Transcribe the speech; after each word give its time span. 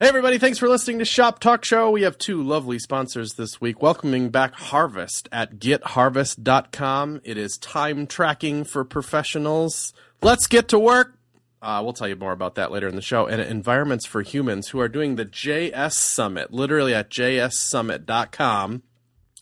Hey, 0.00 0.08
everybody, 0.08 0.38
thanks 0.38 0.58
for 0.58 0.68
listening 0.68 0.98
to 0.98 1.04
Shop 1.04 1.38
Talk 1.38 1.64
Show. 1.64 1.88
We 1.88 2.02
have 2.02 2.18
two 2.18 2.42
lovely 2.42 2.80
sponsors 2.80 3.34
this 3.34 3.60
week. 3.60 3.80
Welcoming 3.80 4.28
back 4.28 4.52
Harvest 4.54 5.28
at 5.30 5.60
getharvest.com. 5.60 7.20
It 7.22 7.38
is 7.38 7.56
time 7.58 8.08
tracking 8.08 8.64
for 8.64 8.84
professionals. 8.84 9.94
Let's 10.20 10.48
get 10.48 10.66
to 10.70 10.80
work. 10.80 11.16
Uh, 11.62 11.80
we'll 11.84 11.92
tell 11.92 12.08
you 12.08 12.16
more 12.16 12.32
about 12.32 12.56
that 12.56 12.72
later 12.72 12.88
in 12.88 12.96
the 12.96 13.02
show. 13.02 13.26
And 13.26 13.40
Environments 13.40 14.04
for 14.04 14.22
Humans, 14.22 14.70
who 14.70 14.80
are 14.80 14.88
doing 14.88 15.14
the 15.14 15.26
JS 15.26 15.92
Summit, 15.92 16.52
literally 16.52 16.92
at 16.92 17.08
jssummit.com, 17.08 18.82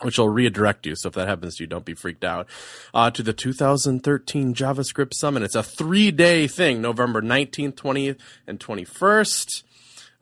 which 0.03 0.19
will 0.19 0.29
redirect 0.29 0.85
you. 0.85 0.97
So 0.97 1.09
if 1.09 1.15
that 1.15 1.29
happens 1.29 1.57
to 1.57 1.63
you, 1.63 1.67
don't 1.67 1.87
be 1.87 1.95
freaked 1.95 2.25
out. 2.25 2.47
Uh, 2.93 3.11
to 3.13 3.23
the 3.23 3.33
2013 3.33 4.53
JavaScript 4.53 5.15
Summit. 5.15 5.45
It's 5.45 5.55
a 5.55 5.63
three 5.63 6.11
day 6.11 6.47
thing, 6.47 6.83
November 6.83 7.23
19th, 7.23 7.73
20th, 7.73 8.19
and 8.47 8.61
21st. 8.61 9.63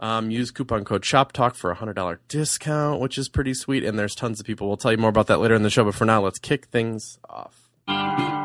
Um, 0.00 0.30
use 0.30 0.50
coupon 0.50 0.84
code 0.84 1.04
SHOPTALK 1.04 1.54
for 1.54 1.70
a 1.70 1.76
$100 1.76 2.18
discount, 2.26 3.00
which 3.00 3.18
is 3.18 3.28
pretty 3.28 3.54
sweet. 3.54 3.84
And 3.84 3.98
there's 3.98 4.14
tons 4.14 4.40
of 4.40 4.46
people. 4.46 4.66
We'll 4.66 4.78
tell 4.78 4.92
you 4.92 4.98
more 4.98 5.10
about 5.10 5.26
that 5.28 5.38
later 5.38 5.54
in 5.54 5.62
the 5.62 5.70
show. 5.70 5.84
But 5.84 5.94
for 5.94 6.06
now, 6.06 6.22
let's 6.22 6.38
kick 6.38 6.66
things 6.66 7.18
off. 7.28 8.39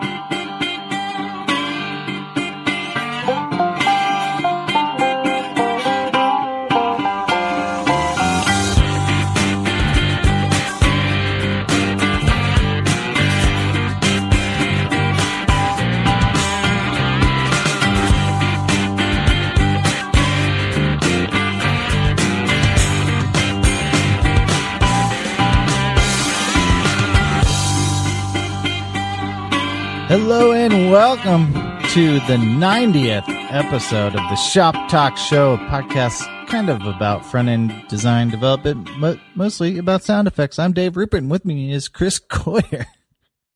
Hello 30.18 30.54
and 30.54 30.92
welcome 30.92 31.52
to 31.90 32.14
the 32.22 32.38
90th 32.38 33.26
episode 33.52 34.16
of 34.16 34.30
the 34.30 34.36
Shop 34.38 34.74
Talk 34.90 35.18
Show, 35.18 35.56
a 35.56 35.58
podcast 35.58 36.24
kind 36.48 36.70
of 36.70 36.84
about 36.84 37.26
front 37.26 37.50
end 37.50 37.86
design 37.90 38.30
development, 38.30 38.90
but 39.02 39.20
mostly 39.36 39.78
about 39.78 40.04
sound 40.04 40.30
effects. 40.30 40.58
I'm 40.58 40.72
Dave 40.72 40.96
Rupert, 40.96 41.24
and 41.24 41.30
with 41.30 41.44
me 41.44 41.74
is 41.74 41.90
Chris 41.90 42.18
Coyier. 42.18 42.86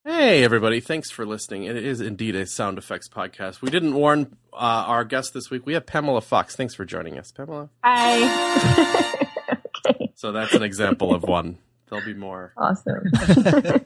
Hey, 0.04 0.44
everybody. 0.44 0.82
Thanks 0.82 1.10
for 1.10 1.26
listening. 1.26 1.64
It 1.64 1.78
is 1.78 2.02
indeed 2.02 2.36
a 2.36 2.46
sound 2.46 2.78
effects 2.78 3.08
podcast. 3.08 3.62
We 3.62 3.70
didn't 3.70 3.94
warn 3.94 4.36
uh, 4.52 4.84
our 4.86 5.06
guest 5.06 5.34
this 5.34 5.50
week. 5.50 5.66
We 5.66 5.76
have 5.76 5.86
Pamela 5.86 6.20
Fox. 6.20 6.58
Thanks 6.58 6.76
for 6.76 6.84
joining 6.84 7.18
us, 7.18 7.32
Pamela. 7.32 7.70
Hi. 7.86 9.28
okay. 9.88 10.12
So 10.16 10.34
that's 10.34 10.54
an 10.54 10.64
example 10.64 11.16
of 11.16 11.24
one. 11.24 11.58
There'll 11.90 12.06
be 12.06 12.16
more. 12.16 12.52
Awesome. 12.58 13.06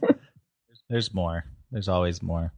There's 0.90 1.14
more. 1.14 1.46
There's 1.72 1.88
always 1.88 2.24
more. 2.24 2.52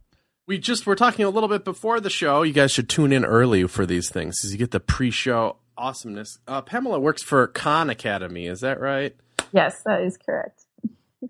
We 0.46 0.58
just 0.58 0.86
were 0.86 0.94
talking 0.94 1.24
a 1.24 1.30
little 1.30 1.48
bit 1.48 1.64
before 1.64 1.98
the 1.98 2.10
show. 2.10 2.42
You 2.42 2.52
guys 2.52 2.70
should 2.70 2.88
tune 2.88 3.12
in 3.12 3.24
early 3.24 3.66
for 3.66 3.84
these 3.84 4.08
things 4.08 4.38
because 4.38 4.52
you 4.52 4.58
get 4.58 4.70
the 4.70 4.78
pre-show 4.78 5.56
awesomeness. 5.76 6.38
Uh, 6.46 6.62
Pamela 6.62 7.00
works 7.00 7.22
for 7.22 7.48
Khan 7.48 7.90
Academy. 7.90 8.46
Is 8.46 8.60
that 8.60 8.80
right? 8.80 9.16
yes, 9.52 9.82
that 9.84 10.02
is 10.02 10.16
correct. 10.16 10.62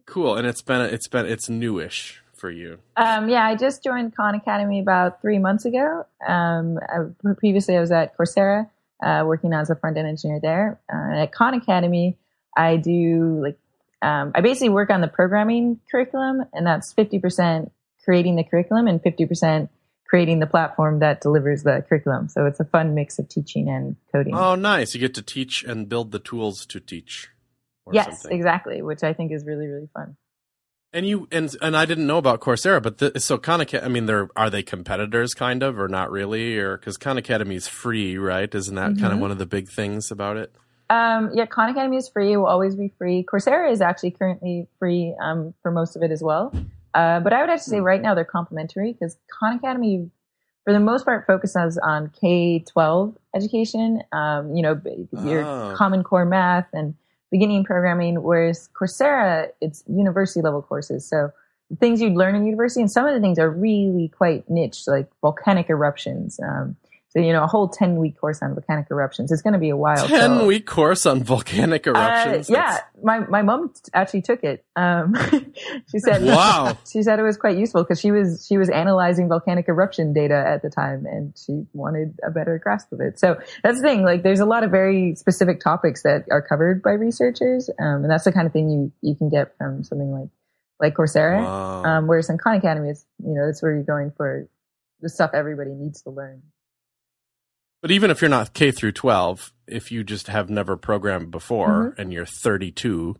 Cool. 0.05 0.37
And 0.37 0.47
it's 0.47 0.63
been 0.63 0.81
it's 0.83 1.09
been 1.09 1.27
it's 1.27 1.49
newish 1.49 2.23
for 2.35 2.51
you. 2.51 2.79
Um, 2.97 3.29
yeah, 3.29 3.47
I 3.47 3.55
just 3.55 3.83
joined 3.83 4.15
Khan 4.15 4.35
Academy 4.35 4.81
about 4.81 5.21
three 5.23 5.39
months 5.39 5.65
ago. 5.65 6.05
Um, 6.27 6.79
I, 6.79 7.33
previously, 7.39 7.77
I 7.77 7.81
was 7.81 7.91
at 7.91 8.17
Coursera 8.17 8.69
uh, 9.03 9.25
working 9.27 9.53
as 9.53 9.71
a 9.71 9.77
front 9.77 9.97
end 9.97 10.07
engineer 10.07 10.41
there. 10.43 10.81
Uh, 10.93 11.23
at 11.23 11.33
Khan 11.33 11.55
Academy, 11.55 12.19
I 12.57 12.77
do 12.77 13.41
like 13.43 13.59
um, 14.03 14.33
I 14.35 14.43
basically 14.43 14.69
work 14.69 14.91
on 14.91 15.01
the 15.01 15.09
programming 15.09 15.81
curriculum, 15.91 16.45
and 16.53 16.67
that's 16.67 16.93
fifty 16.93 17.19
percent 17.19 17.73
creating 18.07 18.37
the 18.37 18.45
curriculum 18.45 18.87
and 18.87 19.03
50% 19.03 19.69
creating 20.09 20.39
the 20.39 20.47
platform 20.47 21.01
that 21.01 21.21
delivers 21.21 21.65
the 21.65 21.85
curriculum. 21.89 22.29
So 22.29 22.47
it's 22.47 22.61
a 22.61 22.65
fun 22.65 22.95
mix 22.95 23.19
of 23.19 23.29
teaching 23.29 23.69
and 23.69 23.97
coding. 24.13 24.35
Oh, 24.35 24.55
nice. 24.55 24.95
You 24.95 25.01
get 25.01 25.15
to 25.15 25.23
teach 25.23 25.65
and 25.65 25.89
build 25.89 26.13
the 26.13 26.19
tools 26.19 26.65
to 26.67 26.81
teach. 26.81 27.29
Yes, 27.93 28.23
something. 28.23 28.37
exactly, 28.37 28.83
which 28.83 29.03
I 29.03 29.13
think 29.13 29.33
is 29.33 29.45
really, 29.45 29.67
really 29.67 29.89
fun. 29.95 30.17
And 30.93 31.07
you 31.07 31.29
and 31.31 31.55
and 31.61 31.77
I 31.77 31.85
didn't 31.85 32.07
know 32.07 32.17
about 32.17 32.41
Coursera, 32.41 32.83
but 32.83 32.99
the, 32.99 33.21
so 33.21 33.39
Khan 33.39 33.61
Academy. 33.61 33.87
I 33.87 33.93
mean, 33.93 34.07
they're 34.07 34.29
are 34.35 34.49
they 34.51 34.63
competitors, 34.63 35.35
kind 35.35 35.63
of, 35.63 35.79
or 35.79 35.89
not 35.89 36.11
really, 36.11 36.59
or 36.59 36.79
because 36.79 36.97
Khan 36.97 37.19
Academy 37.19 37.55
is 37.55 37.69
free, 37.69 38.17
right? 38.17 38.53
Isn't 38.53 38.75
that 38.77 38.93
mm-hmm. 38.93 39.01
kind 39.01 39.13
of 39.13 39.19
one 39.21 39.31
of 39.31 39.39
the 39.39 39.47
big 39.47 39.69
things 39.69 40.11
about 40.11 40.37
it? 40.37 40.53
Um, 40.89 41.31
yeah, 41.35 41.47
Khan 41.47 41.71
Academy 41.71 41.97
is 41.97 42.09
free. 42.09 42.37
Will 42.37 42.47
always 42.47 42.75
be 42.75 42.93
free. 42.97 43.25
Coursera 43.25 43.71
is 43.71 43.81
actually 43.81 44.13
currently 44.13 44.69
free 44.79 45.15
um, 45.21 45.55
for 45.63 45.71
most 45.71 45.97
of 45.97 46.03
it 46.03 46.11
as 46.11 46.23
well. 46.23 46.53
Uh, 46.97 47.21
but 47.21 47.35
I 47.35 47.43
would 47.43 47.51
have 47.51 47.63
to 47.63 47.69
say 47.69 47.81
right 47.81 48.01
now 48.01 48.15
they're 48.15 48.25
complementary 48.25 48.95
because 48.95 49.19
Khan 49.29 49.57
Academy, 49.57 50.11
for 50.65 50.73
the 50.73 50.81
most 50.81 51.05
part, 51.05 51.27
focuses 51.27 51.77
on 51.77 52.11
K 52.19 52.61
12 52.61 53.15
education, 53.35 54.03
um, 54.13 54.57
you 54.57 54.63
know, 54.63 54.81
your 55.23 55.45
oh. 55.45 55.75
Common 55.77 56.03
Core 56.03 56.25
math 56.25 56.67
and 56.73 56.95
beginning 57.31 57.65
programming, 57.65 58.23
whereas 58.23 58.71
Coursera, 58.73 59.51
it's 59.61 59.85
university 59.87 60.41
level 60.41 60.63
courses. 60.63 61.07
So 61.07 61.33
things 61.81 62.01
you'd 62.01 62.15
learn 62.15 62.35
in 62.35 62.47
university, 62.47 62.81
and 62.81 62.91
some 62.91 63.07
of 63.07 63.15
the 63.15 63.21
things 63.21 63.39
are 63.39 63.51
really 63.51 64.09
quite 64.09 64.49
niche, 64.49 64.85
like 64.87 65.11
volcanic 65.21 65.69
eruptions. 65.69 66.41
Um, 66.43 66.77
you 67.23 67.33
know, 67.33 67.43
a 67.43 67.47
whole 67.47 67.69
10 67.69 67.97
week 67.97 68.19
course 68.21 68.41
on 68.43 68.53
volcanic 68.55 68.89
eruptions. 68.91 69.33
It's 69.33 69.41
going 69.41 69.55
to 69.55 69.59
be 69.59 69.71
a 69.71 69.77
while. 69.77 70.07
10 70.07 70.09
so. 70.09 70.47
week 70.47 70.67
course 70.67 71.07
on 71.07 71.23
volcanic 71.23 71.87
uh, 71.87 71.91
eruptions? 71.91 72.51
Uh, 72.51 72.53
yeah. 72.53 72.81
My, 73.03 73.21
my 73.21 73.43
mom 73.43 73.73
actually 73.95 74.23
took 74.23 74.45
it. 74.45 74.65
Um, 74.77 75.15
she 75.91 75.99
said, 75.99 76.23
wow. 76.23 76.77
she 76.93 77.03
said 77.03 77.19
it 77.19 77.23
was 77.23 77.39
quite 77.39 77.57
useful 77.57 77.83
because 77.83 77.99
she 77.99 78.11
was, 78.11 78.45
she 78.47 78.59
was 78.59 78.69
analyzing 78.69 79.29
volcanic 79.29 79.67
eruption 79.69 80.13
data 80.13 80.35
at 80.35 80.61
the 80.61 80.69
time 80.69 81.07
and 81.07 81.35
she 81.37 81.65
wanted 81.73 82.19
a 82.27 82.31
better 82.31 82.59
grasp 82.63 82.93
of 82.93 83.01
it. 83.01 83.19
So 83.19 83.41
that's 83.63 83.81
the 83.81 83.83
thing. 83.83 84.03
Like 84.03 84.23
there's 84.23 84.41
a 84.41 84.47
lot 84.47 84.63
of 84.63 84.71
very 84.71 85.15
specific 85.15 85.61
topics 85.61 86.03
that 86.03 86.27
are 86.31 86.43
covered 86.43 86.83
by 86.83 86.93
researchers. 86.93 87.71
Um, 87.81 88.03
and 88.03 88.11
that's 88.11 88.25
the 88.25 88.33
kind 88.33 88.47
of 88.47 88.53
thing 88.53 88.69
you, 88.69 88.93
you 89.01 89.17
can 89.17 89.31
get 89.31 89.57
from 89.57 89.85
something 89.85 90.11
like, 90.11 90.29
like 90.79 90.95
Coursera. 90.95 91.43
Wow. 91.43 91.85
Um, 91.85 92.07
whereas 92.09 92.29
in 92.29 92.37
Khan 92.37 92.57
Academy, 92.57 92.91
it's, 92.91 93.07
you 93.25 93.33
know, 93.33 93.47
that's 93.47 93.63
where 93.63 93.73
you're 93.73 93.85
going 93.85 94.13
for 94.17 94.49
the 95.01 95.09
stuff 95.09 95.31
everybody 95.35 95.71
needs 95.71 96.03
to 96.03 96.11
learn. 96.11 96.43
But 97.83 97.91
even 97.91 98.11
if 98.11 98.21
you're 98.21 98.31
not 98.31 98.55
K 98.55 98.71
through 98.71 98.93
12, 98.93 99.53
if 99.67 99.93
you 99.93 100.05
just 100.05 100.29
have 100.29 100.51
never 100.51 100.77
programmed 100.77 101.31
before 101.31 101.91
mm-hmm. 101.91 102.01
and 102.01 102.13
you're 102.13 102.27
32, 102.27 103.17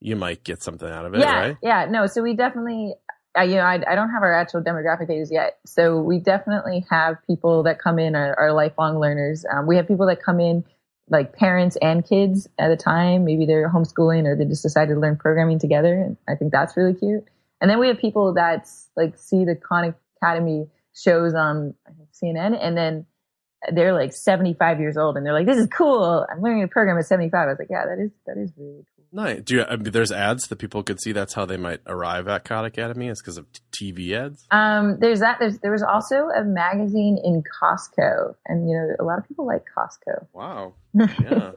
you 0.00 0.16
might 0.16 0.44
get 0.44 0.62
something 0.62 0.88
out 0.88 1.04
of 1.04 1.14
it, 1.14 1.20
yeah, 1.20 1.38
right? 1.38 1.56
Yeah, 1.62 1.86
no. 1.88 2.06
So 2.06 2.22
we 2.22 2.34
definitely, 2.34 2.94
uh, 3.38 3.42
you 3.42 3.56
know, 3.56 3.62
I, 3.62 3.82
I, 3.86 3.94
don't 3.94 4.10
have 4.10 4.22
our 4.22 4.34
actual 4.34 4.62
demographic 4.62 5.08
data 5.08 5.26
yet. 5.30 5.58
So 5.64 6.00
we 6.00 6.18
definitely 6.18 6.84
have 6.90 7.16
people 7.26 7.62
that 7.64 7.78
come 7.78 7.98
in 7.98 8.14
are, 8.16 8.38
are 8.38 8.52
lifelong 8.52 8.98
learners. 8.98 9.44
Um, 9.50 9.66
we 9.66 9.76
have 9.76 9.86
people 9.86 10.06
that 10.06 10.22
come 10.22 10.40
in 10.40 10.64
like 11.08 11.34
parents 11.34 11.76
and 11.80 12.06
kids 12.06 12.48
at 12.58 12.70
a 12.70 12.76
time. 12.76 13.24
Maybe 13.24 13.46
they're 13.46 13.70
homeschooling 13.70 14.26
or 14.26 14.36
they 14.36 14.44
just 14.44 14.62
decided 14.62 14.94
to 14.94 15.00
learn 15.00 15.16
programming 15.16 15.58
together. 15.58 15.94
And 15.94 16.16
I 16.28 16.34
think 16.34 16.52
that's 16.52 16.76
really 16.76 16.94
cute. 16.94 17.24
And 17.60 17.70
then 17.70 17.78
we 17.78 17.88
have 17.88 17.98
people 17.98 18.34
that 18.34 18.68
like 18.96 19.16
see 19.16 19.44
the 19.44 19.54
Khan 19.54 19.94
Academy 20.20 20.68
shows 20.94 21.34
on 21.34 21.74
CNN 22.12 22.58
and 22.60 22.76
then 22.76 23.06
they're 23.70 23.92
like 23.92 24.12
75 24.12 24.80
years 24.80 24.96
old 24.96 25.16
and 25.16 25.24
they're 25.24 25.32
like, 25.32 25.46
this 25.46 25.58
is 25.58 25.68
cool. 25.68 26.26
I'm 26.30 26.40
learning 26.40 26.64
a 26.64 26.68
program 26.68 26.98
at 26.98 27.06
75. 27.06 27.34
I 27.34 27.46
was 27.46 27.58
like, 27.58 27.68
yeah, 27.70 27.86
that 27.86 27.98
is, 27.98 28.10
that 28.26 28.36
is 28.36 28.50
really 28.56 28.84
cool. 28.96 29.04
Nice. 29.14 29.42
Do 29.42 29.56
you, 29.56 29.64
I 29.64 29.76
mean, 29.76 29.92
there's 29.92 30.10
ads 30.10 30.48
that 30.48 30.56
people 30.56 30.82
could 30.82 30.98
see. 31.00 31.12
That's 31.12 31.34
how 31.34 31.44
they 31.44 31.58
might 31.58 31.80
arrive 31.86 32.28
at 32.28 32.44
Khan 32.44 32.64
Academy 32.64 33.08
is 33.08 33.20
because 33.20 33.36
of 33.36 33.46
TV 33.70 34.12
ads. 34.12 34.46
Um, 34.50 34.98
there's 35.00 35.20
that. 35.20 35.38
There's, 35.38 35.58
there 35.58 35.70
was 35.70 35.82
also 35.82 36.28
a 36.28 36.42
magazine 36.42 37.18
in 37.22 37.42
Costco 37.42 38.34
and, 38.46 38.68
you 38.68 38.74
know, 38.74 38.96
a 38.98 39.04
lot 39.04 39.18
of 39.18 39.28
people 39.28 39.46
like 39.46 39.64
Costco. 39.76 40.26
Wow. 40.32 40.74
Yeah. 41.22 41.52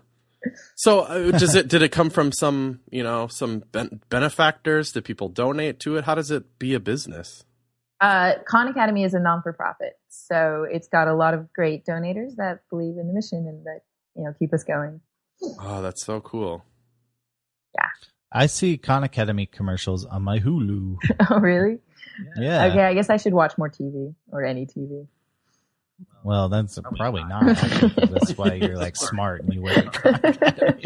so 0.76 1.00
uh, 1.00 1.32
does 1.32 1.56
it, 1.56 1.68
did 1.68 1.82
it 1.82 1.92
come 1.92 2.12
from 2.12 2.32
some, 2.32 2.82
you 2.92 3.02
know, 3.02 3.26
some 3.28 3.64
ben- 3.72 4.00
benefactors? 4.10 4.92
Did 4.92 5.04
people 5.04 5.28
donate 5.28 5.80
to 5.80 5.96
it? 5.98 6.04
How 6.04 6.14
does 6.14 6.30
it 6.30 6.60
be 6.60 6.76
a 6.76 6.80
business? 6.80 7.45
Uh, 8.02 8.34
Khan 8.46 8.68
Academy 8.68 9.04
is 9.04 9.14
a 9.14 9.20
non 9.20 9.42
for 9.42 9.54
profit, 9.54 9.94
so 10.10 10.66
it's 10.70 10.88
got 10.88 11.08
a 11.08 11.14
lot 11.14 11.34
of 11.34 11.52
great 11.54 11.86
donators 11.86 12.36
that 12.38 12.60
believe 12.70 12.98
in 12.98 13.08
the 13.08 13.14
mission 13.14 13.48
and 13.48 13.66
that 13.66 13.82
you 14.16 14.24
know 14.24 14.34
keep 14.38 14.54
us 14.54 14.64
going. 14.64 15.00
Oh, 15.60 15.82
that's 15.82 16.04
so 16.04 16.20
cool. 16.22 16.64
Yeah. 17.76 17.90
I 18.32 18.48
see 18.48 18.78
Khan 18.78 19.04
Academy 19.04 19.46
commercials 19.46 20.06
on 20.06 20.24
my 20.24 20.40
Hulu. 20.40 20.98
oh, 21.30 21.40
really? 21.40 21.80
Yeah. 22.38 22.66
Okay, 22.66 22.84
I 22.84 22.94
guess 22.94 23.10
I 23.10 23.18
should 23.18 23.34
watch 23.34 23.58
more 23.58 23.70
TV 23.70 24.14
or 24.32 24.44
any 24.44 24.66
TV. 24.66 25.08
Well, 26.24 26.50
that's 26.50 26.78
probably 26.98 27.24
not. 27.24 27.46
that's 27.96 28.38
why 28.38 28.54
you're 28.54 28.78
like 28.78 28.96
smart 28.96 29.44
and 29.44 29.54
you 29.54 29.62
work 29.62 29.78
at 29.78 29.94
Khan 29.94 30.16
Academy. 30.24 30.82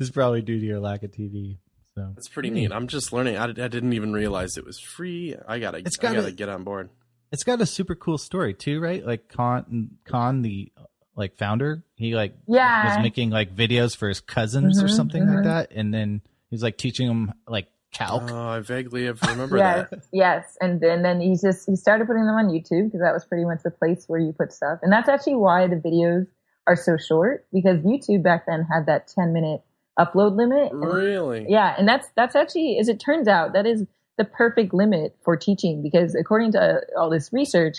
it's 0.00 0.10
probably 0.10 0.42
due 0.42 0.58
to 0.58 0.66
your 0.66 0.80
lack 0.80 1.02
of 1.02 1.12
TV. 1.12 1.58
So 1.96 2.12
it's 2.16 2.28
pretty 2.28 2.50
neat. 2.50 2.72
I'm 2.72 2.88
just 2.88 3.12
learning. 3.12 3.36
I, 3.36 3.44
I, 3.44 3.52
didn't 3.52 3.92
even 3.92 4.12
realize 4.12 4.56
it 4.56 4.64
was 4.64 4.80
free. 4.80 5.36
I 5.46 5.60
gotta. 5.60 5.78
It's 5.78 5.96
got 5.96 6.12
I 6.12 6.14
gotta 6.20 6.32
get 6.32 6.48
on 6.48 6.64
board. 6.64 6.90
It's 7.30 7.44
got 7.44 7.60
a 7.60 7.66
super 7.66 7.94
cool 7.94 8.18
story 8.18 8.52
too, 8.54 8.80
right? 8.80 9.04
Like 9.04 9.28
Khan, 9.28 9.90
Khan, 10.04 10.42
the 10.42 10.72
like 11.14 11.36
founder. 11.36 11.84
He 11.94 12.14
like 12.16 12.34
Yeah. 12.48 12.84
was 12.84 12.98
making 13.02 13.30
like 13.30 13.54
videos 13.54 13.96
for 13.96 14.08
his 14.08 14.20
cousins 14.20 14.82
or 14.82 14.86
Mhm, 14.86 14.90
something 14.96 15.22
mhm. 15.24 15.34
like 15.36 15.44
that, 15.44 15.72
and 15.72 15.94
then 15.94 16.20
he 16.50 16.54
was 16.54 16.62
like 16.62 16.76
teaching 16.78 17.06
them 17.06 17.32
like 17.46 17.68
calc. 17.92 18.24
Oh, 18.28 18.48
I 18.48 18.58
vaguely 18.58 19.04
have 19.06 19.22
remember 19.28 19.56
yes, 19.58 19.88
that. 19.90 20.02
yes, 20.12 20.58
and 20.60 20.80
then 20.80 21.02
then 21.02 21.20
he 21.20 21.36
just 21.40 21.64
he 21.68 21.76
started 21.76 22.08
putting 22.08 22.26
them 22.26 22.34
on 22.34 22.46
YouTube 22.48 22.86
because 22.86 23.00
that 23.00 23.12
was 23.12 23.24
pretty 23.24 23.44
much 23.44 23.62
the 23.62 23.70
place 23.70 24.04
where 24.08 24.18
you 24.18 24.32
put 24.32 24.52
stuff, 24.52 24.80
and 24.82 24.92
that's 24.92 25.08
actually 25.08 25.36
why 25.36 25.68
the 25.68 25.76
videos 25.76 26.26
are 26.66 26.76
so 26.76 26.96
short 26.96 27.46
because 27.52 27.78
YouTube 27.80 28.24
back 28.24 28.46
then 28.46 28.66
had 28.72 28.86
that 28.86 29.06
ten 29.06 29.32
minute 29.32 29.60
upload 29.98 30.36
limit. 30.36 30.72
and- 30.72 30.82
Really? 30.84 31.46
yeah, 31.48 31.74
and 31.78 31.86
that's 31.88 32.08
that's 32.16 32.34
actually, 32.34 32.78
as 32.78 32.88
it 32.88 33.00
turns 33.00 33.28
out, 33.28 33.52
that 33.52 33.66
is 33.66 33.84
the 34.16 34.24
perfect 34.24 34.72
limit 34.72 35.16
for 35.24 35.36
teaching 35.36 35.82
because 35.82 36.14
according 36.14 36.52
to 36.52 36.60
uh, 36.60 36.80
all 36.98 37.10
this 37.10 37.32
research, 37.32 37.78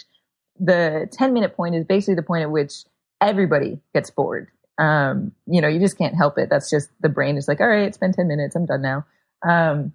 the 0.60 1.08
ten 1.12 1.34
minute 1.34 1.56
point 1.56 1.76
is 1.76 1.86
basically 1.86 2.16
the 2.16 2.24
point 2.24 2.44
at 2.44 2.52
which 2.52 2.74
everybody 3.22 3.80
gets 3.94 4.10
bored. 4.10 4.50
Um, 4.78 5.32
you 5.46 5.62
know, 5.62 5.70
you 5.70 5.80
just 5.80 5.98
can't 5.98 6.16
help 6.16 6.38
it. 6.38 6.50
That's 6.50 6.70
just 6.70 6.90
the 7.02 7.08
brain 7.10 7.38
is 7.38 7.48
like, 7.48 7.62
all 7.62 7.68
right, 7.68 7.88
it's 7.88 7.98
been 7.98 8.12
ten 8.14 8.28
minutes, 8.28 8.56
I'm 8.56 8.66
done 8.66 8.82
now. 8.82 9.06
Um, 9.48 9.94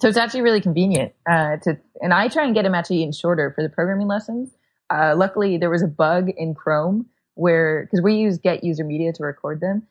so 0.00 0.08
it's 0.08 0.16
actually 0.16 0.42
really 0.42 0.60
convenient 0.60 1.12
uh, 1.28 1.56
to, 1.64 1.78
and 2.00 2.14
I 2.14 2.28
try 2.28 2.44
and 2.44 2.54
get 2.54 2.62
them 2.62 2.74
actually 2.74 3.02
in 3.02 3.10
shorter 3.12 3.50
for 3.52 3.62
the 3.62 3.68
programming 3.68 4.06
lessons. 4.06 4.50
Uh, 4.90 5.14
luckily, 5.16 5.58
there 5.58 5.70
was 5.70 5.82
a 5.82 5.88
bug 5.88 6.28
in 6.36 6.54
Chrome 6.54 7.06
where 7.34 7.82
because 7.84 8.00
we 8.02 8.14
use 8.14 8.38
getUserMedia 8.38 9.12
to 9.14 9.22
record 9.24 9.60
them, 9.60 9.82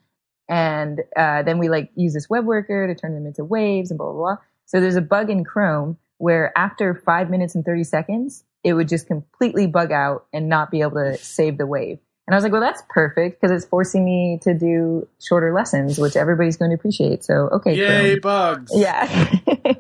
and 0.49 1.01
uh, 1.15 1.43
then 1.43 1.57
we 1.57 1.69
like 1.69 1.91
use 1.95 2.13
this 2.13 2.29
web 2.29 2.45
worker 2.45 2.87
to 2.87 2.95
turn 2.95 3.13
them 3.13 3.25
into 3.25 3.43
waves 3.43 3.91
and 3.91 3.97
blah 3.97 4.11
blah 4.11 4.15
blah. 4.35 4.37
So 4.65 4.79
there's 4.79 4.95
a 4.95 5.01
bug 5.01 5.29
in 5.29 5.43
Chrome 5.43 5.97
where 6.17 6.57
after 6.57 6.95
five 7.05 7.29
minutes 7.29 7.55
and 7.55 7.63
thirty 7.65 7.83
seconds, 7.83 8.43
it 8.63 8.73
would 8.73 8.87
just 8.87 9.07
completely 9.07 9.67
bug 9.67 9.91
out 9.91 10.25
and 10.33 10.49
not 10.49 10.71
be 10.71 10.81
able 10.81 10.95
to 10.97 11.17
save 11.17 11.57
the 11.57 11.65
wave. 11.67 11.99
And 12.27 12.33
I 12.33 12.37
was 12.37 12.43
like, 12.43 12.51
well, 12.51 12.61
that's 12.61 12.83
perfect 12.89 13.39
because 13.39 13.55
it's 13.55 13.69
forcing 13.69 14.03
me 14.03 14.37
to 14.43 14.53
do 14.53 15.07
shorter 15.25 15.53
lessons, 15.53 15.97
which 15.97 16.17
everybody's 16.17 16.57
going 16.57 16.71
to 16.71 16.75
appreciate. 16.75 17.23
So 17.23 17.47
okay, 17.53 17.75
Yay, 17.77 18.19
Chrome. 18.19 18.65
bugs. 18.65 18.71
yeah, 18.75 19.33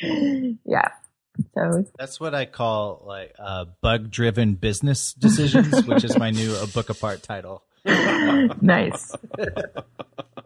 yeah. 0.64 0.88
So 1.54 1.84
That's 1.98 2.20
what 2.20 2.34
I 2.34 2.44
call 2.46 3.02
like 3.06 3.34
uh, 3.38 3.66
bug 3.80 4.10
driven 4.10 4.54
business 4.54 5.12
decisions, 5.12 5.84
which 5.86 6.04
is 6.04 6.16
my 6.18 6.30
new 6.30 6.54
a 6.56 6.66
book 6.66 6.90
apart 6.90 7.22
title. 7.22 7.62
nice. 8.60 9.12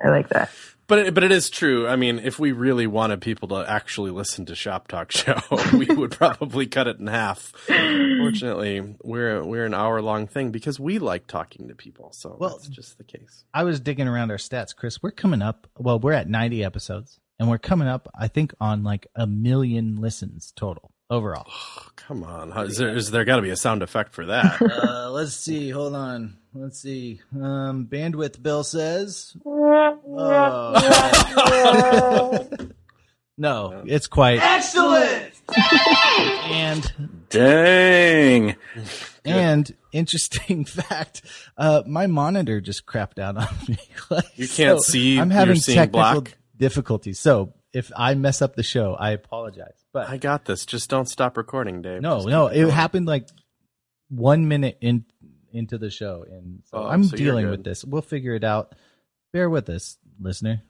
I 0.05 0.09
like 0.09 0.29
that. 0.31 0.51
But 0.87 0.99
it, 1.01 1.15
but 1.15 1.23
it 1.23 1.31
is 1.33 1.51
true. 1.51 1.87
I 1.87 1.97
mean, 1.97 2.19
if 2.19 2.39
we 2.39 2.53
really 2.53 2.87
wanted 2.87 3.21
people 3.21 3.49
to 3.49 3.57
actually 3.69 4.11
listen 4.11 4.47
to 4.47 4.55
Shop 4.55 4.89
Talk 4.89 5.13
Show, 5.13 5.39
we 5.75 5.85
would 5.87 6.13
probably 6.13 6.67
cut 6.67 6.87
it 6.87 6.99
in 6.99 7.09
half. 7.09 7.53
Fortunately, 7.67 8.97
we're 9.03 9.45
we're 9.45 9.67
an 9.67 9.75
hour 9.75 10.01
long 10.01 10.27
thing 10.27 10.51
because 10.51 10.81
we 10.81 10.99
like 10.99 11.27
talking 11.27 11.69
to 11.69 11.75
people. 11.75 12.11
So 12.13 12.37
Well- 12.39 12.51
that's 12.57 12.69
just 12.69 12.97
the 12.99 13.05
case. 13.05 13.45
I 13.53 13.65
was 13.65 13.81
digging 13.81 14.09
around 14.09 14.31
our 14.31 14.39
stats, 14.39 14.75
Chris. 14.75 15.03
We're 15.03 15.11
coming 15.11 15.43
up. 15.43 15.67
Well, 15.77 15.99
we're 15.99 16.13
at 16.15 16.29
90 16.29 16.65
episodes, 16.65 17.19
and 17.39 17.51
we're 17.51 17.59
coming 17.59 17.87
up, 17.89 18.09
I 18.19 18.29
think, 18.29 18.55
on 18.61 18.83
like 18.83 19.09
a 19.15 19.27
million 19.27 19.97
listens 19.97 20.53
total 20.57 20.93
overall. 21.11 21.47
Oh, 21.51 21.87
come 21.97 22.25
on, 22.25 22.51
How, 22.53 22.63
is 22.63 22.79
there 22.79 22.97
is 22.97 23.11
there 23.11 23.27
got 23.27 23.37
to 23.37 23.43
be 23.43 23.51
a 23.51 23.57
sound 23.57 23.83
effect 23.83 24.15
for 24.15 24.25
that? 24.27 24.63
uh, 24.63 25.11
let's 25.11 25.35
see. 25.35 25.69
Hold 25.69 25.95
on. 25.95 26.39
Let's 26.61 26.81
see. 26.81 27.21
Um, 27.35 27.87
bandwidth. 27.91 28.43
Bill 28.43 28.65
says. 28.65 29.37
Oh. 29.47 30.75
no, 33.39 33.83
it's 33.87 34.07
quite 34.09 34.41
Excellent! 34.43 35.33
and 36.51 36.93
Dang. 37.31 38.57
and 39.25 39.73
interesting 39.93 40.65
fact. 40.67 41.23
Uh, 41.57 41.83
my 41.87 42.07
monitor 42.07 42.61
just 42.61 42.87
crapped 42.87 43.19
out 43.19 43.37
on 43.37 43.49
me. 43.69 43.79
Like, 44.11 44.25
You 44.39 44.49
can't 44.49 44.81
see- 44.83 45.19
I'm 45.21 45.31
you're 45.31 45.39
having 45.39 45.57
seeing 45.57 45.77
technical 45.77 46.01
black? 46.23 46.39
difficulties. 46.57 47.19
So 47.19 47.53
if 47.75 47.93
I 47.95 48.15
mess 48.15 48.41
up 48.43 48.57
the 48.57 48.63
show, 48.63 48.95
I 48.95 49.11
apologize. 49.11 49.75
But 49.93 50.09
I 50.09 50.17
got 50.17 50.47
this. 50.47 50.65
Just 50.65 50.89
don't 50.89 51.07
stop 51.09 51.37
recording, 51.37 51.83
Dave. 51.83 52.01
No, 52.01 52.17
Just 52.17 52.29
no, 52.29 52.47
it 52.47 52.61
going. 52.63 52.71
happened 52.73 53.07
like 53.07 53.29
one 54.09 54.49
minute 54.49 54.79
in 54.81 55.05
into 55.53 55.79
the 55.79 55.91
show, 55.91 56.25
and 56.31 56.63
so 56.65 56.79
Oh, 56.79 56.87
I'm 56.87 57.05
so 57.05 57.17
dealing 57.17 57.49
with 57.51 57.65
this. 57.65 57.85
We'll 57.85 58.03
figure 58.03 58.35
it 58.35 58.45
out. 58.45 58.75
Bear 59.33 59.49
with 59.51 59.69
us, 59.69 59.99
listener. 60.21 60.63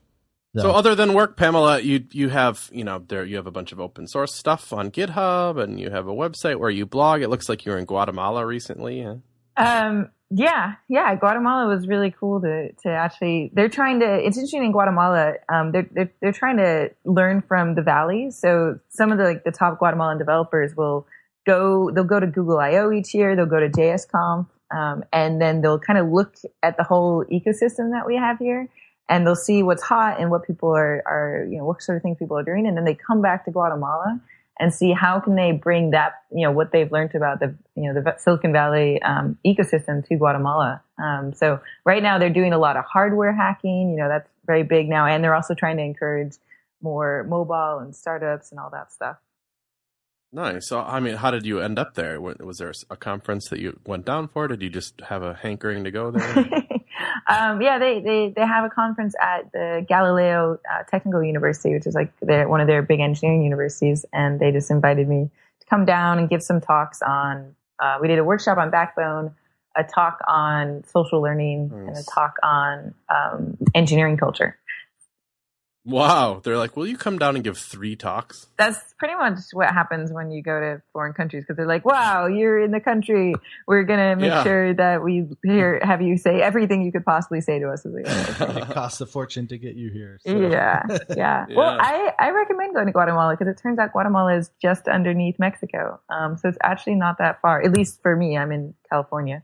So 0.57 0.73
other 0.73 0.97
than 0.97 1.13
work, 1.13 1.37
Pamela, 1.37 1.79
you 1.81 2.05
you 2.11 2.31
have 2.31 2.69
you 2.73 2.83
know 2.83 2.99
there 3.07 3.25
you 3.25 3.37
have 3.37 3.47
a 3.47 3.51
bunch 3.53 3.71
of 3.71 3.79
open 3.81 4.09
source 4.09 4.35
stuff 4.35 4.73
on 4.73 4.91
GitHub, 4.91 5.63
and 5.63 5.79
you 5.79 5.91
have 5.91 6.09
a 6.09 6.13
website 6.13 6.59
where 6.59 6.71
you 6.71 6.85
blog. 6.87 7.21
It 7.23 7.29
looks 7.29 7.49
like 7.49 7.65
you 7.65 7.73
were 7.73 7.79
in 7.79 7.85
Guatemala 7.85 8.45
recently. 8.45 9.03
Huh? 9.03 9.17
Um, 9.57 10.11
yeah, 10.31 10.75
yeah. 10.89 11.15
Guatemala 11.15 11.69
was 11.69 11.87
really 11.87 12.11
cool 12.19 12.41
to 12.41 12.73
to 12.83 12.89
actually. 12.89 13.51
They're 13.55 13.69
trying 13.69 14.01
to. 14.01 14.07
It's 14.07 14.37
interesting 14.37 14.65
in 14.65 14.73
Guatemala. 14.73 15.35
Um, 15.49 15.71
they're 15.71 15.89
they're 15.93 16.13
they're 16.21 16.33
trying 16.33 16.57
to 16.57 16.91
learn 17.05 17.43
from 17.43 17.75
the 17.75 17.83
valley. 17.83 18.31
So 18.31 18.81
some 18.89 19.13
of 19.13 19.19
the 19.19 19.25
like 19.25 19.45
the 19.45 19.53
top 19.53 19.79
Guatemalan 19.79 20.19
developers 20.19 20.75
will 20.75 21.07
go. 21.47 21.91
They'll 21.91 22.05
go 22.05 22.21
to 22.21 22.27
Google 22.27 22.59
I/O 22.59 22.91
each 22.91 23.15
year. 23.15 23.37
They'll 23.37 23.47
go 23.47 23.61
to 23.61 23.69
JSConf, 23.69 24.47
um, 24.71 25.05
and 25.13 25.41
then 25.41 25.61
they'll 25.61 25.79
kind 25.79 25.99
of 25.99 26.09
look 26.09 26.35
at 26.63 26.77
the 26.77 26.85
whole 26.85 27.25
ecosystem 27.27 27.93
that 27.93 28.07
we 28.07 28.17
have 28.17 28.39
here. 28.39 28.69
And 29.11 29.27
they'll 29.27 29.35
see 29.35 29.63
what's 29.63 29.83
hot 29.83 30.21
and 30.21 30.31
what 30.31 30.47
people 30.47 30.69
are, 30.77 31.03
are, 31.07 31.47
you 31.51 31.57
know, 31.57 31.65
what 31.65 31.81
sort 31.81 31.97
of 31.97 32.03
things 32.03 32.19
people 32.19 32.37
are 32.37 32.43
doing. 32.43 32.67
And 32.67 32.77
then 32.77 32.85
they 32.85 32.95
come 32.95 33.23
back 33.23 33.47
to 33.47 33.51
Guatemala 33.51 34.21
and 34.59 34.75
see 34.75 34.93
how 34.93 35.21
can 35.21 35.35
they 35.35 35.53
bring 35.53 35.91
that 35.91 36.15
you 36.33 36.43
know 36.43 36.51
what 36.51 36.73
they've 36.73 36.91
learned 36.91 37.15
about 37.15 37.41
the 37.41 37.55
you 37.77 37.93
know 37.93 37.95
the 38.01 38.15
Silicon 38.19 38.53
Valley 38.53 39.01
um, 39.03 39.39
ecosystem 39.47 40.07
to 40.09 40.17
Guatemala. 40.17 40.83
Um, 40.99 41.33
so 41.33 41.61
right 41.85 42.03
now 42.03 42.19
they're 42.19 42.31
doing 42.31 42.53
a 42.53 42.59
lot 42.59 42.77
of 42.77 42.85
hardware 42.85 43.33
hacking. 43.33 43.91
You 43.91 43.97
know 43.97 44.09
that's 44.09 44.29
very 44.47 44.65
big 44.65 44.89
now, 44.89 45.07
and 45.07 45.23
they're 45.23 45.35
also 45.35 45.55
trying 45.55 45.77
to 45.77 45.83
encourage 45.83 46.35
more 46.83 47.25
mobile 47.29 47.79
and 47.79 47.95
startups 47.95 48.51
and 48.51 48.61
all 48.61 48.71
that 48.71 48.93
stuff. 48.93 49.17
Nice. 50.33 50.69
So 50.69 50.81
I 50.81 51.01
mean, 51.01 51.17
how 51.17 51.31
did 51.31 51.47
you 51.47 51.61
end 51.61 51.79
up 51.79 51.95
there? 51.95 52.21
Was 52.21 52.59
there 52.59 52.73
a 52.91 52.97
conference 52.97 53.49
that 53.49 53.61
you 53.61 53.81
went 53.87 54.05
down 54.05 54.29
for? 54.29 54.47
Did 54.47 54.61
you 54.61 54.69
just 54.69 55.01
have 55.01 55.23
a 55.23 55.35
hankering 55.35 55.85
to 55.85 55.91
go 55.91 56.11
there? 56.11 56.39
um, 57.29 57.63
yeah, 57.63 57.79
they, 57.79 58.01
they 58.01 58.33
they 58.37 58.47
have 58.47 58.65
a 58.65 58.71
conference 58.71 59.15
at 59.23 59.51
the 59.53 59.87
Galileo 59.89 60.59
uh, 60.71 60.83
Technical 60.91 61.23
University, 61.23 61.73
which 61.73 61.87
is 61.87 61.95
like 61.95 62.13
their, 62.21 62.47
one 62.47 62.61
of 62.61 62.67
their 62.67 62.83
big 62.83 63.01
engineering 63.01 63.43
universities, 63.43 64.05
and 64.13 64.39
they 64.39 64.53
just 64.53 64.71
invited 64.71 65.09
me 65.09 65.31
to 65.61 65.67
come 65.67 65.87
down 65.87 66.19
and 66.19 66.29
give 66.29 66.43
some 66.43 66.61
talks 66.61 67.01
on. 67.01 67.55
Uh, 67.81 67.97
we 68.01 68.09
did 68.09 68.19
a 68.19 68.25
workshop 68.25 68.59
on 68.59 68.71
Backbone, 68.71 69.35
a 69.77 69.85
talk 69.85 70.19
on 70.29 70.85
social 70.85 71.23
learning, 71.23 71.71
and 71.73 71.97
a 71.97 72.03
talk 72.03 72.35
on 72.43 72.93
um, 73.09 73.57
engineering 73.75 74.19
culture. 74.19 74.59
Wow. 75.89 76.41
They're 76.45 76.57
like, 76.57 76.77
will 76.77 76.87
you 76.87 76.97
come 76.97 77.19
down 77.19 77.35
and 77.35 77.43
give 77.45 77.57
three 77.59 77.97
talks? 77.97 78.47
That's 78.59 78.79
pretty 78.99 79.15
much 79.15 79.39
what 79.53 79.69
happens 79.73 80.13
when 80.13 80.31
you 80.31 80.43
go 80.43 80.59
to 80.61 80.83
foreign 80.93 81.13
countries 81.13 81.45
because 81.45 81.57
they're 81.57 81.67
like, 81.67 81.85
"Wow, 81.85 82.27
you're 82.27 82.61
in 82.61 82.71
the 82.73 82.81
country. 82.81 83.35
We're 83.67 83.85
gonna 83.85 84.17
make 84.17 84.31
Yeah. 84.31 84.43
sure 84.43 84.75
that 84.75 85.03
we 85.03 85.27
hear 85.45 85.81
have 85.83 86.03
you 86.03 86.17
say 86.17 86.41
everything 86.43 86.83
you 86.83 86.93
could 86.93 87.05
possibly 87.05 87.41
say 87.41 87.59
to 87.61 87.69
us." 87.71 87.85
Like, 87.85 88.07
"Okay." 88.07 88.61
it 88.63 88.69
costs 88.71 89.01
a 89.01 89.07
fortune 89.07 89.47
to 89.49 89.59
get 89.59 89.75
you 89.77 89.91
here. 89.91 90.19
so- 90.27 90.33
Yeah, 90.37 90.83
yeah. 91.17 91.47
Well, 91.55 91.77
I, 91.81 92.13
I 92.19 92.31
recommend 92.31 92.75
going 92.75 92.87
to 92.87 92.93
Guatemala 92.93 93.35
because 93.37 93.49
it 93.53 93.61
turns 93.63 93.79
out 93.79 93.93
Guatemala 93.93 94.37
is 94.37 94.51
just 94.61 94.89
underneath 94.89 95.39
Mexico. 95.39 96.01
Um, 96.11 96.37
so 96.37 96.49
it's 96.49 96.59
actually 96.63 96.97
not 96.97 97.19
that 97.19 97.41
far. 97.41 97.63
At 97.63 97.73
least 97.73 98.03
for 98.03 98.15
me, 98.17 98.37
I'm 98.37 98.53
in 98.53 98.75
California. 98.91 99.43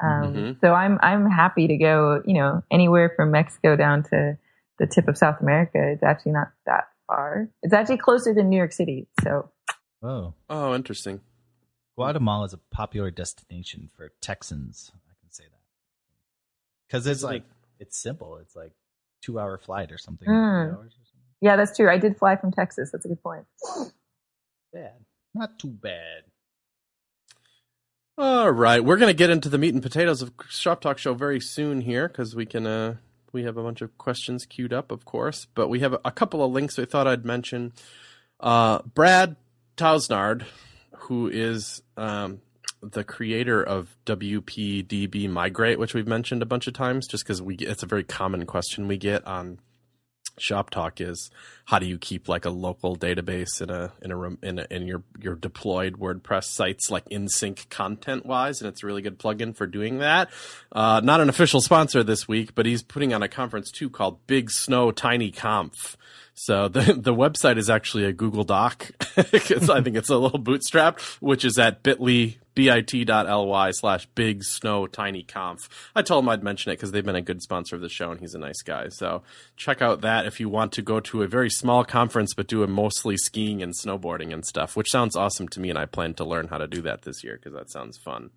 Um, 0.00 0.34
Mhm. 0.34 0.60
so 0.60 0.72
I'm 0.74 0.98
I'm 1.02 1.28
happy 1.30 1.66
to 1.68 1.76
go. 1.76 2.22
You 2.24 2.34
know, 2.34 2.62
anywhere 2.70 3.12
from 3.16 3.30
Mexico 3.30 3.76
down 3.76 4.02
to 4.04 4.36
the 4.78 4.86
tip 4.86 5.08
of 5.08 5.16
South 5.18 5.40
America. 5.40 5.78
It's 5.92 6.02
actually 6.02 6.32
not 6.32 6.48
that 6.66 6.84
far. 7.06 7.48
It's 7.62 7.74
actually 7.74 7.98
closer 7.98 8.32
than 8.34 8.48
New 8.48 8.56
York 8.56 8.72
City. 8.72 9.06
So 9.22 9.50
Oh, 10.02 10.34
Oh, 10.48 10.74
interesting. 10.74 11.20
Guatemala 11.96 12.46
is 12.46 12.52
a 12.54 12.58
popular 12.70 13.10
destination 13.10 13.90
for 13.96 14.12
Texans. 14.20 14.90
I 14.94 15.12
can 15.20 15.30
say 15.30 15.44
that 15.44 15.60
because 16.88 17.06
it's 17.06 17.22
like 17.22 17.44
it's 17.78 17.96
simple. 18.00 18.38
It's 18.38 18.56
like 18.56 18.72
two 19.22 19.38
hour 19.38 19.58
flight 19.58 19.92
or 19.92 19.98
something. 19.98 20.26
Mm. 20.26 20.72
Or 20.72 20.88
something. 20.90 21.20
yeah, 21.42 21.56
that's 21.56 21.76
true. 21.76 21.90
I 21.90 21.98
did 21.98 22.16
fly 22.16 22.36
from 22.36 22.50
Texas. 22.50 22.90
That's 22.92 23.04
a 23.04 23.08
good 23.08 23.22
point. 23.22 23.44
Bad, 24.72 25.04
not 25.34 25.58
too 25.58 25.68
bad. 25.68 26.22
All 28.18 28.50
right, 28.50 28.84
we're 28.84 28.96
gonna 28.98 29.12
get 29.14 29.30
into 29.30 29.48
the 29.48 29.58
meat 29.58 29.74
and 29.74 29.82
potatoes 29.82 30.22
of 30.22 30.32
Shop 30.48 30.80
Talk 30.80 30.98
Show 30.98 31.14
very 31.14 31.40
soon 31.40 31.80
here 31.82 32.08
because 32.08 32.34
we 32.34 32.46
can. 32.46 32.66
Uh, 32.66 32.96
we 33.32 33.44
have 33.44 33.56
a 33.56 33.62
bunch 33.62 33.80
of 33.80 33.96
questions 33.98 34.46
queued 34.46 34.72
up, 34.72 34.92
of 34.92 35.04
course, 35.04 35.46
but 35.54 35.68
we 35.68 35.80
have 35.80 35.96
a, 36.04 36.10
couple 36.10 36.44
of 36.44 36.52
links 36.52 36.78
I 36.78 36.84
thought 36.84 37.06
I'd 37.06 37.24
mention. 37.24 37.72
Uh, 38.38 38.80
Brad 38.94 39.36
Touesnard, 39.76 40.44
who 40.92 41.28
is 41.28 41.82
um, 41.96 42.40
the 42.82 43.04
creator 43.04 43.62
of 43.62 43.96
WPDB 44.06 45.28
Migrate, 45.28 45.78
which 45.78 45.94
we've 45.94 46.06
mentioned 46.06 46.42
a 46.42 46.46
bunch 46.46 46.66
of 46.66 46.74
times, 46.74 47.06
just 47.06 47.24
because 47.24 47.40
we 47.40 47.54
it's 47.56 47.82
a 47.82 47.86
very 47.86 48.04
common 48.04 48.44
question 48.46 48.88
we 48.88 48.98
get 48.98 49.26
on 49.26 49.58
Shop 50.38 50.70
Talk 50.70 51.00
is 51.00 51.30
how 51.66 51.78
do 51.78 51.86
you 51.86 51.98
keep 51.98 52.28
like 52.28 52.44
a 52.44 52.50
local 52.50 52.96
database 52.96 53.60
in 53.60 53.70
a 53.70 53.92
in 54.02 54.10
a 54.10 54.16
room 54.16 54.38
in, 54.42 54.58
in 54.70 54.86
your 54.86 55.02
your 55.20 55.34
deployed 55.34 55.98
WordPress 55.98 56.44
sites 56.44 56.90
like 56.90 57.04
in 57.10 57.28
sync 57.28 57.68
content 57.70 58.26
wise, 58.26 58.60
and 58.60 58.68
it's 58.68 58.82
a 58.82 58.86
really 58.86 59.02
good 59.02 59.18
plugin 59.18 59.54
for 59.54 59.66
doing 59.66 59.98
that. 59.98 60.30
Uh, 60.70 61.00
not 61.02 61.20
an 61.20 61.28
official 61.28 61.60
sponsor 61.60 62.02
this 62.02 62.26
week, 62.26 62.54
but 62.54 62.66
he's 62.66 62.82
putting 62.82 63.12
on 63.12 63.22
a 63.22 63.28
conference 63.28 63.70
too 63.70 63.90
called 63.90 64.26
Big 64.26 64.50
Snow 64.50 64.90
Tiny 64.90 65.30
Conf. 65.30 65.96
So 66.34 66.68
the 66.68 66.80
the 66.98 67.14
website 67.14 67.58
is 67.58 67.70
actually 67.70 68.04
a 68.04 68.12
Google 68.12 68.44
Doc 68.44 68.90
because 69.30 69.68
I 69.70 69.80
think 69.80 69.96
it's 69.96 70.10
a 70.10 70.18
little 70.18 70.40
bootstrapped, 70.40 71.00
which 71.20 71.44
is 71.44 71.58
at 71.58 71.82
bit.ly 71.82 72.38
bit.ly 72.54 73.70
slash 73.70 74.06
big 74.14 74.44
snow 74.44 74.86
tiny 74.86 75.22
conf. 75.22 75.90
I 75.94 76.02
told 76.02 76.24
him 76.24 76.28
I'd 76.28 76.42
mention 76.42 76.70
it 76.70 76.76
because 76.76 76.92
they've 76.92 77.04
been 77.04 77.16
a 77.16 77.22
good 77.22 77.42
sponsor 77.42 77.76
of 77.76 77.82
the 77.82 77.88
show 77.88 78.10
and 78.10 78.20
he's 78.20 78.34
a 78.34 78.38
nice 78.38 78.60
guy. 78.62 78.88
So 78.88 79.22
check 79.56 79.80
out 79.80 80.02
that 80.02 80.26
if 80.26 80.38
you 80.38 80.48
want 80.48 80.72
to 80.72 80.82
go 80.82 81.00
to 81.00 81.22
a 81.22 81.26
very 81.26 81.48
small 81.48 81.84
conference 81.84 82.34
but 82.34 82.48
do 82.48 82.62
a 82.62 82.66
mostly 82.66 83.16
skiing 83.16 83.62
and 83.62 83.72
snowboarding 83.74 84.32
and 84.32 84.44
stuff, 84.44 84.76
which 84.76 84.90
sounds 84.90 85.16
awesome 85.16 85.48
to 85.48 85.60
me. 85.60 85.70
And 85.70 85.78
I 85.78 85.86
plan 85.86 86.14
to 86.14 86.24
learn 86.24 86.48
how 86.48 86.58
to 86.58 86.66
do 86.66 86.82
that 86.82 87.02
this 87.02 87.24
year 87.24 87.36
because 87.36 87.54
that 87.54 87.70
sounds 87.70 87.96
fun. 87.96 88.30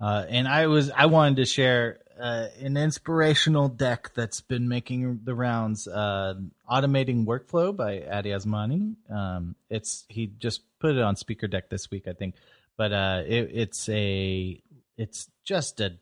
Uh, 0.00 0.24
and 0.28 0.48
I 0.48 0.66
was 0.66 0.90
I 0.90 1.06
wanted 1.06 1.36
to 1.36 1.44
share 1.44 1.98
uh, 2.20 2.48
an 2.60 2.76
inspirational 2.76 3.68
deck 3.68 4.12
that's 4.14 4.40
been 4.40 4.68
making 4.68 5.20
the 5.24 5.34
rounds. 5.34 5.88
Uh, 5.88 6.34
Automating 6.70 7.24
workflow 7.24 7.74
by 7.74 8.00
Addy 8.00 8.30
Osmani. 8.30 8.94
Um, 9.10 9.56
it's 9.68 10.04
he 10.08 10.26
just 10.38 10.62
put 10.78 10.96
it 10.96 11.02
on 11.02 11.16
speaker 11.16 11.48
deck 11.48 11.70
this 11.70 11.90
week, 11.90 12.06
I 12.06 12.12
think. 12.12 12.34
But 12.76 12.92
uh, 12.92 13.22
it, 13.26 13.50
it's 13.52 13.88
a 13.88 14.62
it's 14.96 15.28
just 15.44 15.80
a 15.80 15.96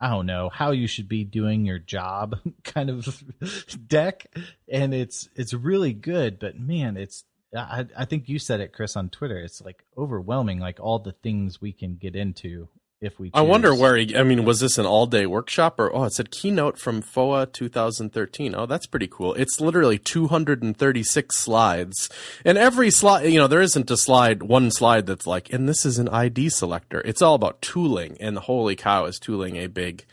I 0.00 0.10
don't 0.10 0.26
know 0.26 0.48
how 0.48 0.72
you 0.72 0.86
should 0.86 1.08
be 1.08 1.24
doing 1.24 1.64
your 1.64 1.78
job 1.78 2.38
kind 2.64 2.90
of 2.90 3.22
deck, 3.86 4.26
and 4.68 4.92
it's 4.94 5.28
it's 5.36 5.54
really 5.54 5.92
good. 5.92 6.38
But 6.38 6.58
man, 6.58 6.96
it's 6.96 7.24
I, 7.56 7.86
I 7.96 8.04
think 8.04 8.28
you 8.28 8.38
said 8.38 8.60
it, 8.60 8.72
Chris, 8.72 8.96
on 8.96 9.10
Twitter. 9.10 9.38
It's 9.38 9.62
like 9.62 9.84
overwhelming, 9.96 10.58
like 10.58 10.80
all 10.80 10.98
the 10.98 11.12
things 11.12 11.60
we 11.60 11.72
can 11.72 11.96
get 11.96 12.16
into 12.16 12.68
if 13.04 13.18
we. 13.18 13.28
Choose. 13.28 13.32
I 13.34 13.42
wonder 13.42 13.74
where 13.74 13.96
he. 13.96 14.16
I 14.16 14.22
mean, 14.22 14.44
was 14.44 14.60
this 14.60 14.78
an 14.78 14.86
all-day 14.86 15.26
workshop 15.26 15.78
or 15.78 15.94
oh, 15.94 16.04
it 16.04 16.12
said 16.12 16.30
keynote 16.30 16.78
from 16.78 17.02
FOWA 17.02 17.52
2013. 17.52 18.54
Oh, 18.54 18.66
that's 18.66 18.86
pretty 18.86 19.08
cool. 19.08 19.34
It's 19.34 19.60
literally 19.60 19.98
236 19.98 21.36
slides, 21.36 22.08
and 22.44 22.58
every 22.58 22.90
slide, 22.90 23.24
you 23.24 23.38
know, 23.38 23.46
there 23.46 23.60
isn't 23.60 23.90
a 23.90 23.96
slide, 23.96 24.42
one 24.42 24.70
slide 24.70 25.06
that's 25.06 25.26
like, 25.26 25.52
and 25.52 25.68
this 25.68 25.84
is 25.84 25.98
an 25.98 26.08
ID 26.08 26.48
selector. 26.48 27.00
It's 27.04 27.22
all 27.22 27.34
about 27.34 27.62
tooling, 27.62 28.16
and 28.20 28.38
holy 28.38 28.76
cow, 28.76 29.04
is 29.06 29.18
tooling 29.18 29.56
a 29.56 29.66
big 29.66 30.04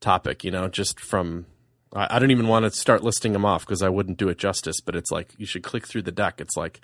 topic? 0.00 0.44
You 0.44 0.50
know, 0.50 0.68
just 0.68 1.00
from. 1.00 1.46
I, 1.92 2.16
I 2.16 2.18
don't 2.18 2.30
even 2.30 2.48
want 2.48 2.64
to 2.64 2.70
start 2.70 3.04
listing 3.04 3.32
them 3.32 3.44
off 3.44 3.66
because 3.66 3.82
I 3.82 3.88
wouldn't 3.88 4.18
do 4.18 4.28
it 4.28 4.38
justice. 4.38 4.80
But 4.80 4.96
it's 4.96 5.10
like 5.10 5.34
you 5.38 5.46
should 5.46 5.62
click 5.62 5.86
through 5.86 6.02
the 6.02 6.12
deck. 6.12 6.40
It's 6.40 6.56
like 6.56 6.80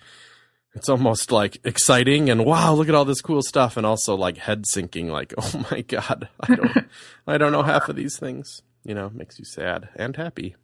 it's 0.75 0.89
almost 0.89 1.33
like 1.33 1.59
exciting 1.65 2.31
and 2.31 2.45
wow, 2.45 2.75
look 2.75 2.89
at 2.89 2.95
all 2.95 3.05
this 3.05 3.21
cool 3.21 3.43
stuff, 3.43 3.77
and 3.77 3.85
also 3.85 4.15
like 4.15 4.37
head 4.37 4.67
sinking, 4.67 5.09
like 5.09 5.35
oh 5.39 5.67
my 5.71 5.83
god, 5.83 6.29
I 6.41 6.55
don't, 6.55 6.79
I 7.27 7.39
don't 7.39 7.53
know 7.53 7.62
half 7.62 7.89
of 7.89 7.97
these 7.97 8.19
things. 8.19 8.62
You 8.85 8.95
know, 8.95 9.11
makes 9.11 9.39
you 9.39 9.45
sad 9.45 9.89
and 9.97 10.17
happy. 10.17 10.57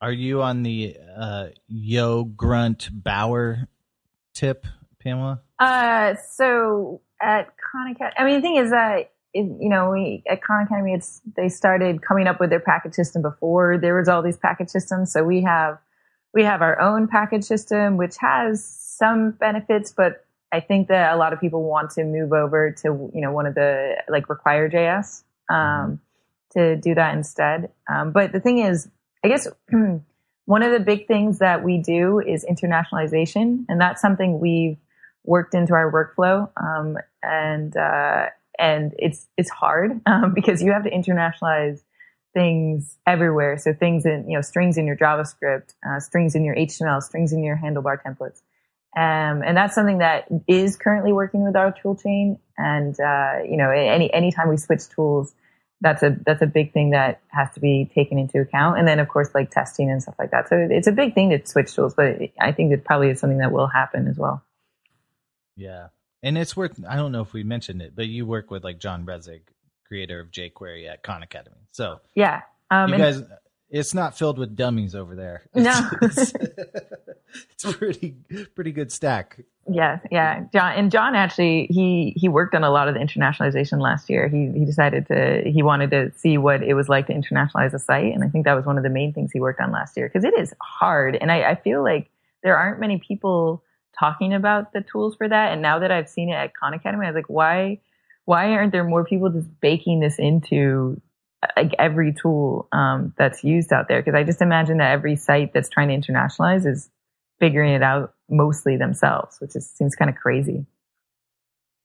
Are 0.00 0.12
you 0.12 0.42
on 0.42 0.62
the 0.62 0.96
uh, 1.16 1.46
Yo 1.68 2.24
Grunt 2.24 2.88
Bower 2.92 3.68
tip, 4.34 4.66
Pamela? 5.00 5.42
Uh, 5.58 6.14
so 6.32 7.00
at 7.20 7.54
Khan 7.56 7.92
Academy, 7.92 8.14
I 8.18 8.24
mean, 8.24 8.34
the 8.36 8.40
thing 8.42 8.56
is 8.56 8.70
that 8.70 9.12
it, 9.32 9.44
you 9.60 9.68
know, 9.68 9.90
we 9.90 10.22
at 10.28 10.42
Khan 10.42 10.64
Academy, 10.64 10.92
it's 10.92 11.20
they 11.36 11.48
started 11.48 12.02
coming 12.02 12.26
up 12.26 12.40
with 12.40 12.50
their 12.50 12.60
package 12.60 12.94
system 12.94 13.22
before 13.22 13.78
there 13.78 13.96
was 13.96 14.08
all 14.08 14.22
these 14.22 14.36
package 14.36 14.68
systems. 14.68 15.12
So 15.12 15.24
we 15.24 15.42
have 15.42 15.78
we 16.34 16.44
have 16.44 16.62
our 16.62 16.80
own 16.80 17.08
package 17.08 17.44
system, 17.44 17.96
which 17.96 18.16
has 18.18 18.64
some 18.64 19.32
benefits, 19.32 19.92
but 19.92 20.24
I 20.52 20.60
think 20.60 20.88
that 20.88 21.14
a 21.14 21.16
lot 21.16 21.32
of 21.32 21.40
people 21.40 21.62
want 21.62 21.90
to 21.92 22.04
move 22.04 22.32
over 22.32 22.72
to, 22.82 23.10
you 23.14 23.20
know, 23.20 23.32
one 23.32 23.46
of 23.46 23.54
the 23.54 23.96
like 24.08 24.28
require 24.28 24.68
JS, 24.68 25.22
um, 25.50 26.00
to 26.52 26.76
do 26.76 26.94
that 26.94 27.14
instead. 27.14 27.70
Um, 27.88 28.12
but 28.12 28.32
the 28.32 28.40
thing 28.40 28.58
is, 28.58 28.88
I 29.24 29.28
guess 29.28 29.48
one 30.44 30.62
of 30.62 30.72
the 30.72 30.80
big 30.80 31.06
things 31.06 31.38
that 31.38 31.64
we 31.64 31.78
do 31.78 32.20
is 32.20 32.44
internationalization. 32.44 33.64
And 33.68 33.80
that's 33.80 34.02
something 34.02 34.40
we've 34.40 34.76
worked 35.24 35.54
into 35.54 35.72
our 35.72 35.90
workflow. 35.90 36.50
Um, 36.56 36.98
and, 37.22 37.74
uh, 37.76 38.26
and 38.58 38.94
it's, 38.98 39.26
it's 39.38 39.50
hard, 39.50 40.00
um, 40.06 40.34
because 40.34 40.62
you 40.62 40.72
have 40.72 40.84
to 40.84 40.90
internationalize 40.90 41.80
things 42.32 42.96
everywhere. 43.06 43.58
So 43.58 43.72
things 43.72 44.06
in, 44.06 44.28
you 44.28 44.36
know, 44.36 44.42
strings 44.42 44.78
in 44.78 44.86
your 44.86 44.96
JavaScript, 44.96 45.74
uh, 45.86 46.00
strings 46.00 46.34
in 46.34 46.44
your 46.44 46.54
HTML, 46.56 47.02
strings 47.02 47.32
in 47.32 47.42
your 47.42 47.56
handlebar 47.56 47.98
templates. 48.02 48.40
Um, 48.94 49.42
and 49.42 49.56
that's 49.56 49.74
something 49.74 49.98
that 49.98 50.26
is 50.46 50.76
currently 50.76 51.12
working 51.12 51.44
with 51.44 51.56
our 51.56 51.72
tool 51.72 51.96
chain. 51.96 52.38
And, 52.58 52.98
uh, 53.00 53.38
you 53.48 53.56
know, 53.56 53.70
any, 53.70 54.12
anytime 54.12 54.48
we 54.48 54.56
switch 54.58 54.88
tools, 54.88 55.34
that's 55.80 56.02
a, 56.02 56.16
that's 56.24 56.42
a 56.42 56.46
big 56.46 56.72
thing 56.72 56.90
that 56.90 57.20
has 57.28 57.52
to 57.54 57.60
be 57.60 57.90
taken 57.94 58.18
into 58.18 58.40
account. 58.40 58.78
And 58.78 58.86
then 58.86 59.00
of 59.00 59.08
course, 59.08 59.30
like 59.34 59.50
testing 59.50 59.90
and 59.90 60.02
stuff 60.02 60.14
like 60.18 60.30
that. 60.30 60.48
So 60.48 60.68
it's 60.70 60.86
a 60.86 60.92
big 60.92 61.14
thing 61.14 61.30
to 61.30 61.44
switch 61.46 61.74
tools, 61.74 61.94
but 61.94 62.18
I 62.38 62.52
think 62.52 62.72
it 62.72 62.84
probably 62.84 63.10
is 63.10 63.20
something 63.20 63.38
that 63.38 63.50
will 63.50 63.66
happen 63.66 64.06
as 64.08 64.16
well. 64.16 64.44
Yeah. 65.56 65.88
And 66.22 66.38
it's 66.38 66.56
worth, 66.56 66.78
I 66.88 66.96
don't 66.96 67.12
know 67.12 67.22
if 67.22 67.32
we 67.32 67.42
mentioned 67.42 67.82
it, 67.82 67.96
but 67.96 68.06
you 68.06 68.26
work 68.26 68.50
with 68.50 68.62
like 68.62 68.78
John 68.78 69.04
Resig, 69.04 69.40
creator 69.92 70.20
of 70.20 70.30
jQuery 70.30 70.90
at 70.90 71.02
Khan 71.02 71.22
Academy. 71.22 71.68
So 71.70 72.00
yeah, 72.14 72.40
um, 72.70 72.90
you 72.90 72.96
guys, 72.96 73.22
it's 73.68 73.92
not 73.92 74.16
filled 74.16 74.38
with 74.38 74.56
dummies 74.56 74.94
over 74.94 75.14
there. 75.14 75.42
It's, 75.52 75.64
no, 75.64 75.90
it's, 76.00 76.32
it's 77.50 77.76
pretty 77.76 78.16
pretty 78.54 78.72
good 78.72 78.90
stack. 78.90 79.40
Yeah, 79.70 79.98
yeah. 80.10 80.44
John 80.50 80.72
and 80.72 80.90
John 80.90 81.14
actually 81.14 81.66
he 81.70 82.14
he 82.16 82.26
worked 82.26 82.54
on 82.54 82.64
a 82.64 82.70
lot 82.70 82.88
of 82.88 82.94
the 82.94 83.00
internationalization 83.00 83.82
last 83.82 84.08
year. 84.08 84.28
He 84.28 84.50
he 84.58 84.64
decided 84.64 85.08
to 85.08 85.42
he 85.44 85.62
wanted 85.62 85.90
to 85.90 86.10
see 86.16 86.38
what 86.38 86.62
it 86.62 86.72
was 86.72 86.88
like 86.88 87.06
to 87.08 87.12
internationalize 87.12 87.74
a 87.74 87.78
site, 87.78 88.14
and 88.14 88.24
I 88.24 88.28
think 88.28 88.46
that 88.46 88.54
was 88.54 88.64
one 88.64 88.78
of 88.78 88.84
the 88.84 88.90
main 88.90 89.12
things 89.12 89.30
he 89.30 89.40
worked 89.40 89.60
on 89.60 89.72
last 89.72 89.94
year 89.94 90.08
because 90.08 90.24
it 90.24 90.32
is 90.38 90.54
hard, 90.62 91.16
and 91.16 91.30
I, 91.30 91.50
I 91.50 91.54
feel 91.54 91.82
like 91.82 92.10
there 92.42 92.56
aren't 92.56 92.80
many 92.80 92.96
people 92.96 93.62
talking 93.98 94.32
about 94.32 94.72
the 94.72 94.80
tools 94.80 95.16
for 95.16 95.28
that. 95.28 95.52
And 95.52 95.60
now 95.60 95.78
that 95.80 95.90
I've 95.90 96.08
seen 96.08 96.30
it 96.30 96.32
at 96.32 96.54
Khan 96.54 96.72
Academy, 96.72 97.04
I 97.04 97.10
was 97.10 97.14
like, 97.14 97.28
why 97.28 97.78
why 98.24 98.52
aren't 98.52 98.72
there 98.72 98.84
more 98.84 99.04
people 99.04 99.30
just 99.30 99.48
baking 99.60 100.00
this 100.00 100.18
into 100.18 101.00
like 101.56 101.72
every 101.78 102.12
tool 102.12 102.68
um, 102.72 103.14
that's 103.18 103.42
used 103.42 103.72
out 103.72 103.88
there? 103.88 104.00
Because 104.00 104.16
I 104.16 104.24
just 104.24 104.40
imagine 104.40 104.78
that 104.78 104.92
every 104.92 105.16
site 105.16 105.52
that's 105.52 105.68
trying 105.68 105.88
to 105.88 106.12
internationalize 106.12 106.66
is 106.66 106.88
figuring 107.40 107.74
it 107.74 107.82
out 107.82 108.14
mostly 108.28 108.76
themselves, 108.76 109.40
which 109.40 109.56
is, 109.56 109.68
seems 109.68 109.94
kind 109.96 110.08
of 110.08 110.16
crazy. 110.16 110.64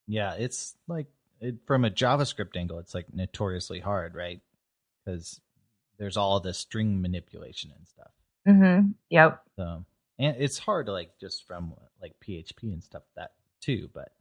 Yeah, 0.08 0.34
it's 0.34 0.76
like 0.88 1.08
it, 1.42 1.56
from 1.66 1.84
a 1.84 1.90
JavaScript 1.90 2.56
angle, 2.56 2.80
it's 2.80 2.94
like 2.94 3.14
notoriously 3.14 3.80
hard, 3.80 4.16
right? 4.16 4.40
Because 5.04 5.42
there's 5.98 6.18
all 6.18 6.40
the 6.40 6.54
string 6.54 7.02
manipulation 7.02 7.72
and 7.76 7.88
stuff. 7.88 8.12
Mm-hmm. 8.48 8.92
Yep. 9.10 9.42
So, 9.56 9.86
and 10.20 10.36
it's 10.40 10.60
hard 10.60 10.86
to 10.86 10.92
like 10.92 11.18
just 11.20 11.46
from 11.48 11.74
like 12.02 12.14
PHP 12.26 12.64
and 12.64 12.84
stuff 12.84 13.04
that 13.16 13.32
too, 13.60 13.90
but 13.94 14.12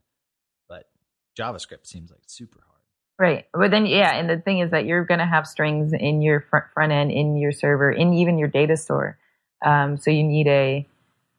JavaScript 1.37 1.85
seems 1.85 2.09
like 2.09 2.21
super 2.25 2.59
hard. 2.65 2.77
Right. 3.19 3.45
But 3.53 3.71
then, 3.71 3.85
yeah, 3.85 4.13
and 4.13 4.29
the 4.29 4.37
thing 4.37 4.59
is 4.59 4.71
that 4.71 4.85
you're 4.85 5.03
going 5.03 5.19
to 5.19 5.25
have 5.25 5.47
strings 5.47 5.91
in 5.93 6.21
your 6.21 6.41
front, 6.41 6.65
front 6.73 6.91
end, 6.91 7.11
in 7.11 7.35
your 7.35 7.51
server, 7.51 7.91
in 7.91 8.13
even 8.13 8.37
your 8.37 8.47
data 8.47 8.77
store. 8.77 9.17
Um, 9.65 9.97
so 9.97 10.11
you 10.11 10.23
need 10.23 10.47
a, 10.47 10.87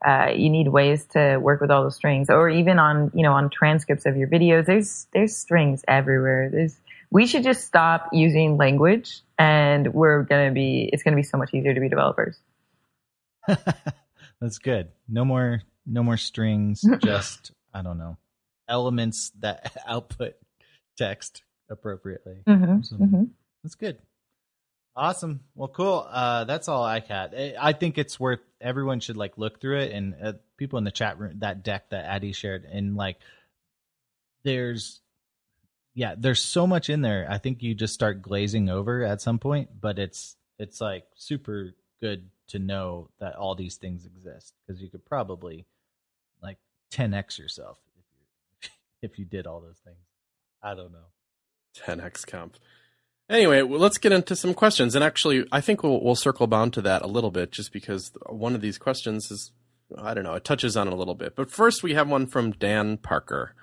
uh, 0.05 0.31
you 0.35 0.51
need 0.51 0.69
ways 0.69 1.05
to 1.13 1.39
work 1.39 1.61
with 1.61 1.71
all 1.71 1.85
the 1.85 1.91
strings, 1.93 2.31
or 2.31 2.49
even 2.49 2.79
on, 2.79 3.13
you 3.15 3.23
know, 3.23 3.33
on 3.33 3.49
transcripts 3.51 4.07
of 4.07 4.17
your 4.17 4.29
videos. 4.29 4.67
There's 4.67 5.07
there's 5.13 5.37
strings 5.37 5.85
everywhere. 5.87 6.51
There's 6.51 6.77
we 7.11 7.27
should 7.27 7.43
just 7.43 7.65
stop 7.65 8.09
using 8.13 8.57
language, 8.57 9.23
and 9.39 9.93
we're 9.95 10.23
gonna 10.23 10.53
be. 10.53 10.89
It's 10.93 11.03
gonna 11.03 11.17
be 11.17 11.23
so 11.23 11.39
much 11.39 11.53
easier 11.53 11.75
to 11.75 11.81
be 11.81 11.89
developers. 11.89 12.39
That's 14.41 14.59
good. 14.59 14.89
No 15.09 15.25
more 15.25 15.63
no 15.87 16.03
more 16.03 16.17
strings. 16.17 16.85
just 17.03 17.53
I 17.75 17.83
don't 17.83 17.99
know 17.99 18.19
elements 18.69 19.33
that 19.41 19.77
output 19.87 20.35
text 20.97 21.43
appropriately. 21.71 22.43
Mm-hmm, 22.47 22.83
so 22.83 22.97
mm-hmm. 22.97 23.25
That's 23.63 23.75
good. 23.75 23.99
Awesome. 24.97 25.41
Well, 25.55 25.69
cool. 25.69 26.07
Uh, 26.11 26.45
that's 26.45 26.67
all 26.67 26.83
I 26.83 27.01
had. 27.01 27.55
I 27.61 27.73
think 27.73 27.99
it's 27.99 28.19
worth 28.19 28.41
everyone 28.61 28.99
should 28.99 29.17
like 29.17 29.39
look 29.39 29.61
through 29.61 29.79
it 29.79 29.93
and 29.93 30.15
uh, 30.21 30.33
people 30.57 30.79
in 30.79 30.85
the 30.85 30.91
chat 30.91 31.19
room 31.21 31.39
that 31.39 31.63
deck 31.63 31.91
that 31.91 32.05
Addy 32.05 32.33
shared 32.33 32.65
and 32.65 32.97
like 32.97 33.17
there's 34.43 35.01
yeah 35.95 36.17
there's 36.19 36.43
so 36.43 36.67
much 36.67 36.91
in 36.91 37.03
there. 37.03 37.27
I 37.31 37.39
think 37.39 37.63
you 37.63 37.75
just 37.75 37.95
start 37.95 38.23
glazing 38.23 38.69
over 38.69 39.05
at 39.05 39.21
some 39.21 39.39
point, 39.39 39.69
but 39.81 40.01
it's 40.01 40.37
it's 40.59 40.81
like 40.81 41.05
super 41.15 41.75
good 42.01 42.29
to 42.49 42.59
know 42.59 43.11
that 43.21 43.37
all 43.37 43.55
these 43.55 43.77
things 43.77 44.05
exist 44.05 44.55
because 44.67 44.83
you 44.83 44.89
could 44.89 45.05
probably 45.05 45.67
like 46.43 46.59
10x 46.93 47.39
yourself 47.39 47.79
if 49.03 49.19
you 49.19 49.25
did 49.25 49.47
all 49.47 49.61
those 49.61 49.79
things. 49.85 49.99
I 50.63 50.75
don't 50.75 50.93
know. 50.93 51.07
10x 51.77 52.27
comp. 52.27 52.57
Anyway, 53.31 53.61
well, 53.63 53.79
let's 53.79 53.99
get 53.99 54.11
into 54.11 54.35
some 54.35 54.55
questions, 54.55 54.95
and 54.95 55.05
actually, 55.05 55.45
I 55.53 55.61
think 55.61 55.83
we'll 55.83 56.03
we'll 56.03 56.17
circle 56.17 56.47
bound 56.47 56.73
to 56.73 56.83
that 56.83 57.03
a 57.03 57.07
little 57.07 57.31
bit, 57.31 57.53
just 57.53 57.73
because 57.73 58.11
one 58.27 58.55
of 58.55 58.63
these 58.63 58.79
questions 58.79 59.31
is, 59.31 59.53
I 59.99 60.15
don't 60.15 60.25
know, 60.25 60.35
it 60.35 60.45
touches 60.45 60.79
on 60.79 60.89
it 60.89 60.95
a 60.95 60.97
little 60.97 61.15
bit. 61.15 61.37
But 61.37 61.51
first, 61.51 61.83
we 61.83 61.93
have 61.93 62.09
one 62.09 62.27
from 62.27 62.53
Dan 62.53 62.97
Parker. 62.97 63.55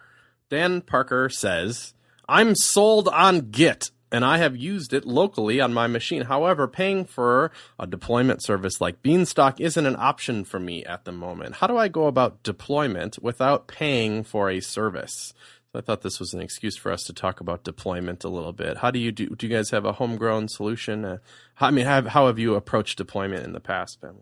Dan 0.52 0.82
Parker 0.82 1.30
says, 1.30 1.96
"I'm 2.30 2.54
sold 2.56 3.08
on 3.08 3.50
Git." 3.50 3.90
And 4.16 4.24
I 4.24 4.38
have 4.38 4.56
used 4.56 4.94
it 4.94 5.04
locally 5.04 5.60
on 5.60 5.74
my 5.74 5.88
machine. 5.88 6.22
However, 6.22 6.70
paying 6.70 7.04
for 7.04 7.52
a 7.78 7.86
deployment 7.86 8.42
service 8.42 8.80
like 8.80 9.02
Beanstalk 9.02 9.60
isn't 9.60 9.86
an 9.86 9.98
option 10.00 10.46
for 10.46 10.58
me 10.58 10.86
at 10.86 11.04
the 11.04 11.12
moment. 11.12 11.56
How 11.56 11.68
do 11.68 11.76
I 11.76 11.90
go 11.90 12.08
about 12.08 12.42
deployment 12.42 13.22
without 13.22 13.68
paying 13.68 14.24
for 14.24 14.50
a 14.50 14.62
service? 14.62 15.34
So 15.74 15.80
I 15.80 15.82
thought 15.82 16.02
this 16.02 16.18
was 16.18 16.34
an 16.34 16.40
excuse 16.40 16.78
for 16.78 16.94
us 16.94 17.04
to 17.04 17.14
talk 17.14 17.42
about 17.42 17.66
deployment 17.66 18.24
a 18.24 18.30
little 18.30 18.54
bit. 18.54 18.78
How 18.78 18.90
do 18.90 19.00
you 19.00 19.12
do? 19.12 19.36
Do 19.36 19.48
you 19.48 19.54
guys 19.54 19.72
have 19.72 19.84
a 19.84 19.92
homegrown 19.92 20.48
solution? 20.48 21.04
Uh, 21.04 21.18
I 21.60 21.72
mean, 21.72 21.86
have, 21.86 22.08
how 22.08 22.28
have 22.28 22.40
you 22.40 22.56
approached 22.56 22.98
deployment 22.98 23.44
in 23.44 23.52
the 23.52 23.60
past, 23.60 24.00
Pamela? 24.00 24.22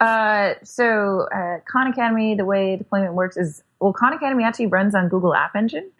Uh, 0.00 0.54
so 0.64 1.28
uh, 1.32 1.58
Khan 1.70 1.86
Academy, 1.86 2.34
the 2.34 2.44
way 2.44 2.74
deployment 2.74 3.14
works 3.14 3.36
is 3.36 3.62
well, 3.78 3.92
Khan 3.92 4.14
Academy 4.14 4.42
actually 4.42 4.66
runs 4.66 4.96
on 4.96 5.08
Google 5.08 5.32
App 5.32 5.54
Engine. 5.54 5.92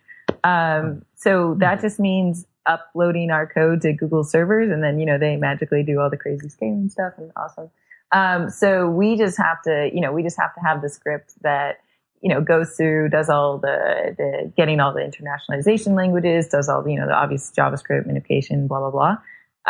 Um, 0.42 1.04
so 1.14 1.54
that 1.60 1.80
just 1.80 2.00
means 2.00 2.44
uploading 2.68 3.30
our 3.30 3.46
code 3.46 3.80
to 3.82 3.92
Google 3.92 4.22
servers, 4.22 4.70
and 4.70 4.82
then 4.82 5.00
you 5.00 5.06
know 5.06 5.18
they 5.18 5.36
magically 5.36 5.82
do 5.82 5.98
all 5.98 6.10
the 6.10 6.16
crazy 6.16 6.48
scaling 6.48 6.88
stuff 6.88 7.14
and 7.16 7.32
awesome. 7.36 7.70
Um, 8.12 8.48
so 8.48 8.88
we 8.88 9.16
just 9.16 9.36
have 9.36 9.60
to, 9.64 9.90
you 9.92 10.00
know, 10.00 10.12
we 10.12 10.22
just 10.22 10.38
have 10.38 10.54
to 10.54 10.60
have 10.60 10.80
the 10.80 10.88
script 10.88 11.34
that 11.42 11.80
you 12.20 12.28
know, 12.28 12.40
goes 12.40 12.76
through, 12.76 13.08
does 13.08 13.28
all 13.28 13.58
the, 13.58 14.14
the 14.16 14.52
getting 14.56 14.80
all 14.80 14.92
the 14.92 15.00
internationalization 15.00 15.94
languages, 15.94 16.48
does 16.48 16.68
all 16.68 16.82
the, 16.82 16.92
you 16.92 16.98
know, 16.98 17.06
the 17.06 17.14
obvious 17.14 17.52
JavaScript 17.56 18.06
minification, 18.06 18.66
blah, 18.66 18.80
blah, 18.80 18.90
blah. 18.90 19.16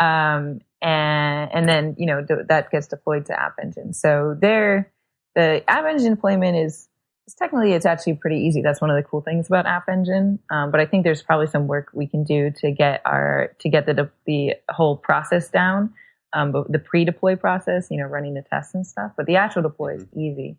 Um, 0.03 0.61
and, 0.81 1.51
and 1.53 1.69
then, 1.69 1.95
you 1.97 2.05
know, 2.05 2.25
th- 2.25 2.47
that 2.47 2.71
gets 2.71 2.87
deployed 2.87 3.25
to 3.27 3.39
App 3.39 3.55
Engine. 3.61 3.93
So 3.93 4.35
there, 4.39 4.91
the 5.35 5.63
App 5.69 5.85
Engine 5.85 6.15
deployment 6.15 6.57
is 6.57 6.87
technically, 7.33 7.73
it's 7.73 7.85
actually 7.85 8.15
pretty 8.15 8.37
easy. 8.37 8.61
That's 8.61 8.81
one 8.81 8.89
of 8.89 8.95
the 8.95 9.03
cool 9.03 9.21
things 9.21 9.47
about 9.47 9.65
App 9.65 9.89
Engine. 9.89 10.39
Um, 10.49 10.71
but 10.71 10.79
I 10.79 10.85
think 10.85 11.03
there's 11.03 11.21
probably 11.21 11.47
some 11.47 11.67
work 11.67 11.89
we 11.93 12.07
can 12.07 12.23
do 12.23 12.51
to 12.57 12.71
get 12.71 13.01
our, 13.05 13.55
to 13.59 13.69
get 13.69 13.85
the, 13.85 14.09
the 14.25 14.55
whole 14.69 14.97
process 14.97 15.49
down. 15.49 15.93
Um, 16.33 16.51
but 16.51 16.71
the 16.71 16.79
pre-deploy 16.79 17.35
process, 17.35 17.87
you 17.89 17.97
know, 17.97 18.05
running 18.05 18.35
the 18.35 18.43
tests 18.43 18.75
and 18.75 18.85
stuff, 18.85 19.13
but 19.17 19.25
the 19.25 19.37
actual 19.37 19.63
deploy 19.63 19.95
is 19.95 20.03
mm-hmm. 20.03 20.19
easy. 20.19 20.57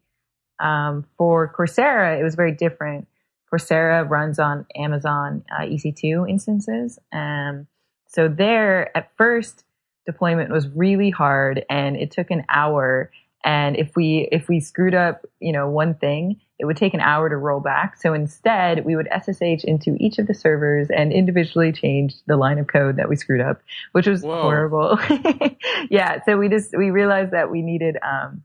Um, 0.58 1.06
for 1.16 1.52
Coursera, 1.52 2.18
it 2.18 2.22
was 2.22 2.34
very 2.34 2.52
different. 2.52 3.06
Coursera 3.52 4.08
runs 4.08 4.38
on 4.38 4.66
Amazon 4.76 5.44
uh, 5.50 5.62
EC2 5.62 6.28
instances. 6.28 6.98
Um, 7.12 7.66
so 8.08 8.28
there, 8.28 8.96
at 8.96 9.10
first, 9.16 9.64
deployment 10.06 10.50
was 10.50 10.68
really 10.68 11.10
hard, 11.10 11.64
and 11.70 11.96
it 11.96 12.10
took 12.10 12.30
an 12.30 12.44
hour. 12.48 13.10
And 13.44 13.76
if 13.76 13.96
we 13.96 14.28
if 14.30 14.48
we 14.48 14.60
screwed 14.60 14.94
up, 14.94 15.24
you 15.40 15.52
know, 15.52 15.68
one 15.68 15.94
thing, 15.94 16.40
it 16.60 16.66
would 16.66 16.76
take 16.76 16.92
an 16.92 17.00
hour 17.00 17.28
to 17.28 17.36
roll 17.36 17.60
back. 17.60 17.96
So 17.96 18.12
instead, 18.12 18.84
we 18.84 18.94
would 18.94 19.08
SSH 19.08 19.64
into 19.64 19.96
each 19.98 20.18
of 20.18 20.26
the 20.26 20.34
servers 20.34 20.88
and 20.90 21.10
individually 21.10 21.72
change 21.72 22.14
the 22.26 22.36
line 22.36 22.58
of 22.58 22.66
code 22.66 22.96
that 22.96 23.08
we 23.08 23.16
screwed 23.16 23.40
up, 23.40 23.62
which 23.92 24.06
was 24.06 24.22
Whoa. 24.22 24.42
horrible. 24.42 24.98
yeah. 25.90 26.22
So 26.24 26.36
we 26.36 26.50
just 26.50 26.76
we 26.76 26.90
realized 26.90 27.32
that 27.32 27.50
we 27.50 27.62
needed 27.62 27.96
um, 28.02 28.42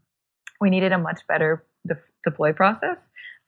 we 0.61 0.69
needed 0.69 0.93
a 0.93 0.97
much 0.97 1.27
better 1.27 1.65
de- 1.85 1.97
deploy 2.23 2.53
process. 2.53 2.97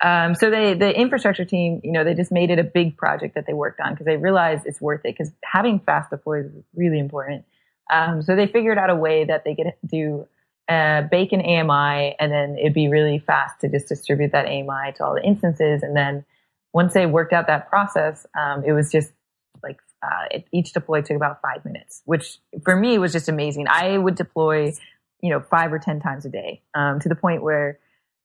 Um, 0.03 0.35
so 0.35 0.51
they, 0.51 0.73
the 0.73 0.93
infrastructure 0.93 1.45
team, 1.45 1.79
you 1.83 1.91
know, 1.93 2.03
they 2.03 2.13
just 2.13 2.31
made 2.31 2.51
it 2.51 2.59
a 2.59 2.63
big 2.63 2.97
project 2.97 3.35
that 3.35 3.47
they 3.47 3.53
worked 3.53 3.79
on 3.79 3.93
because 3.93 4.05
they 4.05 4.17
realized 4.17 4.63
it's 4.65 4.81
worth 4.81 4.99
it 5.05 5.15
because 5.17 5.31
having 5.43 5.79
fast 5.79 6.09
deploys 6.09 6.45
is 6.45 6.63
really 6.75 6.99
important. 6.99 7.45
Um, 7.89 8.21
so 8.21 8.35
they 8.35 8.47
figured 8.47 8.77
out 8.77 8.89
a 8.89 8.95
way 8.95 9.23
that 9.23 9.45
they 9.45 9.55
could 9.55 9.73
do 9.85 10.27
uh, 10.69 11.03
bake 11.03 11.31
an 11.31 11.41
AMI 11.41 12.15
and 12.19 12.31
then 12.31 12.57
it'd 12.57 12.73
be 12.73 12.87
really 12.87 13.19
fast 13.19 13.61
to 13.61 13.69
just 13.69 13.87
distribute 13.87 14.31
that 14.31 14.45
AMI 14.45 14.93
to 14.97 15.05
all 15.05 15.15
the 15.15 15.23
instances. 15.23 15.81
And 15.83 15.95
then 15.95 16.25
once 16.73 16.93
they 16.93 17.05
worked 17.05 17.33
out 17.33 17.47
that 17.47 17.69
process, 17.69 18.25
um, 18.37 18.63
it 18.65 18.73
was 18.73 18.91
just 18.91 19.11
like 19.63 19.79
uh, 20.03 20.25
it, 20.31 20.47
each 20.51 20.73
deploy 20.73 21.01
took 21.01 21.15
about 21.15 21.41
five 21.41 21.63
minutes, 21.63 22.01
which 22.05 22.39
for 22.63 22.75
me 22.75 22.97
was 22.97 23.13
just 23.13 23.29
amazing. 23.29 23.67
I 23.69 23.97
would 23.97 24.15
deploy, 24.15 24.73
you 25.21 25.29
know, 25.29 25.39
five 25.39 25.71
or 25.71 25.79
ten 25.79 25.99
times 25.99 26.25
a 26.25 26.29
day 26.29 26.61
um, 26.75 26.99
to 26.99 27.09
the 27.09 27.15
point 27.15 27.43
where 27.43 27.79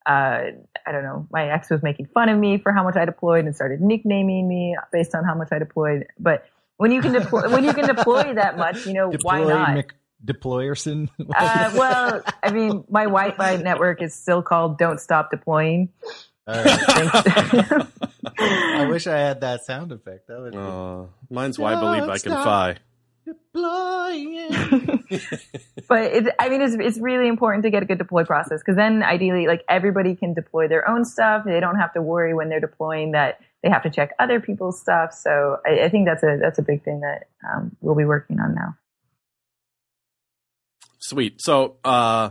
uh, 0.05 0.51
I 0.85 0.91
don't 0.91 1.05
know, 1.05 1.29
my 1.31 1.49
ex 1.49 1.71
was 1.71 1.83
making 1.83 2.07
fun 2.07 2.29
of 2.29 2.39
me 2.39 2.59
for 2.59 2.73
how 2.73 2.83
much 2.83 2.97
I 2.97 3.05
deployed 3.05 3.45
and 3.45 3.55
started 3.55 3.81
nicknaming 3.81 4.49
me 4.49 4.77
based 4.91 5.15
on 5.15 5.25
how 5.25 5.35
much 5.35 5.49
I 5.53 5.59
deployed. 5.59 6.07
But 6.19 6.45
when 6.77 6.91
you 6.91 7.01
can 7.01 7.13
deploy, 7.13 7.49
when 7.49 7.63
you 7.63 7.73
can 7.73 7.87
deploy 7.87 8.35
that 8.35 8.57
much, 8.57 8.85
you 8.85 8.95
know, 8.95 9.13
deploy 9.13 9.45
why 9.45 9.45
not? 9.45 9.75
Mc- 9.75 9.95
deployerson? 10.25 11.09
uh, 11.37 11.73
well, 11.77 12.23
I 12.43 12.51
mean, 12.51 12.85
my 12.89 13.05
Wi-Fi 13.05 13.57
network 13.57 14.03
is 14.03 14.15
still 14.15 14.43
called 14.43 14.79
"Don't 14.79 15.01
Stop 15.01 15.31
Deploying." 15.31 15.91
I 16.47 17.87
wish 18.91 19.07
I 19.07 19.17
had 19.19 19.43
that 19.43 19.65
sound 19.65 19.93
effect. 19.93 20.27
That 20.29 20.41
would. 20.41 20.57
Uh, 20.57 21.05
mine's 21.31 21.59
"Why 21.59 21.75
Believe 21.75 22.09
I 22.09 22.19
Can 22.19 22.33
Fly." 22.33 22.79
deploying. 23.25 24.49
but 25.89 26.03
it's, 26.13 26.29
I 26.39 26.49
mean, 26.49 26.63
it's, 26.63 26.75
it's 26.75 26.99
really 26.99 27.29
important 27.29 27.65
to 27.65 27.71
get 27.71 27.83
a 27.83 27.87
good 27.87 27.99
deploy 27.99 28.25
process 28.25 28.61
because 28.61 28.77
then 28.77 29.03
ideally, 29.03 29.47
like 29.47 29.65
everybody 29.69 30.15
can 30.15 30.35
deploy 30.35 30.69
their 30.69 30.89
own 30.89 31.05
stuff. 31.05 31.45
They 31.45 31.61
don't 31.61 31.77
have 31.77 31.93
to 31.95 32.03
worry 32.03 32.35
when 32.35 32.49
they're 32.49 32.61
deploying 32.61 33.13
that 33.13 33.41
they 33.63 33.71
have 33.71 33.83
to 33.85 33.91
check 33.91 34.11
other 34.19 34.41
people's 34.41 34.81
stuff. 34.81 35.13
So 35.13 35.59
I, 35.67 35.85
I 35.85 35.89
think 35.89 36.07
that's 36.07 36.23
a, 36.23 36.39
that's 36.41 36.59
a 36.59 36.63
big 36.63 36.83
thing 36.85 37.01
that 37.01 37.29
um, 37.49 37.77
we'll 37.81 37.95
be 37.95 38.05
working 38.05 38.41
on 38.41 38.55
now. 38.55 38.77
Sweet. 41.03 41.43
So, 41.43 41.77
uh, 41.85 42.31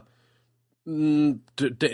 mm, 0.88 1.40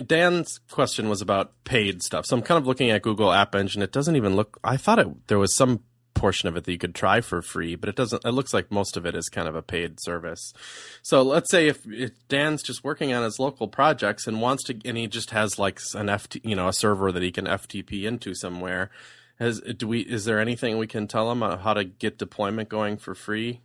Dan's 0.07 0.59
question 0.69 1.09
was 1.09 1.21
about 1.21 1.51
paid 1.63 2.03
stuff. 2.03 2.25
So 2.25 2.37
I'm 2.37 2.43
kind 2.43 2.59
of 2.59 2.67
looking 2.67 2.91
at 2.91 3.01
Google 3.01 3.31
App 3.31 3.55
Engine. 3.55 3.81
It 3.81 3.91
doesn't 3.91 4.15
even 4.15 4.35
look. 4.35 4.59
I 4.63 4.77
thought 4.77 4.99
it 4.99 5.27
there 5.27 5.39
was 5.39 5.55
some 5.55 5.81
portion 6.13 6.49
of 6.49 6.55
it 6.55 6.65
that 6.65 6.71
you 6.71 6.77
could 6.77 6.95
try 6.95 7.21
for 7.21 7.41
free, 7.41 7.75
but 7.75 7.89
it 7.89 7.95
doesn't. 7.95 8.23
It 8.23 8.31
looks 8.31 8.53
like 8.53 8.71
most 8.71 8.95
of 8.95 9.05
it 9.05 9.15
is 9.15 9.27
kind 9.27 9.47
of 9.47 9.55
a 9.55 9.63
paid 9.63 9.97
service. 10.01 10.53
So 11.01 11.23
let's 11.23 11.49
say 11.49 11.67
if, 11.67 11.79
if 11.87 12.11
Dan's 12.27 12.61
just 12.61 12.83
working 12.83 13.11
on 13.11 13.23
his 13.23 13.39
local 13.39 13.67
projects 13.67 14.27
and 14.27 14.39
wants 14.39 14.63
to, 14.65 14.79
and 14.85 14.97
he 14.97 15.07
just 15.07 15.31
has 15.31 15.57
like 15.57 15.79
an 15.95 16.07
FT, 16.07 16.41
you 16.43 16.55
know, 16.55 16.67
a 16.67 16.73
server 16.73 17.11
that 17.11 17.23
he 17.23 17.31
can 17.31 17.45
FTP 17.45 18.03
into 18.03 18.35
somewhere. 18.35 18.91
Has 19.39 19.61
do 19.61 19.87
we? 19.87 20.01
Is 20.01 20.25
there 20.25 20.39
anything 20.39 20.77
we 20.77 20.87
can 20.87 21.07
tell 21.07 21.31
him 21.31 21.41
how 21.41 21.73
to 21.73 21.83
get 21.83 22.17
deployment 22.17 22.69
going 22.69 22.97
for 22.97 23.15
free? 23.15 23.61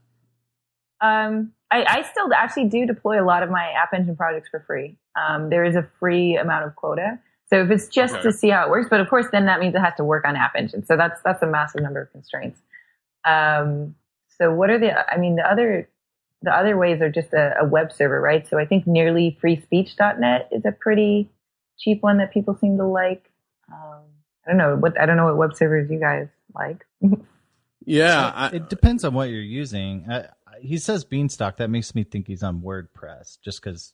Um, 1.02 1.52
I, 1.70 1.84
I 1.84 2.02
still 2.10 2.32
actually 2.32 2.68
do 2.68 2.86
deploy 2.86 3.22
a 3.22 3.26
lot 3.26 3.42
of 3.42 3.50
my 3.50 3.64
App 3.70 3.92
Engine 3.92 4.16
projects 4.16 4.48
for 4.48 4.60
free. 4.66 4.96
Um, 5.16 5.50
there 5.50 5.64
is 5.64 5.74
a 5.74 5.82
free 5.98 6.36
amount 6.36 6.66
of 6.66 6.76
quota. 6.76 7.18
So 7.50 7.62
if 7.62 7.70
it's 7.70 7.88
just 7.88 8.14
okay. 8.14 8.22
to 8.22 8.32
see 8.32 8.48
how 8.48 8.64
it 8.64 8.70
works, 8.70 8.86
but 8.88 9.00
of 9.00 9.10
course, 9.10 9.26
then 9.30 9.46
that 9.46 9.60
means 9.60 9.74
it 9.74 9.80
has 9.80 9.94
to 9.96 10.04
work 10.04 10.24
on 10.26 10.36
App 10.36 10.52
Engine. 10.56 10.86
So 10.86 10.96
that's 10.96 11.20
that's 11.22 11.42
a 11.42 11.46
massive 11.46 11.82
number 11.82 12.00
of 12.00 12.12
constraints. 12.12 12.60
Um, 13.24 13.94
so 14.38 14.52
what 14.54 14.70
are 14.70 14.78
the? 14.78 15.10
I 15.10 15.18
mean, 15.18 15.36
the 15.36 15.50
other 15.50 15.88
the 16.42 16.50
other 16.50 16.76
ways 16.76 17.00
are 17.00 17.10
just 17.10 17.32
a, 17.32 17.54
a 17.60 17.64
web 17.66 17.92
server, 17.92 18.20
right? 18.20 18.48
So 18.48 18.58
I 18.58 18.64
think 18.64 18.86
NearlyFreeSpeech.net 18.86 20.48
is 20.50 20.64
a 20.64 20.72
pretty 20.72 21.30
cheap 21.78 22.02
one 22.02 22.18
that 22.18 22.32
people 22.32 22.56
seem 22.60 22.76
to 22.78 22.86
like. 22.86 23.30
Um, 23.72 24.00
I 24.46 24.50
don't 24.50 24.58
know 24.58 24.76
what 24.76 25.00
I 25.00 25.06
don't 25.06 25.16
know 25.16 25.26
what 25.26 25.36
web 25.36 25.54
servers 25.54 25.90
you 25.90 26.00
guys 26.00 26.28
like. 26.54 26.84
yeah, 27.84 28.32
I, 28.34 28.56
it 28.56 28.68
depends 28.68 29.04
on 29.04 29.14
what 29.14 29.30
you're 29.30 29.40
using. 29.40 30.06
I, 30.08 30.28
he 30.62 30.78
says 30.78 31.04
Beanstalk. 31.04 31.56
That 31.56 31.70
makes 31.70 31.94
me 31.94 32.04
think 32.04 32.26
he's 32.26 32.42
on 32.42 32.60
WordPress, 32.60 33.38
just 33.40 33.62
because 33.62 33.92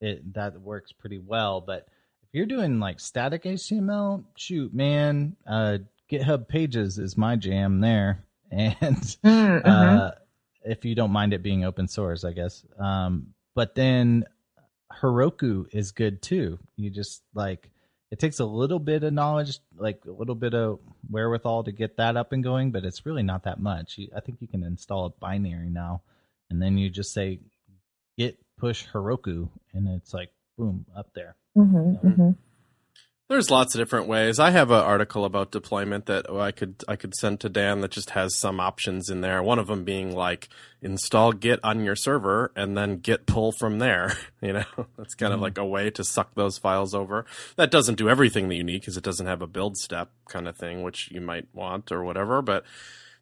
it 0.00 0.34
that 0.34 0.60
works 0.60 0.92
pretty 0.92 1.18
well. 1.18 1.60
But 1.60 1.86
if 2.22 2.28
you're 2.32 2.46
doing 2.46 2.80
like 2.80 3.00
static 3.00 3.44
HTML, 3.44 4.24
shoot, 4.36 4.72
man, 4.74 5.36
uh, 5.46 5.78
GitHub 6.10 6.48
Pages 6.48 6.98
is 6.98 7.16
my 7.16 7.36
jam 7.36 7.80
there, 7.80 8.24
and 8.50 8.96
mm, 9.24 9.64
uh, 9.64 9.68
uh-huh. 9.68 10.10
if 10.64 10.84
you 10.84 10.94
don't 10.94 11.12
mind 11.12 11.32
it 11.34 11.42
being 11.42 11.64
open 11.64 11.86
source, 11.86 12.24
I 12.24 12.32
guess. 12.32 12.64
Um, 12.78 13.34
but 13.54 13.74
then 13.74 14.24
Heroku 15.00 15.66
is 15.72 15.92
good 15.92 16.22
too. 16.22 16.58
You 16.76 16.90
just 16.90 17.22
like 17.34 17.70
it 18.10 18.18
takes 18.18 18.40
a 18.40 18.44
little 18.44 18.78
bit 18.78 19.04
of 19.04 19.12
knowledge, 19.12 19.58
like 19.76 20.02
a 20.06 20.10
little 20.10 20.34
bit 20.34 20.54
of 20.54 20.80
wherewithal 21.08 21.64
to 21.64 21.72
get 21.72 21.96
that 21.96 22.16
up 22.16 22.32
and 22.32 22.42
going, 22.42 22.72
but 22.72 22.84
it's 22.84 23.06
really 23.06 23.22
not 23.22 23.44
that 23.44 23.60
much. 23.60 23.98
You, 23.98 24.08
I 24.16 24.20
think 24.20 24.38
you 24.40 24.48
can 24.48 24.64
install 24.64 25.06
a 25.06 25.10
binary 25.10 25.70
now, 25.70 26.02
and 26.50 26.60
then 26.60 26.76
you 26.76 26.90
just 26.90 27.12
say 27.12 27.38
git 28.18 28.38
push 28.58 28.86
Heroku, 28.92 29.48
and 29.72 29.88
it's 29.88 30.12
like 30.12 30.30
boom 30.58 30.86
up 30.96 31.14
there. 31.14 31.36
Mm-hmm, 31.56 32.06
mm-hmm. 32.06 32.30
There's 33.30 33.48
lots 33.48 33.76
of 33.76 33.78
different 33.78 34.08
ways. 34.08 34.40
I 34.40 34.50
have 34.50 34.72
an 34.72 34.80
article 34.82 35.24
about 35.24 35.52
deployment 35.52 36.06
that 36.06 36.28
I 36.28 36.50
could 36.50 36.82
I 36.88 36.96
could 36.96 37.14
send 37.14 37.38
to 37.40 37.48
Dan 37.48 37.80
that 37.80 37.92
just 37.92 38.10
has 38.10 38.34
some 38.34 38.58
options 38.58 39.08
in 39.08 39.20
there. 39.20 39.40
One 39.40 39.60
of 39.60 39.68
them 39.68 39.84
being 39.84 40.12
like 40.12 40.48
install 40.82 41.30
Git 41.30 41.60
on 41.62 41.84
your 41.84 41.94
server 41.94 42.50
and 42.56 42.76
then 42.76 42.96
Git 42.96 43.26
pull 43.26 43.52
from 43.52 43.78
there. 43.78 44.16
You 44.42 44.54
know, 44.54 44.64
that's 44.96 45.14
kind 45.14 45.30
mm-hmm. 45.30 45.34
of 45.34 45.40
like 45.42 45.58
a 45.58 45.66
way 45.66 45.90
to 45.90 46.02
suck 46.02 46.34
those 46.34 46.56
files 46.58 46.94
over. 46.94 47.26
That 47.56 47.70
doesn't 47.70 47.96
do 47.96 48.08
everything 48.08 48.48
that 48.48 48.54
you 48.56 48.64
need 48.64 48.80
because 48.80 48.96
it 48.96 49.04
doesn't 49.04 49.26
have 49.26 49.42
a 49.42 49.46
build 49.46 49.76
step 49.76 50.10
kind 50.28 50.48
of 50.48 50.56
thing, 50.56 50.82
which 50.82 51.10
you 51.12 51.20
might 51.20 51.46
want 51.52 51.92
or 51.92 52.02
whatever. 52.02 52.40
But 52.42 52.64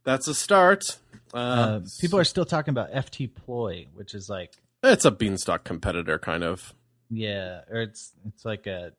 That's 0.05 0.27
a 0.29 0.35
start. 0.35 0.97
Uh, 1.35 1.37
Uh, 1.37 1.81
people 2.01 2.19
are 2.19 2.25
still 2.25 2.47
talking 2.47 2.71
about 2.71 2.93
FTPloy, 2.93 3.89
which 3.95 4.15
is 4.15 4.31
like 4.31 4.53
It's 4.83 5.05
a 5.05 5.11
Beanstalk 5.11 5.65
competitor, 5.65 6.19
kind 6.19 6.45
of. 6.45 6.73
yeah, 7.11 7.63
or 7.69 7.83
it's 7.83 8.13
it's 8.27 8.45
like 8.45 8.67
a 8.67 8.93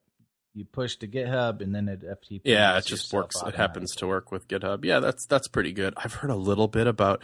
you 0.54 0.66
push 0.66 0.98
to 0.98 1.08
GitHub 1.08 1.62
and 1.62 1.74
then 1.74 1.88
it 1.88 2.02
FTP. 2.02 2.42
Yeah, 2.44 2.78
it 2.78 2.86
just 2.86 3.14
works. 3.14 3.36
It 3.46 3.56
happens 3.56 3.96
to 3.98 4.08
work 4.08 4.32
with 4.32 4.48
GitHub. 4.48 4.84
Yeah, 4.84 5.00
that's 5.00 5.26
that's 5.26 5.48
pretty 5.48 5.72
good. 5.72 5.94
I've 5.98 6.16
heard 6.16 6.32
a 6.32 6.36
little 6.36 6.68
bit 6.68 6.88
about 6.88 7.22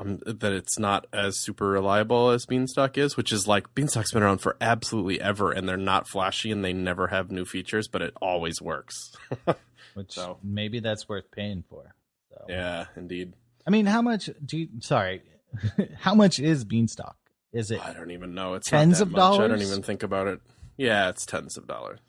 um, 0.00 0.20
that 0.26 0.52
it's 0.52 0.78
not 0.78 1.06
as 1.12 1.38
super 1.38 1.68
reliable 1.68 2.30
as 2.30 2.46
Beanstalk 2.46 2.96
is, 2.96 3.16
which 3.16 3.32
is 3.32 3.46
like 3.46 3.74
Beanstalk's 3.74 4.12
been 4.12 4.22
around 4.22 4.38
for 4.38 4.56
absolutely 4.60 5.20
ever, 5.20 5.52
and 5.52 5.68
they're 5.68 5.76
not 5.76 6.08
flashy 6.08 6.50
and 6.50 6.64
they 6.64 6.72
never 6.72 7.08
have 7.08 7.30
new 7.30 7.44
features, 7.44 7.88
but 7.88 8.02
it 8.02 8.14
always 8.20 8.60
works. 8.60 9.12
which 9.94 10.12
so. 10.12 10.38
maybe 10.42 10.80
that's 10.80 11.08
worth 11.08 11.30
paying 11.30 11.64
for. 11.68 11.94
So. 12.30 12.46
yeah, 12.48 12.86
indeed. 12.96 13.34
I 13.66 13.70
mean, 13.70 13.86
how 13.86 14.02
much 14.02 14.30
do 14.44 14.58
you? 14.58 14.68
Sorry, 14.80 15.22
how 15.98 16.14
much 16.14 16.38
is 16.40 16.64
Beanstalk? 16.64 17.16
Is 17.52 17.70
it? 17.70 17.80
I 17.84 17.92
don't 17.92 18.10
even 18.12 18.34
know. 18.34 18.54
It's 18.54 18.68
Tens 18.68 19.00
of 19.00 19.10
much. 19.10 19.40
I 19.40 19.46
don't 19.46 19.60
even 19.60 19.82
think 19.82 20.02
about 20.02 20.26
it. 20.26 20.40
Yeah, 20.78 21.10
it's 21.10 21.26
tens 21.26 21.58
of 21.58 21.66
dollars. 21.66 22.00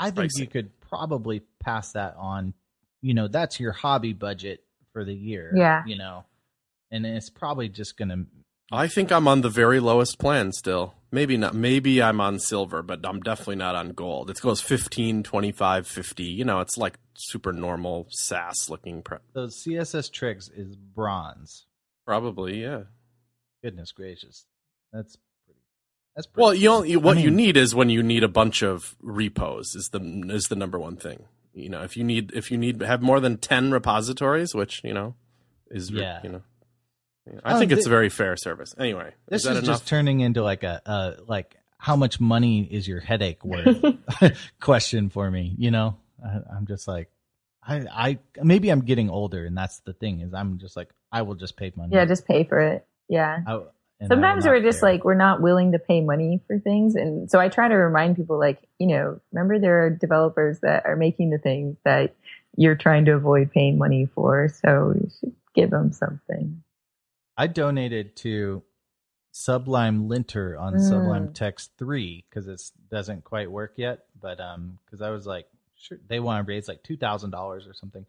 I 0.00 0.06
think 0.06 0.14
pricing. 0.16 0.40
you 0.42 0.46
could 0.48 0.80
probably 0.80 1.42
pass 1.60 1.92
that 1.92 2.16
on. 2.18 2.54
You 3.02 3.14
know, 3.14 3.28
that's 3.28 3.60
your 3.60 3.72
hobby 3.72 4.12
budget 4.12 4.64
for 4.92 5.04
the 5.04 5.14
year. 5.14 5.52
Yeah. 5.54 5.82
You 5.86 5.96
know, 5.96 6.24
and 6.90 7.06
it's 7.06 7.30
probably 7.30 7.68
just 7.68 7.96
gonna. 7.96 8.24
I 8.72 8.86
think 8.88 9.10
I'm 9.12 9.26
on 9.28 9.40
the 9.40 9.48
very 9.48 9.80
lowest 9.80 10.18
plan 10.18 10.52
still. 10.52 10.94
Maybe 11.12 11.36
not. 11.36 11.54
Maybe 11.54 12.00
I'm 12.02 12.20
on 12.20 12.38
silver, 12.38 12.82
but 12.82 13.00
I'm 13.04 13.20
definitely 13.20 13.56
not 13.56 13.74
on 13.74 13.90
gold. 13.90 14.30
It 14.30 14.40
goes 14.40 14.60
15, 14.60 15.24
25, 15.24 15.86
50. 15.88 16.22
You 16.24 16.44
know, 16.44 16.60
it's 16.60 16.76
like 16.78 16.98
super 17.16 17.52
normal 17.52 18.06
SaaS 18.10 18.68
looking. 18.70 19.02
Pre- 19.02 19.18
Those 19.32 19.62
CSS 19.64 20.12
tricks 20.12 20.48
is 20.54 20.76
bronze. 20.76 21.66
probably, 22.06 22.62
yeah. 22.62 22.82
Goodness 23.62 23.92
gracious, 23.92 24.46
that's 24.92 25.16
pretty. 25.16 25.26
That's 26.20 26.26
pretty 26.26 26.42
Well, 26.44 26.54
you 26.54 26.68
only, 26.70 26.96
what 26.96 27.16
I 27.16 27.20
you 27.20 27.30
need 27.30 27.56
is 27.56 27.74
when 27.74 27.88
you 27.88 28.02
need 28.02 28.22
a 28.22 28.28
bunch 28.28 28.62
of 28.62 28.94
repos 29.00 29.74
is 29.74 29.88
the 29.90 30.00
is 30.28 30.44
the 30.48 30.56
number 30.56 30.78
one 30.78 30.96
thing. 30.96 31.24
You 31.54 31.68
know, 31.70 31.82
if 31.82 31.96
you 31.96 32.04
need 32.04 32.32
if 32.34 32.50
you 32.50 32.58
need 32.58 32.82
have 32.82 33.00
more 33.02 33.20
than 33.20 33.38
ten 33.38 33.70
repositories, 33.72 34.54
which 34.54 34.82
you 34.84 34.92
know 34.94 35.14
is 35.70 35.90
Yeah. 35.90 36.20
you 36.22 36.28
know, 36.30 36.42
I 37.44 37.54
Oh, 37.54 37.58
think 37.58 37.72
it's 37.72 37.86
a 37.86 37.90
very 37.90 38.08
fair 38.10 38.36
service. 38.36 38.74
Anyway, 38.78 39.12
This 39.28 39.42
is 39.42 39.48
that 39.48 39.56
is 39.56 39.62
enough? 39.64 39.78
just 39.78 39.86
turning 39.88 40.20
into 40.20 40.42
like 40.42 40.62
a 40.62 40.82
uh, 40.86 41.12
like 41.26 41.56
how 41.78 41.96
much 41.96 42.20
money 42.20 42.62
is 42.62 42.86
your 42.86 43.00
headache 43.00 43.42
worth 43.44 43.82
question 44.60 45.08
for 45.10 45.30
me. 45.30 45.54
You 45.58 45.70
know, 45.70 45.96
I, 46.24 46.40
I'm 46.56 46.66
just 46.66 46.86
like, 46.86 47.08
I 47.66 47.86
I 47.90 48.18
maybe 48.42 48.68
I'm 48.70 48.82
getting 48.82 49.08
older, 49.10 49.44
and 49.46 49.56
that's 49.56 49.80
the 49.80 49.92
thing 49.94 50.20
is 50.20 50.34
I'm 50.34 50.58
just 50.58 50.76
like 50.76 50.90
I 51.10 51.22
will 51.22 51.34
just 51.36 51.56
pay 51.56 51.72
money. 51.76 51.94
yeah, 51.94 52.04
just 52.04 52.26
pay 52.26 52.44
for 52.44 52.60
it. 52.60 52.86
Yeah. 53.08 53.38
I- 53.46 53.52
and 53.52 53.56
I 53.56 53.56
will 53.56 53.72
Sometimes 54.08 54.46
we're 54.46 54.62
just 54.62 54.80
care. 54.80 54.92
like 54.92 55.04
we're 55.04 55.14
not 55.14 55.42
willing 55.42 55.72
to 55.72 55.78
pay 55.78 56.00
money 56.00 56.40
for 56.46 56.58
things, 56.58 56.94
and 56.94 57.30
so 57.30 57.38
I 57.38 57.48
try 57.48 57.68
to 57.68 57.74
remind 57.74 58.16
people, 58.16 58.38
like 58.38 58.66
you 58.78 58.86
know, 58.86 59.20
remember 59.32 59.58
there 59.58 59.84
are 59.84 59.90
developers 59.90 60.60
that 60.60 60.86
are 60.86 60.96
making 60.96 61.30
the 61.30 61.38
things 61.38 61.76
that 61.84 62.14
you're 62.56 62.76
trying 62.76 63.04
to 63.06 63.12
avoid 63.12 63.50
paying 63.52 63.78
money 63.78 64.08
for, 64.14 64.48
so 64.48 64.94
you 64.94 65.10
should 65.18 65.34
give 65.54 65.70
them 65.70 65.92
something. 65.92 66.62
I 67.36 67.46
donated 67.46 68.16
to 68.16 68.62
SublimeLinter 69.32 70.60
on 70.60 70.74
Mm. 70.74 70.80
Sublime 70.80 71.32
Text 71.32 71.72
three 71.78 72.24
because 72.28 72.48
it 72.48 72.60
doesn't 72.90 73.24
quite 73.24 73.50
work 73.50 73.74
yet, 73.76 74.06
but 74.20 74.40
um, 74.40 74.78
because 74.84 75.02
I 75.02 75.10
was 75.10 75.26
like, 75.26 75.46
sure, 75.76 75.98
they 76.08 76.20
want 76.20 76.44
to 76.44 76.50
raise 76.50 76.68
like 76.68 76.82
two 76.82 76.96
thousand 76.96 77.30
dollars 77.30 77.66
or 77.66 77.74
something. 77.74 78.04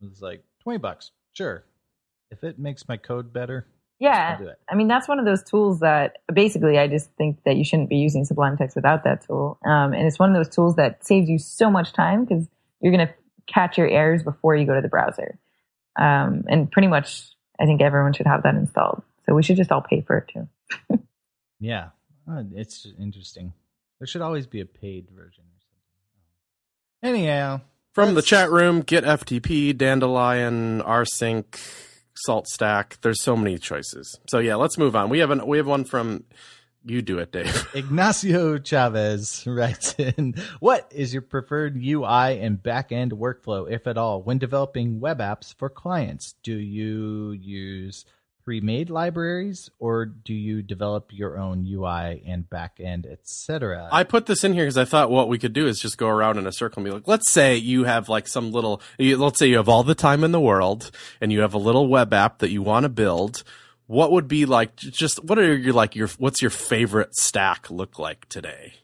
It 0.00 0.08
was 0.08 0.22
like 0.22 0.42
twenty 0.60 0.78
bucks, 0.78 1.10
sure. 1.32 1.64
If 2.30 2.44
it 2.44 2.58
makes 2.58 2.88
my 2.88 2.96
code 2.96 3.32
better, 3.32 3.66
Yeah, 4.02 4.32
I'll 4.32 4.44
do 4.44 4.48
it. 4.50 4.58
I 4.68 4.74
mean, 4.74 4.88
that's 4.88 5.06
one 5.06 5.18
of 5.20 5.24
those 5.24 5.42
tools 5.44 5.78
that 5.80 6.16
basically 6.32 6.76
I 6.78 6.88
just 6.88 7.10
think 7.12 7.42
that 7.44 7.56
you 7.56 7.64
shouldn't 7.64 7.88
be 7.88 7.96
using 7.96 8.24
Sublime 8.24 8.56
Text 8.56 8.74
without 8.74 9.04
that 9.04 9.24
tool. 9.26 9.58
Um, 9.64 9.92
and 9.92 10.06
it's 10.06 10.18
one 10.18 10.34
of 10.34 10.36
those 10.36 10.52
tools 10.52 10.74
that 10.76 11.06
saves 11.06 11.28
you 11.28 11.38
so 11.38 11.70
much 11.70 11.92
time 11.92 12.24
because 12.24 12.48
you're 12.80 12.92
going 12.92 13.06
to 13.06 13.14
catch 13.46 13.78
your 13.78 13.88
errors 13.88 14.22
before 14.24 14.56
you 14.56 14.66
go 14.66 14.74
to 14.74 14.80
the 14.80 14.88
browser. 14.88 15.38
Um, 15.96 16.44
and 16.48 16.70
pretty 16.70 16.88
much, 16.88 17.22
I 17.60 17.64
think 17.66 17.80
everyone 17.80 18.12
should 18.12 18.26
have 18.26 18.42
that 18.42 18.54
installed. 18.56 19.02
So 19.26 19.34
we 19.34 19.42
should 19.44 19.56
just 19.56 19.70
all 19.70 19.82
pay 19.82 20.00
for 20.00 20.18
it 20.18 20.28
too. 20.32 20.98
Yeah, 21.60 21.90
Uh, 22.28 22.42
it's 22.56 22.88
interesting. 23.00 23.52
There 24.00 24.06
should 24.08 24.20
always 24.20 24.48
be 24.48 24.60
a 24.60 24.66
paid 24.66 25.06
version 25.14 25.44
or 25.44 25.60
something. 25.60 27.18
Anyhow, 27.20 27.60
From 27.92 28.14
the 28.14 28.22
chat 28.22 28.50
room, 28.50 28.80
git-ftp, 28.80 29.78
Dandelion, 29.78 30.82
rsync, 30.82 31.44
SaltStack. 32.28 33.00
There's 33.00 33.22
so 33.22 33.36
many 33.36 33.58
choices. 33.58 34.18
So 34.28 34.38
yeah, 34.38 34.56
let's 34.56 34.78
move 34.78 34.96
on. 34.96 35.08
We 35.08 35.18
have 35.18 35.30
an 35.30 35.46
we 35.46 35.58
have 35.58 35.66
one 35.66 35.84
from 35.84 36.24
you 36.84 37.00
do 37.00 37.18
it, 37.18 37.32
Dave. 37.32 37.68
Ignacio 37.74 38.58
Chavez 38.58 39.44
writes 39.46 39.94
in, 39.94 40.34
"What 40.60 40.90
is 40.90 41.12
your 41.12 41.22
preferred 41.22 41.76
UI 41.76 42.40
and 42.40 42.58
backend 42.58 43.12
workflow, 43.12 43.70
if 43.70 43.86
at 43.86 43.96
all, 43.96 44.22
when 44.22 44.38
developing 44.38 45.00
web 45.00 45.18
apps 45.18 45.54
for 45.54 45.68
clients? 45.68 46.34
Do 46.42 46.54
you 46.54 47.32
use 47.32 48.04
pre-made 48.44 48.90
libraries 48.90 49.70
or 49.78 50.04
do 50.04 50.34
you 50.34 50.62
develop 50.62 51.10
your 51.10 51.38
own 51.38 51.66
UI 51.66 52.22
and 52.26 52.48
backend, 52.48 53.10
etc.?" 53.10 53.88
I 53.92 54.04
put 54.04 54.26
this 54.26 54.44
in 54.44 54.52
here 54.52 54.64
because 54.64 54.78
I 54.78 54.84
thought 54.84 55.10
what 55.10 55.28
we 55.28 55.38
could 55.38 55.52
do 55.52 55.66
is 55.66 55.80
just 55.80 55.98
go 55.98 56.08
around 56.08 56.38
in 56.38 56.46
a 56.46 56.52
circle 56.52 56.80
and 56.80 56.90
be 56.90 56.94
like, 56.94 57.08
let's 57.08 57.30
say 57.30 57.56
you 57.56 57.84
have 57.84 58.08
like 58.08 58.28
some 58.28 58.52
little, 58.52 58.80
let's 58.98 59.38
say 59.38 59.46
you 59.46 59.56
have 59.56 59.68
all 59.68 59.82
the 59.82 59.94
time 59.94 60.24
in 60.24 60.32
the 60.32 60.40
world 60.40 60.90
and 61.20 61.32
you 61.32 61.40
have 61.40 61.54
a 61.54 61.58
little 61.58 61.88
web 61.88 62.12
app 62.12 62.38
that 62.38 62.50
you 62.50 62.62
want 62.62 62.84
to 62.84 62.88
build. 62.88 63.44
What 63.86 64.12
would 64.12 64.28
be 64.28 64.46
like, 64.46 64.76
just 64.76 65.22
what 65.24 65.38
are 65.38 65.56
your, 65.56 65.72
like, 65.72 65.94
your, 65.94 66.08
what's 66.18 66.40
your 66.40 66.50
favorite 66.50 67.14
stack 67.14 67.70
look 67.70 67.98
like 67.98 68.28
today? 68.28 68.74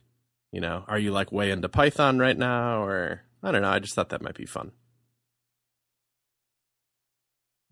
You 0.53 0.61
know, 0.61 0.85
are 0.89 0.99
you 0.99 1.13
like 1.13 1.33
way 1.33 1.51
into 1.51 1.69
Python 1.69 2.19
right 2.19 2.37
now 2.37 2.83
or 2.83 3.23
I 3.43 3.53
don't 3.53 3.63
know. 3.63 3.71
I 3.71 3.79
just 3.79 3.95
thought 3.95 4.09
that 4.11 4.23
might 4.23 4.35
be 4.35 4.47
fun. 4.47 4.73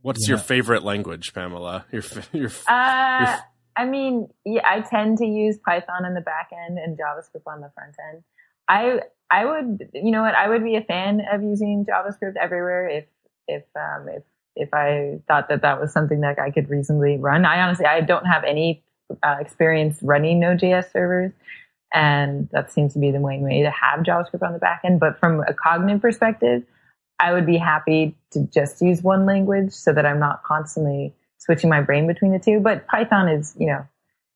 What's 0.03 0.29
your 0.29 0.39
favorite 0.39 0.85
language, 0.85 1.33
Pamela? 1.35 1.87
Your, 1.91 2.03
f- 2.03 2.29
your, 2.33 2.47
f- 2.47 2.65
Uh, 2.69 3.39
I 3.77 3.85
mean, 3.85 4.29
yeah, 4.45 4.63
I 4.65 4.81
tend 4.81 5.19
to 5.19 5.27
use 5.27 5.59
Python 5.59 6.05
in 6.05 6.15
the 6.15 6.21
back 6.21 6.51
end 6.53 6.79
and 6.79 6.97
JavaScript 6.99 7.47
on 7.47 7.61
the 7.61 7.71
front 7.75 7.95
end. 8.13 8.23
I 8.69 9.01
I 9.31 9.45
would, 9.45 9.91
you 9.93 10.13
know 10.13 10.23
what, 10.23 10.35
I 10.35 10.49
would 10.49 10.63
be 10.63 10.77
a 10.77 10.83
fan 10.83 11.21
of 11.33 11.43
using 11.43 11.85
JavaScript 11.85 12.37
everywhere 12.41 12.89
if 12.89 13.05
if 13.49 13.65
um, 13.75 14.09
if 14.09 14.23
if 14.55 14.73
I 14.73 15.21
thought 15.29 15.49
that 15.51 15.63
that 15.63 15.81
was 15.81 15.93
something 15.93 16.21
that 16.23 16.39
I 16.39 16.51
could 16.51 16.71
reasonably 16.71 17.19
run. 17.19 17.45
I 17.45 17.61
honestly 17.61 17.87
I 17.87 18.01
don't 18.01 18.25
have 18.25 18.45
any 18.45 18.83
uh, 19.23 19.37
experience 19.41 19.99
running 20.03 20.41
Node.js 20.41 20.91
servers, 20.93 21.33
and 21.93 22.49
that 22.53 22.73
seems 22.73 22.95
to 22.95 22.99
be 22.99 23.11
the 23.11 23.21
main 23.21 23.43
way 23.43 23.63
to 23.63 23.71
have 23.71 24.01
JavaScript 24.01 24.43
on 24.43 24.53
the 24.53 24.59
back 24.59 24.81
end. 24.85 25.01
But 25.01 25.19
from 25.19 25.41
a 25.41 25.53
cognitive 25.53 26.01
perspective, 26.01 26.63
I 27.19 27.33
would 27.33 27.47
be 27.47 27.57
happy 27.57 28.17
to 28.33 28.47
just 28.53 28.81
use 28.83 29.03
one 29.03 29.27
language 29.27 29.73
so 29.73 29.93
that 29.93 30.05
I'm 30.05 30.19
not 30.19 30.43
constantly 30.43 31.15
switching 31.39 31.71
my 31.71 31.81
brain 31.81 32.07
between 32.07 32.33
the 32.33 32.39
two. 32.39 32.61
But 32.61 32.87
Python 32.87 33.29
is, 33.29 33.55
you 33.59 33.67
know, 33.67 33.87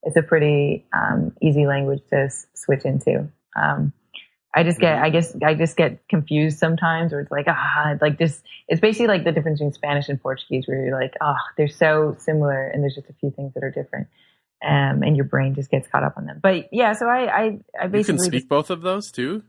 it's 0.03 0.17
a 0.17 0.23
pretty 0.23 0.87
um, 0.93 1.33
easy 1.43 1.67
language 1.67 2.01
to 2.11 2.25
s- 2.25 2.47
switch 2.55 2.85
into. 2.85 3.29
Um, 3.55 3.93
I 4.53 4.65
just 4.65 4.81
get, 4.81 4.99
I 4.99 5.11
guess, 5.11 5.37
I 5.45 5.55
just 5.55 5.77
get 5.77 6.09
confused 6.09 6.59
sometimes, 6.59 7.13
or 7.13 7.21
it's 7.21 7.31
like, 7.31 7.47
ah, 7.49 7.95
like 8.01 8.19
this. 8.19 8.43
It's 8.67 8.81
basically 8.81 9.07
like 9.07 9.23
the 9.25 9.31
difference 9.31 9.61
between 9.61 9.73
Spanish 9.73 10.09
and 10.09 10.21
Portuguese, 10.21 10.67
where 10.67 10.85
you're 10.85 11.01
like, 11.01 11.15
oh, 11.21 11.37
they're 11.57 11.69
so 11.69 12.17
similar, 12.19 12.67
and 12.67 12.83
there's 12.83 12.97
just 12.97 13.09
a 13.09 13.13
few 13.13 13.31
things 13.31 13.55
that 13.55 13.63
are 13.63 13.71
different, 13.71 14.09
um, 14.65 15.05
and 15.05 15.17
your 15.17 15.25
brain 15.25 15.55
just 15.55 15.71
gets 15.71 15.87
caught 15.87 16.03
up 16.03 16.15
on 16.17 16.27
them. 16.27 16.41
But 16.43 16.73
yeah, 16.73 16.95
so 16.95 17.07
I, 17.07 17.43
I, 17.43 17.59
I 17.81 17.97
you 17.97 18.03
can 18.03 18.19
speak 18.19 18.33
just, 18.33 18.49
both 18.49 18.71
of 18.71 18.83
those 18.83 19.13
too? 19.13 19.45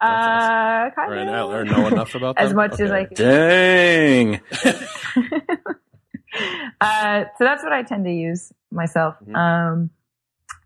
Uh, 0.00 0.90
kind 0.90 1.12
Or, 1.12 1.16
of, 1.18 1.50
or 1.50 1.64
know 1.64 1.86
enough 1.88 2.14
about 2.14 2.38
as 2.38 2.48
them? 2.50 2.56
much 2.56 2.72
as 2.80 2.90
Okay. 2.90 3.00
I 3.00 3.04
can. 3.04 3.14
Dang. 3.16 4.40
uh, 6.80 7.24
so 7.38 7.44
that's 7.44 7.62
what 7.62 7.72
I 7.72 7.82
tend 7.82 8.04
to 8.04 8.12
use 8.12 8.52
myself. 8.70 9.16
Mhm. 9.26 9.36
Um, 9.36 9.90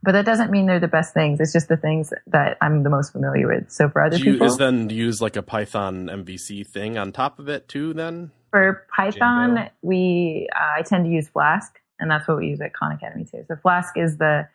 but 0.02 0.12
that 0.12 0.24
doesn't 0.24 0.50
mean 0.50 0.66
they're 0.66 0.80
the 0.80 0.88
best 0.88 1.12
things. 1.12 1.40
It's 1.40 1.52
just 1.52 1.68
the 1.68 1.76
things 1.76 2.12
that 2.28 2.56
I'm 2.60 2.82
the 2.84 2.90
most 2.90 3.12
familiar 3.12 3.48
with. 3.48 3.70
So 3.70 3.88
for 3.88 4.02
other 4.02 4.16
Do 4.16 4.24
you 4.24 4.32
people, 4.32 4.46
is 4.46 4.56
then 4.56 4.88
use 4.90 5.20
like 5.20 5.36
a 5.36 5.42
Python 5.42 6.06
MVC 6.08 6.66
thing 6.66 6.96
on 6.96 7.10
top 7.12 7.38
of 7.38 7.48
it 7.48 7.68
too? 7.68 7.92
Then 7.94 8.30
for 8.50 8.86
Python, 8.94 9.56
Django. 9.56 9.70
we 9.82 10.48
uh, 10.54 10.78
I 10.78 10.82
tend 10.82 11.04
to 11.04 11.10
use 11.10 11.28
Flask, 11.28 11.78
and 11.98 12.10
that's 12.10 12.26
what 12.28 12.38
we 12.38 12.46
use 12.46 12.60
at 12.60 12.72
Khan 12.74 12.92
Academy 12.92 13.24
too. 13.24 13.44
So 13.48 13.56
Flask 13.56 13.96
is 13.96 14.18
the 14.18 14.48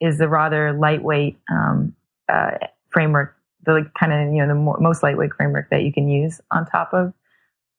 is 0.00 0.18
the 0.18 0.28
rather 0.28 0.72
lightweight 0.72 1.38
um, 1.50 1.94
uh, 2.28 2.52
framework, 2.90 3.36
the 3.66 3.72
like, 3.72 3.94
kind 3.94 4.12
of 4.12 4.34
you 4.34 4.40
know 4.40 4.48
the 4.48 4.54
mo- 4.54 4.78
most 4.80 5.02
lightweight 5.02 5.34
framework 5.34 5.70
that 5.70 5.82
you 5.82 5.92
can 5.92 6.08
use 6.08 6.40
on 6.50 6.66
top 6.66 6.92
of 6.92 7.12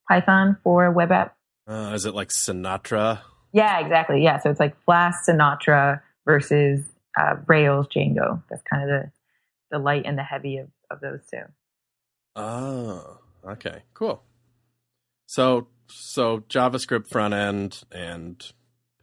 Python 0.07 0.57
for 0.63 0.85
a 0.85 0.91
web 0.91 1.11
app. 1.11 1.35
uh, 1.67 1.91
is 1.93 2.05
it 2.05 2.13
like 2.13 2.29
Sinatra? 2.29 3.19
Yeah, 3.53 3.79
exactly. 3.79 4.23
Yeah, 4.23 4.39
so 4.39 4.49
it's 4.49 4.59
like 4.59 4.79
Flask, 4.83 5.27
Sinatra 5.27 6.01
versus 6.25 6.85
uh, 7.17 7.35
Rails, 7.47 7.87
Django. 7.87 8.43
That's 8.49 8.61
kind 8.63 8.83
of 8.83 8.89
the 8.89 9.11
the 9.71 9.79
light 9.79 10.03
and 10.05 10.17
the 10.17 10.23
heavy 10.23 10.57
of, 10.57 10.67
of 10.91 10.99
those 11.01 11.21
two. 11.31 11.41
Oh, 12.35 13.19
okay, 13.45 13.83
cool. 13.93 14.23
So 15.25 15.67
so 15.87 16.39
JavaScript 16.49 17.07
front 17.07 17.33
end 17.33 17.83
and 17.91 18.51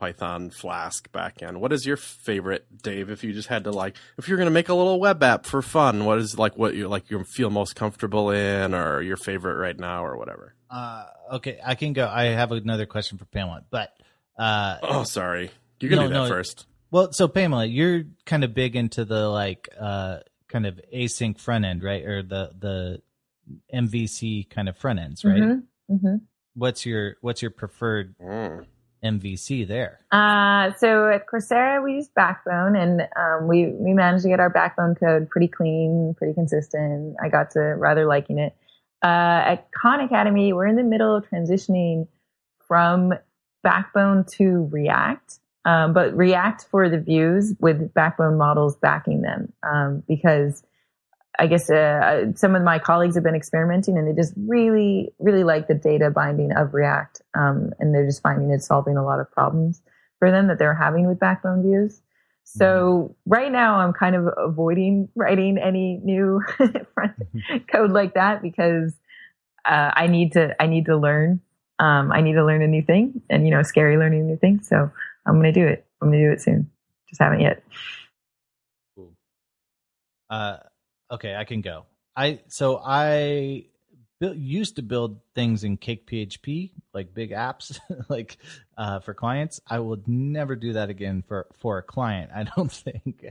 Python 0.05 0.51
Flask 0.51 1.11
backend. 1.13 1.57
What 1.57 1.73
is 1.73 1.87
your 1.87 1.97
favorite, 1.97 2.67
Dave? 2.83 3.09
If 3.09 3.25
you 3.25 3.33
just 3.33 3.49
had 3.49 3.65
to 3.65 3.71
like, 3.71 3.97
if 4.19 4.29
you're 4.29 4.37
going 4.37 4.49
to 4.49 4.51
make 4.53 4.69
a 4.69 4.75
little 4.75 5.01
web 5.01 5.23
app 5.23 5.47
for 5.47 5.63
fun, 5.63 6.05
what 6.05 6.19
is 6.19 6.39
like 6.39 6.59
what 6.59 6.75
you 6.75 6.89
like 6.89 7.11
you 7.11 7.25
feel 7.25 7.49
most 7.49 7.75
comfortable 7.75 8.31
in, 8.31 8.75
or 8.75 9.01
your 9.01 9.17
favorite 9.17 9.55
right 9.57 9.79
now, 9.79 10.05
or 10.05 10.19
whatever? 10.19 10.55
Uh, 10.69 11.07
okay, 11.35 11.59
I 11.65 11.75
can 11.75 11.95
go. 11.95 12.07
I 12.07 12.25
have 12.25 12.53
another 12.53 12.85
question 12.85 13.17
for 13.17 13.25
Pamela, 13.25 13.65
but 13.71 13.95
uh, 14.39 14.77
oh, 14.83 15.05
sorry, 15.05 15.51
you 15.81 15.89
can 15.89 15.97
No, 15.97 16.03
do 16.03 16.13
that 16.13 16.15
no. 16.25 16.29
first. 16.29 16.67
well, 16.91 17.11
so 17.13 17.27
Pamela, 17.27 17.65
you're 17.65 18.05
kind 18.27 18.45
of 18.45 18.53
big 18.53 18.77
into 18.77 19.07
the 19.07 19.27
like 19.31 19.71
uh, 19.81 20.19
kind 20.49 20.67
of 20.67 20.79
async 20.95 21.39
front 21.41 21.65
end, 21.65 21.83
right, 21.83 22.05
or 22.05 22.23
the 22.23 22.51
the 22.59 23.03
MVC 23.75 24.51
kind 24.51 24.69
of 24.69 24.77
front 24.77 24.99
ends, 24.99 25.25
right? 25.25 25.41
Mhm, 25.43 25.63
mhm. 25.91 26.21
What's 26.55 26.85
your 26.85 27.17
what's 27.23 27.41
your 27.41 27.51
preferred 27.53 28.15
Mm. 28.19 28.67
MVC 29.05 29.67
there? 29.67 30.01
Uh, 30.11 30.73
so 30.79 31.09
at 31.09 31.27
Coursera, 31.27 31.83
we 31.85 31.95
use 31.95 32.09
Backbone, 32.09 32.75
and 32.75 33.03
um, 33.17 33.47
we 33.47 33.67
we 33.67 33.93
managed 33.93 34.23
to 34.25 34.29
get 34.29 34.41
our 34.41 34.51
Backbone 34.51 34.95
code 34.95 35.29
pretty 35.29 35.49
clean, 35.49 36.15
pretty 36.17 36.35
consistent. 36.35 37.17
I 37.23 37.29
got 37.29 37.51
to 37.53 37.61
rather 37.61 38.07
liking 38.07 38.39
it. 38.39 38.57
Uh, 39.03 39.43
at 39.45 39.69
Khan 39.73 40.01
Academy, 40.01 40.53
we're 40.53 40.67
in 40.67 40.77
the 40.77 40.83
middle 40.83 41.15
of 41.15 41.29
transitioning 41.29 42.09
from 42.67 43.13
Backbone 43.63 44.25
to 44.25 44.69
React, 44.73 45.39
um, 45.67 45.93
but 45.93 46.17
React 46.17 46.65
for 46.71 46.89
the 46.89 46.99
views 46.99 47.55
with 47.61 47.93
Backbone 47.93 48.39
models 48.39 48.77
backing 48.77 49.21
them, 49.21 49.53
um, 49.63 50.03
because 50.09 50.63
I 51.39 51.47
guess 51.47 51.69
uh, 51.69 52.33
some 52.35 52.55
of 52.55 52.63
my 52.63 52.79
colleagues 52.79 53.15
have 53.17 53.25
been 53.25 53.35
experimenting 53.35 53.99
and 53.99 54.07
they 54.07 54.13
just 54.13 54.35
really, 54.37 55.13
really 55.19 55.45
like 55.45 55.67
the 55.67 55.75
data 55.75 56.11
binding 56.11 56.53
of 56.53 56.75
React. 56.75 57.23
Um, 57.37 57.73
and 57.79 57.95
they're 57.95 58.07
just 58.07 58.23
finding 58.23 58.51
it 58.51 58.63
solving 58.63 58.97
a 58.97 59.05
lot 59.05 59.21
of 59.21 59.31
problems 59.33 59.83
for 60.19 60.31
them 60.31 60.47
that 60.49 60.59
they're 60.59 60.75
having 60.75 61.07
with 61.07 61.19
backbone 61.19 61.63
views. 61.63 62.01
So 62.45 63.17
right 63.27 63.51
now 63.51 63.77
I'm 63.77 63.93
kind 63.93 64.15
of 64.15 64.29
avoiding 64.37 65.09
writing 65.17 65.59
any 65.59 65.99
new 66.05 66.43
front 66.95 67.15
code 67.73 67.91
like 67.91 68.15
that 68.15 68.43
because 68.43 68.93
uh, 69.65 69.91
I 69.95 70.07
need 70.07 70.33
to, 70.33 70.55
I 70.63 70.67
need 70.67 70.87
to 70.87 70.97
learn. 70.97 71.41
Um, 71.81 72.13
I 72.13 72.21
need 72.21 72.35
to 72.35 72.45
learn 72.45 72.63
a 72.63 72.69
new 72.69 72.83
thing 72.83 73.23
and, 73.29 73.45
you 73.45 73.51
know, 73.51 73.63
scary 73.63 73.97
learning 73.97 74.21
a 74.21 74.25
new 74.25 74.37
thing. 74.37 74.61
So 74.63 74.91
I'm 75.27 75.41
going 75.41 75.53
to 75.53 75.61
do 75.61 75.67
it. 75.67 75.85
I'm 76.01 76.11
going 76.11 76.21
to 76.21 76.29
do 76.29 76.33
it 76.33 76.43
soon. 76.43 76.71
Just 77.09 77.21
haven't 77.21 77.41
yet. 77.41 77.65
Cool. 78.95 79.15
Uh, 80.31 80.59
okay, 81.11 81.35
I 81.35 81.45
can 81.45 81.61
go. 81.61 81.87
I 82.17 82.41
so 82.49 82.81
I 82.85 83.67
built, 84.21 84.37
used 84.37 84.77
to 84.77 84.83
build 84.83 85.19
things 85.35 85.65
in 85.65 85.77
CakePHP, 85.77 86.71
like 86.93 87.13
big 87.15 87.31
apps, 87.33 87.79
like 88.09 88.39
uh, 88.79 89.01
for 89.01 89.15
clients. 89.15 89.61
I 89.69 89.79
would 89.81 90.07
never 90.07 90.55
do 90.57 90.75
that 90.75 90.91
again 90.91 91.23
for 91.27 91.47
for 91.61 91.79
a 91.79 91.83
client. 91.83 92.31
I 92.35 92.45
don't 92.45 92.71
think, 92.85 93.25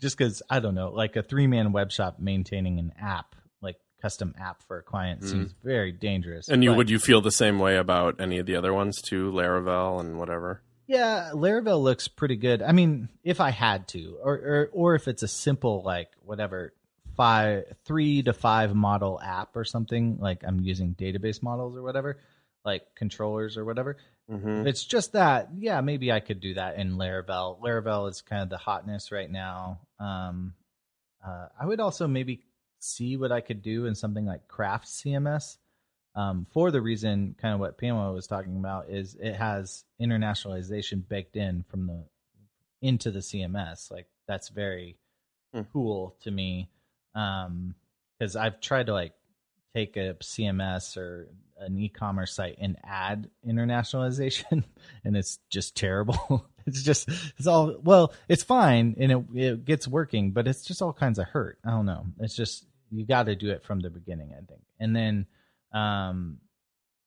just 0.00 0.16
because 0.16 0.42
I 0.48 0.60
don't 0.60 0.74
know, 0.74 0.90
like 0.90 1.16
a 1.16 1.22
three 1.22 1.46
man 1.46 1.72
web 1.72 1.92
shop 1.92 2.16
maintaining 2.18 2.78
an 2.78 2.92
app, 3.00 3.34
like 3.60 3.76
custom 4.00 4.34
app 4.40 4.62
for 4.62 4.78
a 4.78 4.82
client, 4.82 5.20
Mhm. 5.20 5.30
seems 5.30 5.54
very 5.62 5.92
dangerous. 5.92 6.48
And 6.48 6.64
you 6.64 6.70
But- 6.70 6.76
would 6.78 6.90
you 6.90 6.98
feel 6.98 7.20
the 7.20 7.30
same 7.30 7.58
way 7.58 7.76
about 7.76 8.20
any 8.20 8.38
of 8.38 8.46
the 8.46 8.56
other 8.56 8.72
ones 8.72 9.00
too, 9.02 9.30
Laravel 9.30 10.00
and 10.00 10.18
whatever? 10.18 10.62
Yeah, 10.88 11.30
Laravel 11.32 11.80
looks 11.82 12.08
pretty 12.08 12.36
good. 12.36 12.60
I 12.60 12.72
mean, 12.72 13.08
if 13.22 13.40
I 13.40 13.50
had 13.50 13.86
to, 13.88 14.18
or 14.22 14.34
or, 14.34 14.70
or 14.72 14.94
if 14.94 15.06
it's 15.08 15.22
a 15.22 15.28
simple 15.28 15.82
like 15.82 16.08
whatever 16.24 16.72
five 17.16 17.64
three 17.84 18.22
to 18.22 18.32
five 18.32 18.74
model 18.74 19.20
app 19.20 19.56
or 19.56 19.64
something, 19.64 20.18
like 20.20 20.42
I'm 20.46 20.60
using 20.60 20.94
database 20.94 21.42
models 21.42 21.76
or 21.76 21.82
whatever, 21.82 22.18
like 22.64 22.94
controllers 22.94 23.56
or 23.56 23.64
whatever. 23.64 23.96
Mm-hmm. 24.30 24.66
It's 24.66 24.84
just 24.84 25.12
that, 25.12 25.50
yeah, 25.58 25.80
maybe 25.80 26.12
I 26.12 26.20
could 26.20 26.40
do 26.40 26.54
that 26.54 26.76
in 26.76 26.96
Laravel. 26.96 27.60
Laravel 27.60 28.08
is 28.08 28.22
kind 28.22 28.42
of 28.42 28.48
the 28.48 28.56
hotness 28.56 29.10
right 29.12 29.30
now. 29.30 29.80
Um, 29.98 30.54
uh, 31.26 31.48
I 31.60 31.66
would 31.66 31.80
also 31.80 32.06
maybe 32.06 32.42
see 32.78 33.16
what 33.16 33.32
I 33.32 33.40
could 33.40 33.62
do 33.62 33.86
in 33.86 33.94
something 33.94 34.24
like 34.24 34.48
Craft 34.48 34.86
CMS. 34.86 35.56
Um, 36.14 36.46
for 36.52 36.70
the 36.70 36.80
reason, 36.80 37.34
kind 37.40 37.54
of 37.54 37.60
what 37.60 37.78
Pamela 37.78 38.12
was 38.12 38.26
talking 38.26 38.56
about, 38.56 38.90
is 38.90 39.16
it 39.20 39.34
has 39.34 39.84
internationalization 40.00 41.06
baked 41.08 41.36
in 41.36 41.64
from 41.68 41.86
the 41.86 42.04
into 42.82 43.10
the 43.10 43.20
CMS. 43.20 43.90
Like 43.90 44.06
that's 44.26 44.48
very 44.48 44.96
Hmm. 45.54 45.62
cool 45.72 46.16
to 46.22 46.30
me 46.30 46.70
because 47.12 48.36
I've 48.36 48.60
tried 48.60 48.86
to 48.86 48.92
like 48.92 49.12
take 49.74 49.96
a 49.96 50.14
CMS 50.20 50.96
or 50.96 51.28
an 51.58 51.78
e-commerce 51.78 52.34
site 52.34 52.56
and 52.60 52.76
add 52.84 53.30
internationalization, 53.46 54.64
and 55.04 55.16
it's 55.16 55.38
just 55.50 55.76
terrible. 55.76 56.46
it's 56.66 56.82
just 56.82 57.08
it's 57.38 57.46
all 57.46 57.76
well, 57.82 58.12
it's 58.28 58.42
fine 58.42 58.96
and 58.98 59.12
it 59.12 59.24
it 59.34 59.64
gets 59.64 59.88
working, 59.88 60.32
but 60.32 60.46
it's 60.46 60.64
just 60.64 60.82
all 60.82 60.92
kinds 60.92 61.18
of 61.18 61.26
hurt. 61.26 61.58
I 61.64 61.70
don't 61.70 61.86
know. 61.86 62.06
It's 62.20 62.36
just 62.36 62.66
you 62.90 63.06
got 63.06 63.24
to 63.24 63.36
do 63.36 63.50
it 63.50 63.64
from 63.64 63.80
the 63.80 63.90
beginning, 63.90 64.32
I 64.32 64.44
think, 64.44 64.62
and 64.78 64.94
then 64.94 65.26
um 65.72 66.38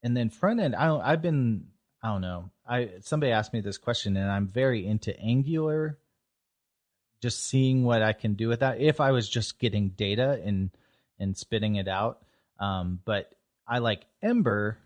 and 0.03 0.15
then 0.15 0.29
front 0.29 0.59
end. 0.59 0.75
I 0.75 0.95
I've 0.97 1.21
been 1.21 1.67
I 2.01 2.09
don't 2.09 2.21
know. 2.21 2.51
I 2.67 2.91
somebody 3.01 3.31
asked 3.31 3.53
me 3.53 3.61
this 3.61 3.77
question, 3.77 4.17
and 4.17 4.29
I'm 4.29 4.47
very 4.47 4.85
into 4.85 5.17
Angular. 5.19 5.97
Just 7.25 7.47
seeing 7.47 7.83
what 7.83 8.03
I 8.03 8.13
can 8.13 8.35
do 8.35 8.47
with 8.47 8.59
that. 8.59 8.79
If 8.79 9.01
I 9.01 9.11
was 9.11 9.27
just 9.27 9.57
getting 9.57 9.89
data 9.89 10.39
and 10.45 10.69
and 11.17 11.35
spitting 11.35 11.75
it 11.77 11.87
out, 11.87 12.21
um, 12.59 12.99
but 13.03 13.31
I 13.67 13.79
like 13.79 14.05
Ember 14.21 14.77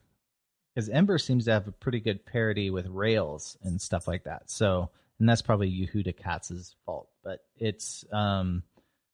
because 0.73 0.87
Ember 0.87 1.17
seems 1.17 1.43
to 1.45 1.51
have 1.51 1.67
a 1.67 1.73
pretty 1.73 1.99
good 1.99 2.25
parity 2.25 2.69
with 2.69 2.87
Rails 2.87 3.57
and 3.61 3.81
stuff 3.81 4.07
like 4.07 4.23
that. 4.23 4.49
So, 4.49 4.89
and 5.19 5.27
that's 5.27 5.41
probably 5.41 5.69
Yehuda 5.69 6.15
Katz's 6.15 6.77
fault, 6.85 7.09
but 7.25 7.41
it's 7.57 8.05
um, 8.09 8.63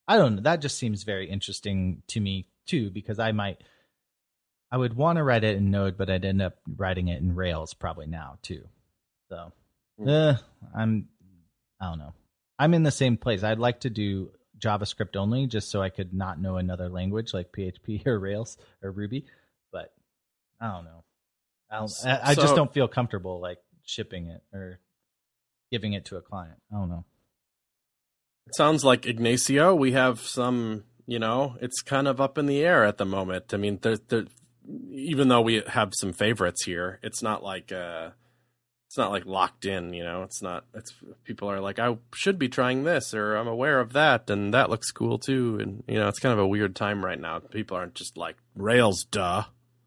I 0.07 0.17
don't 0.17 0.35
know. 0.35 0.41
That 0.43 0.61
just 0.61 0.77
seems 0.77 1.01
very 1.01 1.27
interesting 1.27 2.03
to 2.09 2.19
me 2.19 2.45
too 2.67 2.91
because 2.91 3.17
I 3.17 3.31
might 3.31 3.59
I 4.71 4.77
would 4.77 4.95
want 4.95 5.17
to 5.17 5.23
write 5.23 5.43
it 5.43 5.57
in 5.57 5.71
Node, 5.71 5.97
but 5.97 6.11
I'd 6.11 6.25
end 6.25 6.43
up 6.43 6.57
writing 6.77 7.07
it 7.07 7.23
in 7.23 7.33
Rails 7.33 7.73
probably 7.73 8.05
now 8.05 8.37
too. 8.43 8.67
So, 9.29 9.51
Hmm. 9.97 10.09
uh, 10.09 10.37
I'm 10.75 11.07
I 11.81 11.89
don't 11.89 11.97
know. 11.97 12.13
I'm 12.57 12.73
in 12.73 12.83
the 12.83 12.91
same 12.91 13.17
place. 13.17 13.43
I'd 13.43 13.59
like 13.59 13.81
to 13.81 13.89
do 13.89 14.31
JavaScript 14.59 15.15
only 15.15 15.47
just 15.47 15.69
so 15.69 15.81
I 15.81 15.89
could 15.89 16.13
not 16.13 16.39
know 16.39 16.57
another 16.57 16.89
language 16.89 17.33
like 17.33 17.51
PHP 17.51 18.05
or 18.07 18.19
Rails 18.19 18.57
or 18.81 18.91
Ruby, 18.91 19.25
but 19.71 19.93
I 20.59 20.71
don't 20.71 20.85
know. 20.85 21.03
I, 21.69 21.79
don't, 21.79 21.91
I, 22.05 22.19
I 22.31 22.35
just 22.35 22.55
don't 22.55 22.73
feel 22.73 22.87
comfortable 22.87 23.39
like 23.39 23.59
shipping 23.83 24.27
it 24.27 24.43
or 24.53 24.79
giving 25.71 25.93
it 25.93 26.05
to 26.05 26.17
a 26.17 26.21
client. 26.21 26.57
I 26.71 26.75
don't 26.75 26.89
know. 26.89 27.05
It 28.47 28.55
sounds 28.55 28.85
like 28.85 29.07
Ignacio. 29.07 29.73
We 29.73 29.93
have 29.93 30.19
some, 30.19 30.83
you 31.07 31.19
know, 31.19 31.57
it's 31.61 31.81
kind 31.81 32.07
of 32.07 32.21
up 32.21 32.37
in 32.37 32.45
the 32.45 32.63
air 32.63 32.85
at 32.85 32.97
the 32.97 33.05
moment. 33.05 33.53
I 33.53 33.57
mean, 33.57 33.79
there, 33.81 33.97
there, 33.97 34.25
even 34.91 35.27
though 35.27 35.41
we 35.41 35.63
have 35.67 35.93
some 35.95 36.13
favorites 36.13 36.63
here, 36.65 36.99
it's 37.01 37.23
not 37.23 37.43
like, 37.43 37.71
uh, 37.71 38.11
it's 38.87 38.97
not 38.97 39.11
like 39.11 39.25
locked 39.25 39.65
in. 39.65 39.93
You 39.93 40.03
know, 40.03 40.23
it's 40.23 40.41
not. 40.41 40.65
It's 40.73 40.93
people 41.23 41.49
are 41.49 41.59
like, 41.59 41.79
I 41.79 41.97
should 42.13 42.39
be 42.39 42.49
trying 42.49 42.83
this, 42.83 43.13
or 43.13 43.35
I'm 43.35 43.47
aware 43.47 43.79
of 43.79 43.93
that, 43.93 44.29
and 44.29 44.53
that 44.53 44.69
looks 44.69 44.91
cool 44.91 45.17
too. 45.17 45.59
And 45.61 45.83
you 45.87 45.95
know, 45.95 46.07
it's 46.07 46.19
kind 46.19 46.33
of 46.33 46.39
a 46.39 46.47
weird 46.47 46.75
time 46.75 47.03
right 47.03 47.19
now. 47.19 47.39
People 47.39 47.77
aren't 47.77 47.95
just 47.95 48.17
like 48.17 48.37
Rails, 48.55 49.05
duh. 49.09 49.43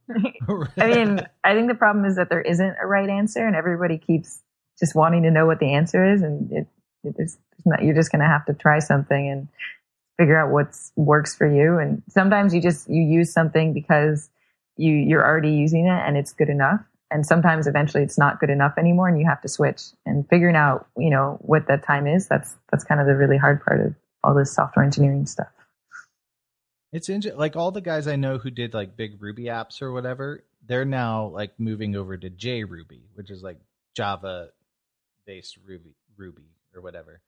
I 0.78 0.86
mean, 0.86 1.20
I 1.44 1.54
think 1.54 1.68
the 1.68 1.74
problem 1.74 2.04
is 2.04 2.16
that 2.16 2.30
there 2.30 2.40
isn't 2.40 2.76
a 2.82 2.86
right 2.86 3.08
answer, 3.08 3.46
and 3.46 3.54
everybody 3.54 3.98
keeps 3.98 4.42
just 4.80 4.94
wanting 4.94 5.22
to 5.24 5.30
know 5.30 5.46
what 5.46 5.58
the 5.58 5.74
answer 5.74 6.12
is, 6.12 6.22
and 6.22 6.50
it, 6.52 6.66
it 7.04 7.14
is 7.18 7.38
it's 7.58 7.66
not, 7.66 7.82
you're 7.82 7.94
just 7.94 8.10
going 8.10 8.20
to 8.20 8.28
have 8.28 8.46
to 8.46 8.54
try 8.54 8.78
something 8.78 9.28
and 9.28 9.48
figure 10.18 10.38
out 10.38 10.52
what 10.52 10.68
works 10.96 11.34
for 11.36 11.50
you. 11.50 11.78
And 11.78 12.02
sometimes 12.08 12.54
you 12.54 12.60
just 12.60 12.88
you 12.88 13.02
use 13.02 13.32
something 13.32 13.72
because 13.72 14.28
you 14.76 14.92
you're 14.92 15.24
already 15.24 15.52
using 15.52 15.86
it 15.86 15.90
and 16.06 16.16
it's 16.16 16.32
good 16.32 16.48
enough. 16.48 16.80
And 17.10 17.24
sometimes 17.24 17.66
eventually 17.66 18.02
it's 18.02 18.18
not 18.18 18.38
good 18.38 18.50
enough 18.50 18.74
anymore, 18.78 19.08
and 19.08 19.18
you 19.18 19.26
have 19.26 19.40
to 19.42 19.48
switch. 19.48 19.82
And 20.04 20.28
figuring 20.28 20.56
out 20.56 20.88
you 20.96 21.10
know 21.10 21.38
what 21.40 21.66
that 21.68 21.84
time 21.84 22.06
is 22.06 22.28
that's 22.28 22.56
that's 22.70 22.84
kind 22.84 23.00
of 23.00 23.06
the 23.06 23.16
really 23.16 23.38
hard 23.38 23.64
part 23.64 23.80
of 23.80 23.94
all 24.22 24.34
this 24.34 24.54
software 24.54 24.84
engineering 24.84 25.26
stuff. 25.26 25.48
It's 26.92 27.08
inter- 27.08 27.34
like 27.34 27.56
all 27.56 27.70
the 27.70 27.80
guys 27.80 28.06
I 28.06 28.16
know 28.16 28.38
who 28.38 28.50
did 28.50 28.74
like 28.74 28.96
big 28.96 29.22
Ruby 29.22 29.44
apps 29.44 29.82
or 29.82 29.92
whatever, 29.92 30.44
they're 30.66 30.84
now 30.84 31.26
like 31.26 31.58
moving 31.58 31.96
over 31.96 32.16
to 32.16 32.30
JRuby, 32.30 33.02
which 33.14 33.30
is 33.30 33.42
like 33.42 33.58
Java 33.94 34.48
based 35.26 35.58
Ruby 35.66 35.94
Ruby 36.16 36.50
or 36.74 36.80
whatever 36.80 37.20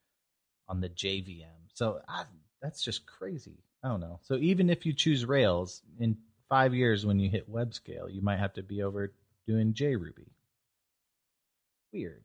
on 0.68 0.80
the 0.80 0.88
JVM. 0.88 1.68
So 1.74 2.00
I, 2.08 2.24
that's 2.62 2.82
just 2.82 3.06
crazy. 3.06 3.58
I 3.82 3.88
don't 3.88 4.00
know. 4.00 4.20
So 4.22 4.36
even 4.36 4.70
if 4.70 4.86
you 4.86 4.92
choose 4.92 5.24
Rails 5.24 5.82
in 5.98 6.16
5 6.48 6.74
years 6.74 7.06
when 7.06 7.18
you 7.18 7.30
hit 7.30 7.48
web 7.48 7.74
scale, 7.74 8.08
you 8.08 8.22
might 8.22 8.38
have 8.38 8.54
to 8.54 8.62
be 8.62 8.82
over 8.82 9.12
doing 9.50 9.74
JRuby. 9.74 10.28
Weird. 11.92 12.22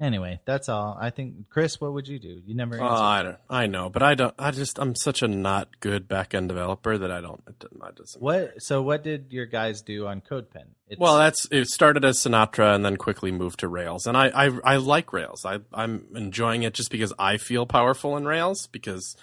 Anyway, 0.00 0.40
that's 0.44 0.68
all. 0.68 0.98
I 1.00 1.10
think 1.10 1.48
Chris, 1.48 1.80
what 1.80 1.92
would 1.92 2.08
you 2.08 2.18
do? 2.18 2.42
You 2.44 2.56
never 2.56 2.82
Oh. 2.82 2.84
I 2.88 3.22
don't. 3.22 3.36
I 3.48 3.68
know, 3.68 3.88
but 3.88 4.02
I 4.02 4.16
don't. 4.16 4.34
I 4.36 4.50
just. 4.50 4.80
I'm 4.80 4.96
such 4.96 5.22
a 5.22 5.28
not 5.28 5.78
good 5.78 6.08
back 6.08 6.34
end 6.34 6.48
developer 6.48 6.98
that 6.98 7.12
I 7.12 7.20
don't. 7.20 7.40
It 7.46 7.60
doesn't. 7.94 8.20
what? 8.20 8.54
So, 8.60 8.82
what 8.82 9.04
did 9.04 9.26
your 9.30 9.46
guys 9.46 9.80
do 9.80 10.08
on 10.08 10.20
CodePen? 10.20 10.64
It's, 10.88 10.98
Well, 10.98 11.18
that's 11.18 11.46
it. 11.52 11.68
Started 11.68 12.04
as 12.04 12.18
Sinatra 12.18 12.74
and 12.74 12.84
then 12.84 12.96
quickly 12.96 13.30
moved 13.30 13.60
to 13.60 13.68
Rails, 13.68 14.08
and 14.08 14.16
I 14.16 14.26
I, 14.34 14.50
I 14.64 14.76
like 14.78 15.12
Rails. 15.12 15.44
I 15.44 15.60
I'm 15.72 16.06
enjoying 16.16 16.64
it 16.64 16.74
just 16.74 16.90
because 16.90 17.12
I 17.16 17.36
feel 17.36 17.64
powerful 17.64 18.16
in 18.16 18.24
Rails 18.24 18.66
because 18.66 19.14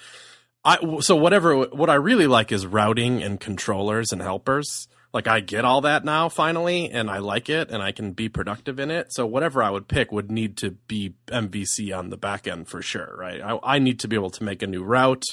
I 0.63 0.77
so 1.01 1.17
whatever 1.17 1.57
what 1.57 1.89
I 1.89 1.95
really 1.95 2.27
like 2.27 2.53
is 2.53 2.65
routing 2.65 3.21
and 3.21 3.37
controllers 3.37 4.13
and 4.13 4.21
helpers. 4.21 4.87
Like 5.11 5.27
I 5.27 5.39
get 5.39 5.65
all 5.65 5.81
that 5.81 6.05
now 6.05 6.29
finally, 6.29 6.89
and 6.89 7.09
I 7.09 7.17
like 7.17 7.49
it, 7.49 7.71
and 7.71 7.81
I 7.81 7.91
can 7.91 8.13
be 8.13 8.29
productive 8.29 8.79
in 8.79 8.91
it. 8.91 9.11
So 9.11 9.25
whatever 9.25 9.63
I 9.63 9.69
would 9.69 9.87
pick 9.87 10.11
would 10.11 10.29
need 10.29 10.55
to 10.57 10.71
be 10.71 11.15
MVC 11.27 11.97
on 11.97 12.09
the 12.09 12.17
back 12.17 12.47
end 12.47 12.67
for 12.67 12.81
sure, 12.81 13.15
right? 13.17 13.41
I, 13.41 13.57
I 13.63 13.79
need 13.79 13.99
to 14.01 14.07
be 14.07 14.15
able 14.15 14.29
to 14.31 14.43
make 14.43 14.61
a 14.61 14.67
new 14.67 14.83
route 14.83 15.25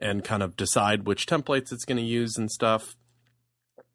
and 0.00 0.22
kind 0.22 0.42
of 0.42 0.56
decide 0.56 1.06
which 1.06 1.26
templates 1.26 1.72
it's 1.72 1.84
going 1.84 1.96
to 1.96 2.02
use 2.04 2.36
and 2.36 2.48
stuff 2.50 2.94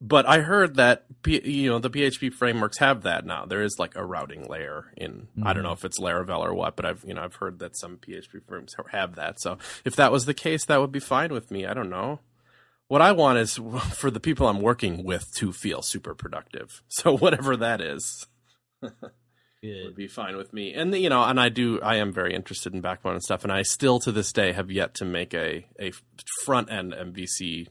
but 0.06 0.28
I 0.28 0.42
heard 0.42 0.76
that 0.76 1.06
you 1.26 1.70
know 1.70 1.80
the 1.80 1.90
PHP 1.90 2.34
frameworks 2.34 2.78
have 2.80 3.04
that 3.04 3.26
now. 3.26 3.46
There 3.46 3.64
is 3.64 3.78
like 3.80 3.96
a 3.96 4.06
routing 4.06 4.46
layer 4.50 4.92
in 4.98 5.30
I 5.42 5.54
don't 5.54 5.64
mm-hmm. 5.64 5.64
know 5.64 5.72
if 5.72 5.86
it's 5.86 5.98
Laravel 5.98 6.40
or 6.40 6.54
what, 6.54 6.76
but 6.76 6.86
I've 6.86 7.04
you 7.08 7.14
know 7.14 7.24
I've 7.24 7.36
heard 7.36 7.60
that 7.60 7.78
some 7.78 7.98
PHP 7.98 8.46
frameworks 8.46 8.76
have 8.92 9.16
that. 9.16 9.40
So 9.40 9.58
if 9.86 9.96
that 9.96 10.12
was 10.12 10.26
the 10.26 10.34
case, 10.34 10.66
that 10.66 10.82
would 10.82 10.92
be 10.92 11.00
fine 11.00 11.32
with 11.32 11.50
me. 11.50 11.66
I 11.66 11.74
don't 11.74 11.90
know. 11.90 12.20
What 12.94 13.02
I 13.02 13.12
want 13.12 13.40
is 13.40 13.56
for 13.96 14.12
the 14.12 14.20
people 14.20 14.48
I'm 14.48 14.62
working 14.62 15.04
with 15.04 15.26
to 15.38 15.52
feel 15.52 15.82
super 15.82 16.14
productive. 16.14 16.84
So 16.90 17.18
whatever 17.18 17.58
that 17.58 17.82
is 17.82 18.28
would 18.84 19.96
be 19.96 20.08
fine 20.08 20.38
with 20.38 20.54
me. 20.54 20.76
And 20.76 20.94
you 20.94 21.10
know, 21.10 21.24
and 21.24 21.40
I 21.40 21.50
do 21.50 21.82
I 21.82 21.96
am 21.96 22.14
very 22.14 22.36
interested 22.36 22.72
in 22.72 22.82
backbone 22.82 23.14
and 23.14 23.24
stuff 23.24 23.44
and 23.44 23.52
I 23.52 23.64
still 23.64 24.00
to 24.02 24.12
this 24.12 24.32
day 24.32 24.52
have 24.52 24.70
yet 24.70 24.94
to 24.96 25.06
make 25.06 25.34
a 25.34 25.66
a 25.82 25.92
front 26.44 26.72
end 26.72 26.94
MVC 26.94 27.66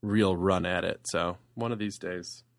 real 0.00 0.36
run 0.36 0.64
at 0.64 0.84
it. 0.84 1.00
So, 1.06 1.38
one 1.56 1.72
of 1.72 1.80
these 1.80 1.98
days. 1.98 2.44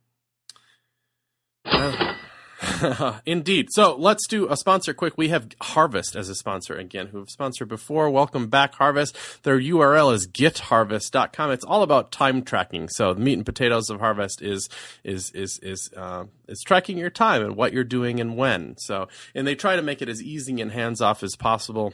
Uh, 1.65 2.15
Indeed. 3.25 3.67
So 3.71 3.95
let's 3.95 4.27
do 4.27 4.49
a 4.49 4.57
sponsor 4.57 4.93
quick. 4.93 5.17
We 5.17 5.29
have 5.29 5.47
Harvest 5.61 6.15
as 6.15 6.29
a 6.29 6.35
sponsor 6.35 6.75
again, 6.75 7.07
who 7.07 7.19
have 7.19 7.29
sponsored 7.29 7.69
before. 7.69 8.09
Welcome 8.09 8.47
back, 8.47 8.75
Harvest. 8.75 9.17
Their 9.43 9.59
URL 9.59 10.13
is 10.13 10.27
getharvest.com. 10.27 11.51
It's 11.51 11.65
all 11.65 11.83
about 11.83 12.11
time 12.11 12.43
tracking. 12.43 12.89
So 12.89 13.13
the 13.13 13.21
meat 13.21 13.33
and 13.33 13.45
potatoes 13.45 13.89
of 13.89 13.99
Harvest 13.99 14.41
is 14.41 14.69
is 15.03 15.31
is 15.31 15.59
is 15.63 15.89
uh, 15.95 16.25
is 16.47 16.61
tracking 16.61 16.97
your 16.97 17.09
time 17.09 17.43
and 17.43 17.55
what 17.55 17.73
you're 17.73 17.83
doing 17.83 18.19
and 18.19 18.35
when. 18.35 18.75
So 18.77 19.07
and 19.33 19.47
they 19.47 19.55
try 19.55 19.75
to 19.75 19.81
make 19.81 20.01
it 20.01 20.09
as 20.09 20.21
easy 20.21 20.59
and 20.61 20.71
hands 20.71 21.01
off 21.01 21.23
as 21.23 21.35
possible 21.35 21.93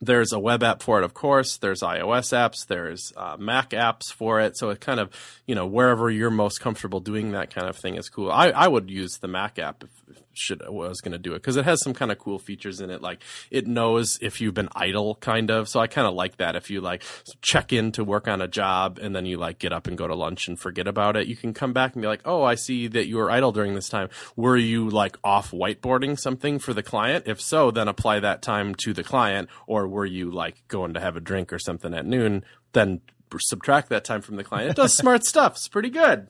there's 0.00 0.32
a 0.32 0.38
web 0.38 0.62
app 0.62 0.82
for 0.82 0.98
it, 0.98 1.04
of 1.04 1.14
course. 1.14 1.56
There's 1.56 1.80
iOS 1.80 2.32
apps. 2.32 2.66
There's 2.66 3.12
uh, 3.16 3.36
Mac 3.38 3.70
apps 3.70 4.12
for 4.12 4.40
it. 4.40 4.56
So 4.56 4.70
it 4.70 4.80
kind 4.80 5.00
of, 5.00 5.10
you 5.46 5.54
know, 5.54 5.66
wherever 5.66 6.10
you're 6.10 6.30
most 6.30 6.60
comfortable 6.60 7.00
doing 7.00 7.32
that 7.32 7.54
kind 7.54 7.68
of 7.68 7.76
thing 7.76 7.96
is 7.96 8.08
cool. 8.08 8.30
I, 8.30 8.48
I 8.48 8.68
would 8.68 8.90
use 8.90 9.18
the 9.20 9.28
Mac 9.28 9.58
app 9.58 9.84
if, 9.84 9.90
should 10.32 10.62
I 10.62 10.70
was 10.70 11.00
going 11.00 11.12
to 11.12 11.18
do 11.18 11.32
it 11.32 11.38
because 11.38 11.56
it 11.56 11.64
has 11.64 11.82
some 11.82 11.94
kind 11.94 12.10
of 12.10 12.18
cool 12.18 12.38
features 12.38 12.80
in 12.80 12.90
it. 12.90 13.00
Like 13.00 13.20
it 13.50 13.66
knows 13.66 14.18
if 14.20 14.40
you've 14.40 14.54
been 14.54 14.68
idle, 14.74 15.16
kind 15.16 15.50
of. 15.50 15.68
So 15.68 15.80
I 15.80 15.86
kind 15.86 16.06
of 16.06 16.14
like 16.14 16.36
that. 16.38 16.56
If 16.56 16.70
you 16.70 16.80
like 16.80 17.02
check 17.40 17.72
in 17.72 17.92
to 17.92 18.04
work 18.04 18.28
on 18.28 18.40
a 18.40 18.48
job 18.48 18.98
and 19.00 19.14
then 19.14 19.26
you 19.26 19.36
like 19.36 19.58
get 19.58 19.72
up 19.72 19.86
and 19.86 19.96
go 19.96 20.06
to 20.06 20.14
lunch 20.14 20.48
and 20.48 20.58
forget 20.58 20.86
about 20.86 21.16
it, 21.16 21.26
you 21.26 21.36
can 21.36 21.54
come 21.54 21.72
back 21.72 21.94
and 21.94 22.02
be 22.02 22.08
like, 22.08 22.22
oh, 22.24 22.42
I 22.42 22.54
see 22.54 22.86
that 22.88 23.06
you 23.06 23.16
were 23.16 23.30
idle 23.30 23.52
during 23.52 23.74
this 23.74 23.88
time. 23.88 24.08
Were 24.36 24.56
you 24.56 24.88
like 24.88 25.16
off 25.22 25.50
whiteboarding 25.50 26.18
something 26.18 26.58
for 26.58 26.74
the 26.74 26.82
client? 26.82 27.24
If 27.26 27.40
so, 27.40 27.70
then 27.70 27.88
apply 27.88 28.20
that 28.20 28.42
time 28.42 28.74
to 28.76 28.92
the 28.92 29.04
client 29.04 29.48
or 29.66 29.86
were 29.88 30.06
you 30.06 30.30
like 30.30 30.66
going 30.68 30.94
to 30.94 31.00
have 31.00 31.16
a 31.16 31.20
drink 31.20 31.52
or 31.52 31.58
something 31.58 31.94
at 31.94 32.06
noon? 32.06 32.44
Then 32.72 33.00
subtract 33.38 33.88
that 33.88 34.04
time 34.04 34.22
from 34.22 34.36
the 34.36 34.44
client. 34.44 34.70
It 34.70 34.76
does 34.76 34.96
smart 34.96 35.24
stuff. 35.24 35.52
It's 35.52 35.68
pretty 35.68 35.90
good. 35.90 36.28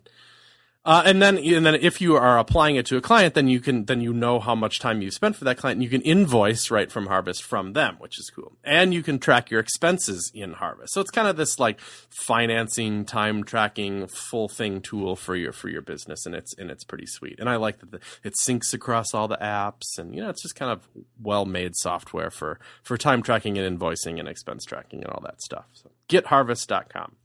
Uh, 0.86 1.02
and 1.06 1.22
then, 1.22 1.38
and 1.38 1.64
then, 1.64 1.74
if 1.76 2.02
you 2.02 2.14
are 2.14 2.38
applying 2.38 2.76
it 2.76 2.84
to 2.84 2.98
a 2.98 3.00
client, 3.00 3.32
then 3.32 3.48
you 3.48 3.58
can, 3.58 3.86
then 3.86 4.02
you 4.02 4.12
know 4.12 4.38
how 4.38 4.54
much 4.54 4.78
time 4.78 5.00
you've 5.00 5.14
spent 5.14 5.34
for 5.34 5.44
that 5.44 5.56
client, 5.56 5.76
and 5.76 5.82
you 5.82 5.88
can 5.88 6.02
invoice 6.02 6.70
right 6.70 6.92
from 6.92 7.06
Harvest 7.06 7.42
from 7.42 7.72
them, 7.72 7.96
which 8.00 8.18
is 8.18 8.30
cool. 8.34 8.52
And 8.62 8.92
you 8.92 9.02
can 9.02 9.18
track 9.18 9.50
your 9.50 9.60
expenses 9.60 10.30
in 10.34 10.52
Harvest. 10.52 10.92
So 10.92 11.00
it's 11.00 11.10
kind 11.10 11.26
of 11.26 11.36
this 11.36 11.58
like 11.58 11.80
financing, 11.80 13.06
time 13.06 13.44
tracking, 13.44 14.06
full 14.08 14.46
thing 14.46 14.82
tool 14.82 15.16
for 15.16 15.34
your 15.34 15.52
for 15.52 15.70
your 15.70 15.80
business, 15.80 16.26
and 16.26 16.34
it's 16.34 16.52
and 16.58 16.70
it's 16.70 16.84
pretty 16.84 17.06
sweet. 17.06 17.36
And 17.38 17.48
I 17.48 17.56
like 17.56 17.80
that 17.80 17.90
the, 17.90 18.00
it 18.22 18.34
syncs 18.34 18.74
across 18.74 19.14
all 19.14 19.26
the 19.26 19.38
apps, 19.38 19.96
and 19.98 20.14
you 20.14 20.20
know, 20.20 20.28
it's 20.28 20.42
just 20.42 20.54
kind 20.54 20.70
of 20.70 20.86
well 21.18 21.46
made 21.46 21.76
software 21.76 22.30
for 22.30 22.60
for 22.82 22.98
time 22.98 23.22
tracking 23.22 23.56
and 23.56 23.78
invoicing 23.78 24.18
and 24.20 24.28
expense 24.28 24.66
tracking 24.66 25.02
and 25.02 25.10
all 25.10 25.22
that 25.24 25.40
stuff. 25.40 25.64
So 25.72 25.90
getharvest.com. 26.10 27.16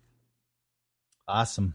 Awesome. 1.27 1.73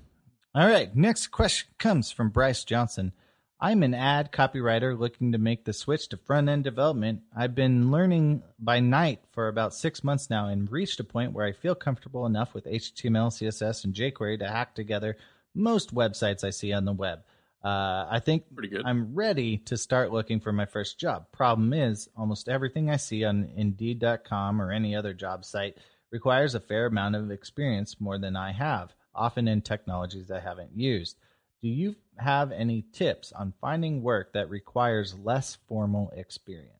All 0.55 0.69
right. 0.69 0.95
Next 0.95 1.29
question 1.29 1.69
comes 1.79 2.13
from 2.13 2.29
Bryce 2.29 2.63
Johnson. 2.63 3.13
I'm 3.61 3.83
an 3.83 3.95
ad 3.95 4.31
copywriter 4.31 4.97
looking 4.97 5.33
to 5.33 5.39
make 5.39 5.65
the 5.65 5.73
switch 5.73 6.09
to 6.11 6.17
front 6.17 6.49
end 6.49 6.65
development. 6.65 7.23
I've 7.35 7.55
been 7.55 7.91
learning 7.91 8.43
by 8.59 8.81
night 8.81 9.21
for 9.33 9.49
about 9.49 9.75
six 9.75 10.05
months 10.05 10.31
now 10.31 10.47
and 10.47 10.71
reached 10.71 11.01
a 11.01 11.05
point 11.05 11.33
where 11.33 11.47
I 11.47 11.53
feel 11.53 11.75
comfortable 11.75 12.27
enough 12.27 12.55
with 12.55 12.67
HTML, 12.67 13.31
CSS, 13.31 13.85
and 13.85 13.95
jQuery 13.95 14.39
to 14.41 14.49
hack 14.49 14.75
together 14.75 15.17
most 15.55 15.95
websites 15.95 16.45
I 16.45 16.51
see 16.51 16.73
on 16.73 16.85
the 16.85 16.93
web. 16.93 17.21
Uh, 17.65 18.07
I 18.11 18.21
think. 18.21 18.45
I'm 18.85 19.15
ready 19.15 19.57
to 19.59 19.77
start 19.77 20.13
looking 20.13 20.39
for 20.39 20.53
my 20.53 20.67
first 20.67 21.01
job. 21.01 21.27
Problem 21.33 21.73
is, 21.73 22.09
almost 22.17 22.49
everything 22.49 22.91
I 22.91 22.97
see 22.97 23.25
on 23.25 23.51
Indeed.com 23.57 24.61
or 24.61 24.71
any 24.71 24.95
other 24.95 25.15
job 25.15 25.45
site 25.45 25.79
requires 26.11 26.55
a 26.55 26.61
fair 26.61 26.87
amount 26.87 27.17
of 27.17 27.31
experience 27.31 28.01
more 28.01 28.19
than 28.19 28.37
I 28.37 28.53
have, 28.53 28.95
often 29.15 29.49
in 29.49 29.63
technologies 29.63 30.31
I 30.31 30.41
haven't 30.41 30.77
used. 30.77 31.17
Do 31.63 31.69
you 31.69 31.97
have 32.19 32.53
any 32.53 32.85
tips 32.93 33.33
on 33.33 33.55
finding 33.61 34.03
work 34.03 34.33
that 34.35 34.51
requires 34.51 35.15
less 35.15 35.57
formal 35.69 36.13
experience? 36.17 36.71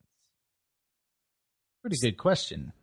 Pretty 1.81 1.97
good 2.01 2.17
question. 2.17 2.73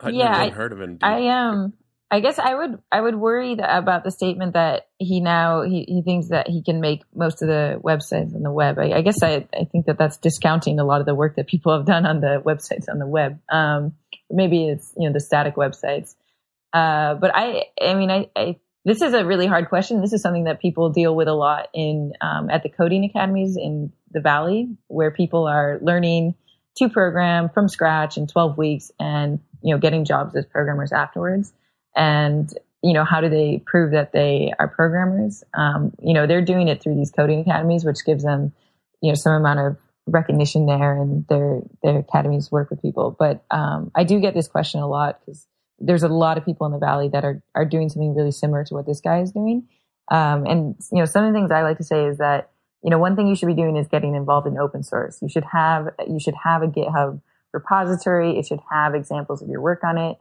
I'd 0.00 0.14
Yeah, 0.14 0.28
never 0.28 0.40
I- 0.40 0.44
even 0.44 0.54
heard 0.56 0.72
of 0.72 0.80
Indeed. 0.80 1.06
I 1.06 1.28
um 1.28 1.72
I 2.10 2.20
guess 2.20 2.38
I 2.38 2.54
would 2.54 2.80
I 2.92 3.00
would 3.00 3.16
worry 3.16 3.56
that, 3.56 3.76
about 3.78 4.04
the 4.04 4.10
statement 4.10 4.52
that 4.54 4.88
he 4.98 5.20
now 5.20 5.62
he, 5.62 5.84
he 5.88 6.02
thinks 6.02 6.28
that 6.28 6.46
he 6.48 6.62
can 6.62 6.80
make 6.80 7.02
most 7.14 7.42
of 7.42 7.48
the 7.48 7.80
websites 7.82 8.34
on 8.34 8.42
the 8.42 8.52
web. 8.52 8.78
I, 8.78 8.92
I 8.92 9.02
guess 9.02 9.22
I 9.22 9.48
I 9.52 9.64
think 9.64 9.86
that 9.86 9.98
that's 9.98 10.18
discounting 10.18 10.78
a 10.78 10.84
lot 10.84 11.00
of 11.00 11.06
the 11.06 11.14
work 11.14 11.36
that 11.36 11.46
people 11.46 11.76
have 11.76 11.86
done 11.86 12.06
on 12.06 12.20
the 12.20 12.40
websites 12.44 12.88
on 12.88 12.98
the 12.98 13.06
web. 13.06 13.40
Um, 13.50 13.94
maybe 14.30 14.68
it's 14.68 14.92
you 14.96 15.08
know 15.08 15.12
the 15.12 15.20
static 15.20 15.56
websites. 15.56 16.14
Uh, 16.72 17.14
but 17.14 17.30
I 17.34 17.64
I 17.80 17.94
mean 17.94 18.10
I, 18.10 18.28
I 18.36 18.56
this 18.84 19.00
is 19.00 19.14
a 19.14 19.24
really 19.24 19.46
hard 19.46 19.68
question. 19.68 20.00
This 20.00 20.12
is 20.12 20.20
something 20.20 20.44
that 20.44 20.60
people 20.60 20.90
deal 20.90 21.14
with 21.16 21.28
a 21.28 21.32
lot 21.32 21.68
in 21.72 22.12
um, 22.20 22.50
at 22.50 22.62
the 22.62 22.68
coding 22.68 23.04
academies 23.04 23.56
in 23.56 23.92
the 24.10 24.20
valley, 24.20 24.68
where 24.88 25.10
people 25.10 25.46
are 25.46 25.78
learning 25.80 26.34
to 26.76 26.88
program 26.88 27.48
from 27.48 27.68
scratch 27.68 28.16
in 28.16 28.26
12 28.26 28.58
weeks 28.58 28.90
and 28.98 29.38
you 29.62 29.74
know 29.74 29.80
getting 29.80 30.04
jobs 30.04 30.36
as 30.36 30.44
programmers 30.44 30.92
afterwards. 30.92 31.52
And 31.96 32.52
you 32.82 32.92
know 32.92 33.04
how 33.04 33.20
do 33.22 33.30
they 33.30 33.62
prove 33.64 33.92
that 33.92 34.12
they 34.12 34.52
are 34.58 34.68
programmers? 34.68 35.42
Um, 35.54 35.92
you 36.02 36.12
know 36.12 36.26
they're 36.26 36.44
doing 36.44 36.68
it 36.68 36.82
through 36.82 36.96
these 36.96 37.10
coding 37.10 37.40
academies 37.40 37.84
which 37.84 38.04
gives 38.04 38.22
them 38.22 38.52
you 39.00 39.10
know 39.10 39.14
some 39.14 39.32
amount 39.32 39.60
of 39.60 39.78
recognition 40.06 40.66
there 40.66 41.00
and 41.00 41.26
their 41.28 41.62
their 41.82 42.00
academies 42.00 42.52
work 42.52 42.68
with 42.68 42.82
people. 42.82 43.16
But 43.18 43.44
um, 43.50 43.90
i 43.94 44.04
do 44.04 44.20
get 44.20 44.34
this 44.34 44.48
question 44.48 44.80
a 44.80 44.86
lot 44.86 45.20
because 45.20 45.46
there's 45.78 46.02
a 46.02 46.08
lot 46.08 46.38
of 46.38 46.44
people 46.44 46.66
in 46.66 46.72
the 46.72 46.78
valley 46.78 47.08
that 47.08 47.24
are 47.24 47.42
are 47.54 47.64
doing 47.64 47.88
something 47.88 48.14
really 48.14 48.30
similar 48.30 48.64
to 48.64 48.74
what 48.74 48.86
this 48.86 49.00
guy 49.00 49.20
is 49.20 49.32
doing. 49.32 49.68
Um, 50.10 50.46
and 50.46 50.76
you 50.92 50.98
know 50.98 51.04
some 51.06 51.24
of 51.24 51.32
the 51.32 51.38
things 51.38 51.50
i 51.50 51.62
like 51.62 51.78
to 51.78 51.84
say 51.84 52.04
is 52.06 52.18
that 52.18 52.50
you 52.82 52.90
know 52.90 52.98
one 52.98 53.16
thing 53.16 53.26
you 53.26 53.34
should 53.34 53.46
be 53.46 53.54
doing 53.54 53.76
is 53.76 53.88
getting 53.88 54.14
involved 54.14 54.46
in 54.46 54.58
open 54.58 54.82
source. 54.82 55.18
You 55.22 55.28
should 55.28 55.44
have 55.52 55.88
you 56.06 56.20
should 56.20 56.34
have 56.44 56.62
a 56.62 56.66
github 56.66 57.20
repository. 57.52 58.38
It 58.38 58.46
should 58.46 58.60
have 58.70 58.94
examples 58.94 59.42
of 59.42 59.48
your 59.48 59.60
work 59.60 59.82
on 59.84 59.98
it. 59.98 60.18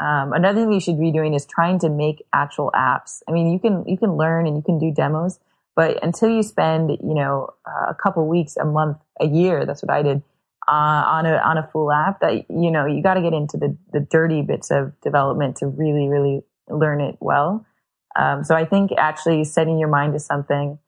Um, 0.00 0.32
another 0.32 0.62
thing 0.62 0.72
you 0.72 0.80
should 0.80 0.98
be 0.98 1.12
doing 1.12 1.34
is 1.34 1.46
trying 1.46 1.78
to 1.80 1.88
make 1.88 2.24
actual 2.32 2.70
apps. 2.74 3.22
I 3.28 3.32
mean, 3.32 3.52
you 3.52 3.58
can 3.58 3.84
you 3.86 3.98
can 3.98 4.16
learn 4.16 4.46
and 4.46 4.56
you 4.56 4.62
can 4.62 4.78
do 4.78 4.92
demos, 4.92 5.38
but 5.76 6.02
until 6.02 6.28
you 6.28 6.42
spend 6.42 6.90
you 6.90 7.14
know 7.14 7.50
a 7.66 7.94
couple 7.94 8.26
weeks, 8.26 8.56
a 8.56 8.64
month, 8.64 8.98
a 9.20 9.26
year, 9.26 9.66
that's 9.66 9.82
what 9.82 9.90
I 9.90 10.02
did 10.02 10.22
uh, 10.68 11.04
on 11.06 11.26
a 11.26 11.36
on 11.36 11.58
a 11.58 11.68
full 11.72 11.92
app. 11.92 12.20
That 12.20 12.50
you 12.50 12.70
know 12.70 12.86
you 12.86 13.02
got 13.02 13.14
to 13.14 13.22
get 13.22 13.32
into 13.32 13.56
the 13.56 13.76
the 13.92 14.00
dirty 14.00 14.42
bits 14.42 14.70
of 14.70 14.98
development 15.00 15.56
to 15.56 15.66
really 15.66 16.08
really 16.08 16.42
learn 16.68 17.00
it 17.00 17.16
well. 17.20 17.66
Um, 18.16 18.44
so 18.44 18.54
I 18.54 18.64
think 18.64 18.92
actually 18.96 19.44
setting 19.44 19.78
your 19.78 19.88
mind 19.88 20.12
to 20.12 20.20
something 20.20 20.78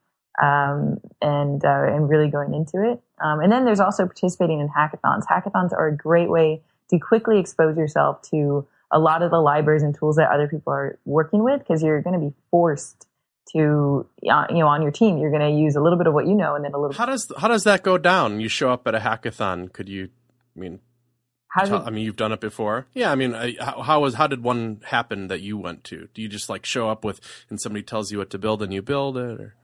um, 0.42 0.98
and 1.20 1.64
uh, 1.64 1.84
and 1.86 2.08
really 2.08 2.28
going 2.28 2.54
into 2.54 2.90
it. 2.90 3.00
Um, 3.22 3.40
and 3.40 3.50
then 3.50 3.64
there's 3.64 3.80
also 3.80 4.06
participating 4.06 4.60
in 4.60 4.68
hackathons. 4.68 5.24
Hackathons 5.26 5.72
are 5.72 5.88
a 5.88 5.96
great 5.96 6.30
way 6.30 6.62
to 6.90 6.98
quickly 6.98 7.38
expose 7.38 7.76
yourself 7.76 8.22
to 8.30 8.66
a 8.90 8.98
lot 8.98 9.22
of 9.22 9.30
the 9.30 9.40
libraries 9.40 9.82
and 9.82 9.94
tools 9.94 10.16
that 10.16 10.30
other 10.30 10.46
people 10.46 10.72
are 10.72 10.98
working 11.04 11.42
with 11.42 11.58
because 11.60 11.82
you're 11.82 12.02
going 12.02 12.18
to 12.18 12.24
be 12.24 12.32
forced 12.50 13.06
to 13.52 14.06
uh, 14.30 14.46
you 14.50 14.58
know 14.58 14.68
on 14.68 14.82
your 14.82 14.90
team 14.90 15.18
you're 15.18 15.30
going 15.30 15.42
to 15.42 15.58
use 15.58 15.76
a 15.76 15.80
little 15.80 15.98
bit 15.98 16.06
of 16.06 16.14
what 16.14 16.26
you 16.26 16.34
know 16.34 16.54
and 16.54 16.64
then 16.64 16.72
a 16.74 16.78
little 16.78 16.94
How 16.94 17.06
does 17.06 17.30
how 17.38 17.48
does 17.48 17.64
that 17.64 17.82
go 17.82 17.98
down? 17.98 18.40
You 18.40 18.48
show 18.48 18.70
up 18.70 18.86
at 18.86 18.94
a 18.94 19.00
hackathon. 19.00 19.72
Could 19.72 19.88
you 19.88 20.08
I 20.56 20.60
mean, 20.60 20.80
How 21.48 21.64
tell- 21.64 21.82
it, 21.82 21.86
I 21.86 21.90
mean, 21.90 22.04
you've 22.04 22.16
done 22.16 22.32
it 22.32 22.40
before. 22.40 22.86
Yeah, 22.94 23.12
I 23.12 23.14
mean, 23.14 23.34
I, 23.34 23.54
how, 23.60 23.82
how 23.82 24.00
was 24.00 24.14
how 24.14 24.26
did 24.26 24.42
one 24.42 24.80
happen 24.86 25.28
that 25.28 25.40
you 25.40 25.58
went 25.58 25.84
to? 25.84 26.08
Do 26.14 26.22
you 26.22 26.28
just 26.28 26.48
like 26.48 26.64
show 26.64 26.88
up 26.88 27.04
with 27.04 27.20
and 27.50 27.60
somebody 27.60 27.82
tells 27.82 28.10
you 28.10 28.18
what 28.18 28.30
to 28.30 28.38
build 28.38 28.62
and 28.62 28.72
you 28.72 28.82
build 28.82 29.16
it? 29.16 29.40
Or? 29.40 29.54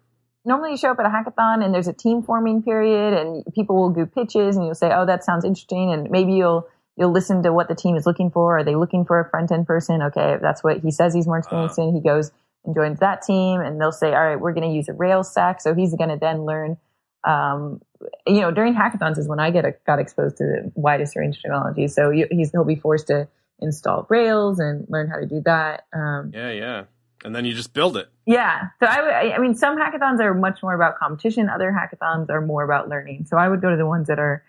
normally 0.45 0.73
you 0.73 0.77
show 0.77 0.91
up 0.91 0.99
at 0.99 1.07
a 1.07 1.09
hackathon 1.09 1.65
and 1.65 1.73
there's 1.75 1.89
a 1.89 1.93
team 1.93 2.23
forming 2.23 2.63
period 2.63 3.15
and 3.15 3.45
people 3.55 3.77
will 3.77 3.91
do 3.91 4.07
pitches 4.07 4.57
and 4.57 4.65
you'll 4.65 4.75
say, 4.75 4.91
"Oh, 4.93 5.07
that 5.07 5.25
sounds 5.25 5.45
interesting," 5.45 5.93
and 5.93 6.11
maybe 6.11 6.33
you'll 6.35 6.69
you'll 6.97 7.13
listen 7.13 7.43
to 7.43 7.53
what 7.53 7.69
the 7.69 7.75
team 7.75 7.97
is 7.97 8.07
looking 8.07 8.31
for. 8.31 8.59
Are 8.59 8.65
they 8.65 8.75
looking 8.75 9.05
for 9.05 9.21
a 9.21 9.29
front 9.29 9.53
end 9.53 9.67
person? 9.67 10.03
Okay, 10.03 10.35
if 10.35 10.41
that's 10.41 10.63
what 10.63 10.79
he 10.79 10.91
says 10.91 11.15
he's 11.15 11.27
more 11.27 11.39
experienced 11.39 11.79
in. 11.79 11.95
He 11.95 12.01
goes 12.01 12.31
and 12.65 12.75
joins 12.75 13.01
that 13.01 13.23
team, 13.23 13.61
and 13.61 13.81
they'll 13.81 13.93
say, 13.93 14.15
"All 14.15 14.25
right, 14.25 14.41
we're 14.41 14.53
going 14.53 14.69
to 14.69 14.75
use 14.75 14.89
a 14.89 14.93
Rails 14.93 15.31
stack." 15.31 15.61
So 15.61 15.75
he's 15.75 15.95
going 15.95 16.11
to 16.11 16.19
then 16.19 16.45
learn. 16.45 16.77
Um, 17.25 17.81
you 18.27 18.41
know, 18.41 18.51
during 18.51 18.75
hackathons 18.75 19.17
is 19.19 19.29
when 19.29 19.39
I 19.39 19.51
get 19.51 19.65
a, 19.65 19.75
got 19.87 19.99
exposed 20.01 20.39
to 20.39 20.45
the 20.45 20.73
widest 20.75 21.15
range 21.17 21.37
of 21.37 21.43
technologies. 21.43 21.95
So 21.95 22.11
you, 22.11 22.27
he's 22.31 22.51
he'll 22.51 22.65
be 22.65 22.75
forced 22.77 23.07
to 23.09 23.29
install 23.61 24.07
Rails 24.09 24.59
and 24.59 24.87
learn 24.89 25.09
how 25.09 25.21
to 25.21 25.27
do 25.27 25.41
that. 25.45 25.85
Um, 25.95 26.33
Yeah, 26.35 26.51
yeah. 26.51 26.85
And 27.25 27.33
then 27.37 27.45
you 27.45 27.55
just 27.55 27.73
build 27.73 27.97
it. 27.97 28.09
yeah. 28.27 28.71
So 28.81 28.87
I 28.87 28.97
I 28.99 29.37
I 29.37 29.39
mean, 29.39 29.55
some 29.55 29.79
hackathons 29.79 30.19
are 30.19 30.35
much 30.35 30.61
more 30.65 30.75
about 30.75 30.99
competition. 30.99 31.49
Other 31.49 31.71
hackathons 31.71 32.29
are 32.31 32.41
more 32.41 32.65
about 32.65 32.89
learning. 32.89 33.27
So 33.27 33.37
I 33.37 33.49
would 33.49 33.61
go 33.61 33.71
to 33.71 33.77
the 33.77 33.87
ones 33.87 34.09
that 34.09 34.19
are 34.19 34.43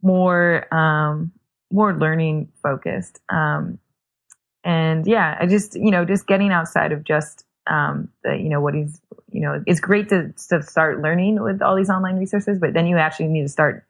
more, 0.00 0.72
um, 0.74 1.32
more 1.70 1.94
learning 1.94 2.48
focused. 2.62 3.20
Um, 3.28 3.78
and 4.68 5.06
yeah, 5.06 5.34
I 5.40 5.46
just, 5.46 5.74
you 5.76 5.90
know, 5.90 6.04
just 6.04 6.26
getting 6.26 6.52
outside 6.52 6.92
of 6.92 7.02
just, 7.02 7.46
um, 7.66 8.10
the, 8.22 8.36
you 8.36 8.50
know, 8.50 8.60
what 8.60 8.74
he's, 8.74 9.00
you 9.32 9.40
know, 9.40 9.62
it's 9.66 9.80
great 9.80 10.10
to, 10.10 10.34
to 10.50 10.62
start 10.62 11.00
learning 11.00 11.42
with 11.42 11.62
all 11.62 11.74
these 11.74 11.88
online 11.88 12.18
resources, 12.18 12.58
but 12.58 12.74
then 12.74 12.86
you 12.86 12.98
actually 12.98 13.28
need 13.28 13.44
to 13.44 13.48
start 13.48 13.86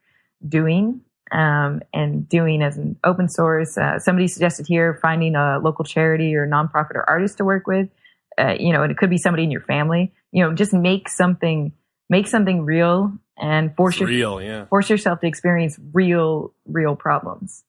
doing 0.47 1.01
um, 1.33 1.81
and 1.93 2.29
doing 2.29 2.61
as 2.61 2.77
an 2.77 2.97
open 3.03 3.27
source. 3.27 3.77
Uh, 3.77 3.99
somebody 3.99 4.25
suggested 4.29 4.67
here 4.67 4.97
finding 5.01 5.35
a 5.35 5.59
local 5.59 5.83
charity 5.83 6.33
or 6.33 6.47
nonprofit 6.47 6.95
or 6.95 7.09
artist 7.09 7.39
to 7.39 7.43
work 7.43 7.67
with. 7.67 7.89
Uh, 8.37 8.55
you 8.57 8.71
know, 8.71 8.81
and 8.81 8.89
it 8.89 8.97
could 8.97 9.09
be 9.09 9.17
somebody 9.17 9.43
in 9.43 9.51
your 9.51 9.59
family. 9.59 10.13
You 10.31 10.45
know, 10.45 10.53
just 10.53 10.71
make 10.71 11.09
something, 11.09 11.73
make 12.09 12.25
something 12.25 12.63
real 12.63 13.11
and 13.37 13.75
force 13.75 13.95
It's 13.95 13.99
your, 13.99 14.09
real, 14.09 14.41
yeah. 14.41 14.63
force 14.67 14.89
yourself 14.89 15.19
to 15.19 15.27
experience 15.27 15.77
real, 15.91 16.53
real 16.65 16.95
problems. 16.95 17.65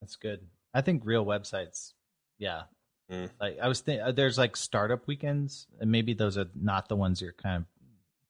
That's 0.00 0.14
good. 0.14 0.46
I 0.74 0.80
think 0.80 1.02
real 1.04 1.24
websites, 1.24 1.92
yeah. 2.38 2.62
Mm. 3.10 3.30
Like 3.40 3.58
I 3.62 3.68
was 3.68 3.80
thinking, 3.80 4.14
there's 4.14 4.38
like 4.38 4.56
startup 4.56 5.06
weekends, 5.06 5.66
and 5.80 5.90
maybe 5.90 6.14
those 6.14 6.36
are 6.36 6.48
not 6.54 6.88
the 6.88 6.96
ones 6.96 7.20
you're 7.20 7.32
kind 7.32 7.56
of 7.58 7.64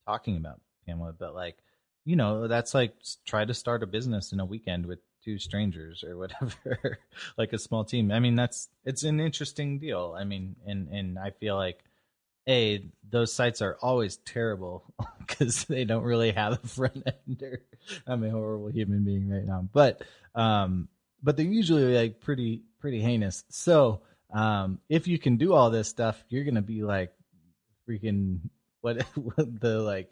talking 0.07 0.37
about, 0.37 0.61
Pamela. 0.87 1.15
But 1.19 1.35
like, 1.35 1.57
you 2.05 2.17
know, 2.17 2.49
that's 2.49 2.75
like 2.75 2.95
try 3.25 3.45
to 3.45 3.55
start 3.55 3.83
a 3.83 3.87
business 3.87 4.33
in 4.33 4.41
a 4.41 4.45
weekend 4.45 4.87
with 4.87 4.99
two 5.25 5.39
strangers 5.39 6.05
or 6.05 6.17
whatever, 6.19 6.99
like 7.39 7.53
a 7.53 7.59
small 7.59 7.85
team. 7.85 8.11
I 8.11 8.21
mean, 8.21 8.35
that's 8.35 8.69
it's 8.85 9.05
an 9.05 9.21
interesting 9.21 9.79
deal. 9.79 10.15
I 10.19 10.25
mean, 10.25 10.57
and 10.67 10.89
and 10.89 11.19
I 11.19 11.31
feel 11.31 11.57
like 11.57 11.79
a 12.49 12.85
those 13.09 13.33
sites 13.33 13.63
are 13.63 13.79
always 13.81 14.17
terrible 14.19 14.85
because 15.19 15.65
they 15.65 15.85
don't 15.85 16.05
really 16.05 16.33
have 16.33 16.53
a 16.53 16.69
front 16.69 17.07
ender. 17.29 17.63
I'm 18.07 18.25
a 18.25 18.31
horrible 18.31 18.69
human 18.69 19.05
being 19.05 19.29
right 19.29 19.45
now, 19.45 19.67
but 19.73 20.03
um, 20.35 20.89
but 21.25 21.37
they're 21.37 21.47
usually 21.47 21.97
like 21.97 22.20
pretty 22.20 22.62
pretty 22.79 23.01
heinous. 23.01 23.45
So 23.49 24.03
um, 24.33 24.79
if 24.89 25.09
you 25.09 25.18
can 25.18 25.37
do 25.37 25.55
all 25.55 25.70
this 25.70 25.89
stuff, 25.89 26.22
you're 26.29 26.45
gonna 26.45 26.62
be 26.62 26.83
like 26.83 27.12
freaking 27.89 28.41
what, 28.81 28.99
the 29.37 29.81
like 29.81 30.11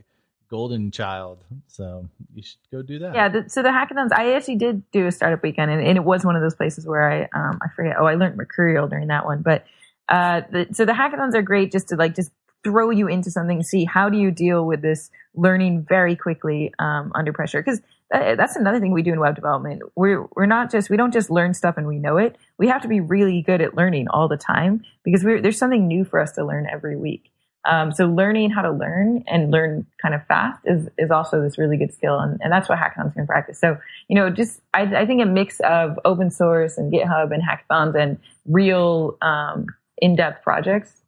golden 0.53 0.91
child. 0.91 1.45
So 1.69 2.09
you 2.35 2.43
should 2.43 2.59
go 2.71 2.83
do 2.83 2.99
that. 3.01 3.15
Yeah. 3.15 3.29
The, 3.29 3.49
so 3.49 3.63
the 3.63 3.71
hackathons, 3.71 4.13
I 4.13 4.35
actually 4.35 4.57
did 4.57 4.91
do 4.91 5.07
a 5.07 5.13
startup 5.13 5.43
weekend, 5.43 5.71
and, 5.71 5.87
and 5.87 5.97
it 5.97 6.05
was 6.05 6.25
one 6.25 6.37
of 6.37 6.43
those 6.43 6.55
places 6.55 6.87
where 6.87 7.11
I, 7.11 7.23
um, 7.35 7.59
I 7.63 7.69
forget. 7.75 7.97
Oh, 7.99 8.07
I 8.07 8.15
learned 8.15 8.37
Mercurial 8.37 8.89
during 8.89 9.09
that 9.09 9.25
one. 9.25 9.43
But 9.43 9.65
uh, 10.09 10.43
the, 10.51 10.67
so 10.73 10.85
the 10.85 10.93
hackathons 10.93 11.35
are 11.35 11.43
great 11.43 11.73
just 11.73 11.89
to 11.89 11.97
like 11.97 12.15
just 12.15 12.31
throw 12.65 12.91
you 12.91 13.09
into 13.09 13.31
something. 13.31 13.63
See 13.63 13.85
how 13.85 14.09
do 14.09 14.19
you 14.19 14.31
deal 14.31 14.67
with 14.67 14.83
this 14.83 15.11
learning 15.35 15.87
very 15.89 16.17
quickly 16.17 16.73
um, 16.79 17.13
under 17.15 17.33
pressure? 17.33 17.63
Because 17.63 17.81
that's 18.13 18.57
another 18.57 18.79
thing 18.79 18.93
we 18.93 19.03
do 19.03 19.13
in 19.13 19.21
web 19.21 19.35
development. 19.35 19.83
We're 19.97 20.29
we're 20.37 20.47
not 20.47 20.71
just 20.71 20.91
we 20.91 20.97
don't 20.97 21.13
just 21.13 21.31
learn 21.31 21.55
stuff 21.55 21.77
and 21.79 21.87
we 21.87 21.99
know 21.99 22.19
it. 22.19 22.37
We 22.59 22.69
have 22.69 22.83
to 22.83 22.89
be 22.89 23.01
really 23.01 23.43
good 23.43 23.61
at 23.61 23.75
learning 23.75 24.09
all 24.09 24.29
the 24.29 24.37
time 24.37 24.85
because 25.03 25.23
there's 25.23 25.59
something 25.59 25.89
new 25.89 26.05
for 26.05 26.21
us 26.21 26.33
to 26.33 26.45
learn 26.45 26.67
every 26.71 26.97
week. 26.97 27.31
Um, 27.65 27.93
so 27.93 28.07
learning 28.07 28.51
how 28.51 28.63
to 28.63 28.73
learn 28.73 29.23
and 29.29 29.53
learn 29.53 29.87
kind 30.01 30.15
of 30.15 30.27
fast 30.27 30.61
is, 30.65 30.89
is 30.99 31.13
also 31.13 31.41
this 31.41 31.59
really 31.59 31.77
good 31.77 31.95
skill. 31.95 32.19
And, 32.19 32.41
and 32.43 32.53
that's 32.53 32.69
what 32.69 32.77
hackathons 32.77 33.15
can 33.15 33.25
practice. 33.25 33.59
So, 33.61 33.79
you 34.09 34.17
know, 34.17 34.31
just, 34.31 34.61
I, 34.75 34.83
I 34.83 35.07
think 35.07 35.23
a 35.23 35.27
mix 35.27 35.61
of 35.61 35.97
open 36.05 36.31
source 36.31 36.77
and 36.77 36.93
GitHub 36.93 37.33
and 37.33 37.41
hackathons 37.41 37.95
and 37.95 38.19
real, 38.47 39.17
um, 39.23 39.67
in-depth 39.99 40.43
projects, 40.43 41.03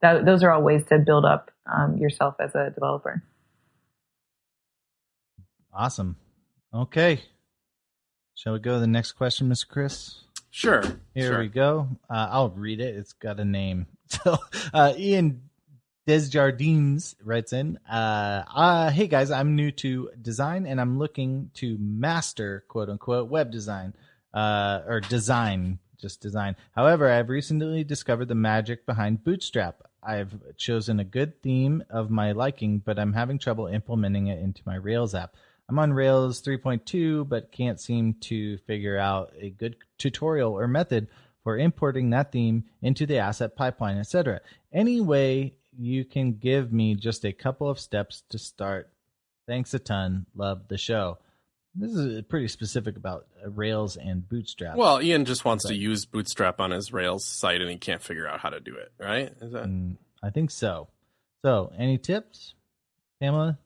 that, 0.00 0.24
those 0.24 0.44
are 0.44 0.52
all 0.52 0.62
ways 0.62 0.84
to 0.90 0.98
build 0.98 1.24
up, 1.24 1.50
um, 1.66 1.96
yourself 1.96 2.36
as 2.38 2.54
a 2.54 2.70
developer. 2.70 3.20
Awesome. 5.74 6.14
Okay. 6.72 7.20
Shall 8.34 8.52
we 8.52 8.60
go 8.60 8.74
to 8.74 8.80
the 8.80 8.86
next 8.86 9.12
question, 9.12 9.48
Mr. 9.48 9.68
Chris? 9.68 10.20
Sure. 10.50 10.82
Here 11.14 11.32
sure. 11.32 11.38
we 11.40 11.48
go. 11.48 11.88
Uh, 12.08 12.28
I'll 12.30 12.50
read 12.50 12.80
it. 12.80 12.96
It's 12.96 13.12
got 13.12 13.40
a 13.40 13.44
name. 13.44 13.86
So, 14.24 14.38
uh, 14.74 14.92
Ian 14.98 15.42
Desjardins 16.04 17.14
writes 17.24 17.52
in, 17.52 17.78
uh, 17.88 18.42
uh, 18.52 18.90
Hey 18.90 19.06
guys, 19.06 19.30
I'm 19.30 19.54
new 19.54 19.70
to 19.70 20.10
design 20.20 20.66
and 20.66 20.80
I'm 20.80 20.98
looking 20.98 21.52
to 21.54 21.78
master 21.78 22.64
quote 22.66 22.88
unquote 22.88 23.30
web 23.30 23.52
design, 23.52 23.94
uh, 24.34 24.80
or 24.84 24.98
design, 24.98 25.78
just 25.96 26.20
design. 26.20 26.56
However, 26.74 27.08
I've 27.08 27.28
recently 27.28 27.84
discovered 27.84 28.26
the 28.26 28.34
magic 28.34 28.84
behind 28.84 29.22
Bootstrap. 29.22 29.82
I've 30.02 30.34
chosen 30.56 30.98
a 30.98 31.04
good 31.04 31.40
theme 31.40 31.84
of 31.88 32.10
my 32.10 32.32
liking, 32.32 32.78
but 32.78 32.98
I'm 32.98 33.12
having 33.12 33.38
trouble 33.38 33.68
implementing 33.68 34.26
it 34.26 34.40
into 34.40 34.62
my 34.66 34.74
Rails 34.74 35.14
app. 35.14 35.36
I'm 35.70 35.78
on 35.78 35.92
Rails 35.92 36.42
3.2, 36.42 37.28
but 37.28 37.52
can't 37.52 37.80
seem 37.80 38.14
to 38.22 38.58
figure 38.58 38.98
out 38.98 39.32
a 39.38 39.50
good 39.50 39.76
tutorial 39.98 40.52
or 40.58 40.66
method 40.66 41.06
for 41.44 41.56
importing 41.56 42.10
that 42.10 42.32
theme 42.32 42.64
into 42.82 43.06
the 43.06 43.18
asset 43.18 43.54
pipeline, 43.54 43.96
etc. 43.96 44.40
Any 44.72 45.00
way 45.00 45.54
you 45.78 46.04
can 46.04 46.32
give 46.32 46.72
me 46.72 46.96
just 46.96 47.24
a 47.24 47.32
couple 47.32 47.70
of 47.70 47.78
steps 47.78 48.24
to 48.30 48.38
start. 48.38 48.90
Thanks 49.46 49.72
a 49.72 49.78
ton. 49.78 50.26
Love 50.34 50.66
the 50.66 50.76
show. 50.76 51.18
This 51.76 51.92
is 51.92 52.20
pretty 52.22 52.48
specific 52.48 52.96
about 52.96 53.26
uh, 53.44 53.48
Rails 53.50 53.96
and 53.96 54.28
Bootstrap. 54.28 54.76
Well, 54.76 55.00
Ian 55.00 55.24
just 55.24 55.44
wants 55.44 55.66
to 55.66 55.74
use 55.74 56.04
Bootstrap 56.04 56.60
on 56.60 56.72
his 56.72 56.92
Rails 56.92 57.24
site 57.24 57.60
and 57.60 57.70
he 57.70 57.76
can't 57.76 58.02
figure 58.02 58.26
out 58.26 58.40
how 58.40 58.48
to 58.48 58.58
do 58.58 58.74
it, 58.74 58.90
right? 58.98 59.32
Is 59.40 59.52
that 59.52 59.66
Mm, 59.66 59.98
I 60.20 60.30
think 60.30 60.50
so. 60.50 60.88
So, 61.42 61.72
any 61.78 61.96
tips, 61.96 62.54
Pamela? 63.20 63.56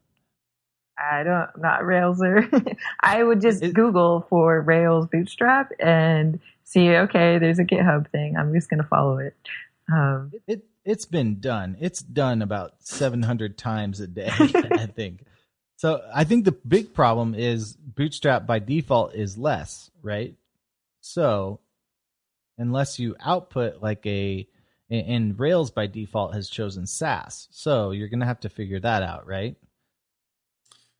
I 0.98 1.22
don't, 1.22 1.48
not 1.58 1.80
Railser. 1.82 2.76
I 3.02 3.22
would 3.22 3.40
just 3.40 3.62
It- 3.62 3.74
Google 3.74 4.26
for 4.28 4.60
Rails 4.60 5.06
Bootstrap 5.06 5.72
and 5.80 6.40
see, 6.64 6.90
okay, 6.90 7.38
there's 7.38 7.58
a 7.58 7.64
GitHub 7.64 8.10
thing. 8.10 8.36
I'm 8.36 8.52
just 8.52 8.70
going 8.70 8.82
to 8.82 8.88
follow 8.88 9.18
it. 9.18 9.34
Um, 9.92 10.30
It, 10.32 10.42
it 10.46 10.64
it's 10.84 11.06
been 11.06 11.40
done. 11.40 11.76
It's 11.80 12.00
done 12.00 12.42
about 12.42 12.74
700 12.80 13.56
times 13.56 14.00
a 14.00 14.06
day, 14.06 14.28
I 14.38 14.86
think. 14.86 15.24
So 15.76 16.02
I 16.14 16.24
think 16.24 16.44
the 16.44 16.52
big 16.52 16.94
problem 16.94 17.34
is 17.34 17.74
Bootstrap 17.74 18.46
by 18.46 18.58
default 18.58 19.14
is 19.14 19.36
less, 19.38 19.90
right? 20.02 20.34
So 21.00 21.60
unless 22.58 22.98
you 22.98 23.16
output 23.20 23.82
like 23.82 24.04
a 24.06 24.46
and 24.90 25.38
Rails 25.38 25.70
by 25.70 25.86
default 25.86 26.34
has 26.34 26.48
chosen 26.48 26.86
Sass, 26.86 27.48
so 27.50 27.90
you're 27.90 28.08
gonna 28.08 28.26
have 28.26 28.40
to 28.40 28.48
figure 28.48 28.80
that 28.80 29.02
out, 29.02 29.26
right? 29.26 29.56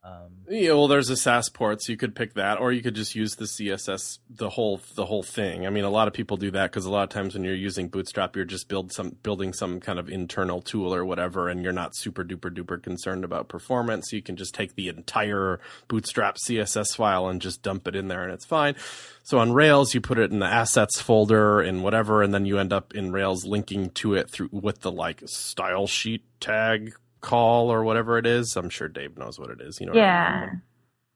Um, 0.05 0.29
Yeah, 0.47 0.73
well, 0.73 0.87
there's 0.87 1.09
a 1.09 1.17
Sass 1.17 1.49
port, 1.49 1.81
so 1.81 1.91
you 1.91 1.97
could 1.97 2.13
pick 2.13 2.35
that, 2.35 2.59
or 2.59 2.71
you 2.71 2.83
could 2.83 2.93
just 2.93 3.15
use 3.15 3.35
the 3.35 3.45
CSS, 3.45 4.19
the 4.29 4.51
whole 4.51 4.79
the 4.95 5.07
whole 5.07 5.23
thing. 5.23 5.65
I 5.65 5.71
mean, 5.71 5.83
a 5.83 5.89
lot 5.89 6.07
of 6.07 6.13
people 6.13 6.37
do 6.37 6.51
that 6.51 6.69
because 6.69 6.85
a 6.85 6.91
lot 6.91 7.01
of 7.01 7.09
times 7.09 7.33
when 7.33 7.43
you're 7.43 7.55
using 7.55 7.87
Bootstrap, 7.89 8.35
you're 8.35 8.45
just 8.45 8.67
build 8.67 8.93
some 8.93 9.17
building 9.23 9.51
some 9.51 9.79
kind 9.79 9.97
of 9.97 10.07
internal 10.07 10.61
tool 10.61 10.93
or 10.93 11.03
whatever, 11.03 11.49
and 11.49 11.63
you're 11.63 11.73
not 11.73 11.95
super 11.95 12.23
duper 12.23 12.55
duper 12.55 12.81
concerned 12.81 13.23
about 13.23 13.47
performance. 13.47 14.11
So 14.11 14.17
You 14.17 14.21
can 14.21 14.35
just 14.35 14.53
take 14.53 14.75
the 14.75 14.89
entire 14.89 15.59
Bootstrap 15.87 16.37
CSS 16.37 16.95
file 16.95 17.27
and 17.27 17.41
just 17.41 17.63
dump 17.63 17.87
it 17.87 17.95
in 17.95 18.07
there, 18.07 18.23
and 18.23 18.31
it's 18.31 18.45
fine. 18.45 18.75
So 19.23 19.39
on 19.39 19.53
Rails, 19.53 19.95
you 19.95 20.01
put 20.01 20.19
it 20.19 20.31
in 20.31 20.37
the 20.37 20.45
assets 20.45 21.01
folder 21.01 21.61
and 21.61 21.83
whatever, 21.83 22.21
and 22.21 22.31
then 22.31 22.45
you 22.45 22.59
end 22.59 22.71
up 22.71 22.93
in 22.93 23.11
Rails 23.11 23.43
linking 23.43 23.89
to 23.91 24.13
it 24.13 24.29
through 24.29 24.49
with 24.51 24.81
the 24.81 24.91
like 24.91 25.23
style 25.25 25.87
sheet 25.87 26.23
tag 26.39 26.93
call 27.25 27.71
or 27.71 27.83
whatever 27.83 28.17
it 28.17 28.25
is. 28.25 28.55
I'm 28.55 28.69
sure 28.69 28.87
Dave 28.87 29.17
knows 29.17 29.39
what 29.39 29.49
it 29.49 29.59
is. 29.61 29.79
You 29.79 29.87
know. 29.87 29.93
what 29.93 30.01
I 30.01 30.05
yeah. 30.05 30.45
mean? 30.45 30.61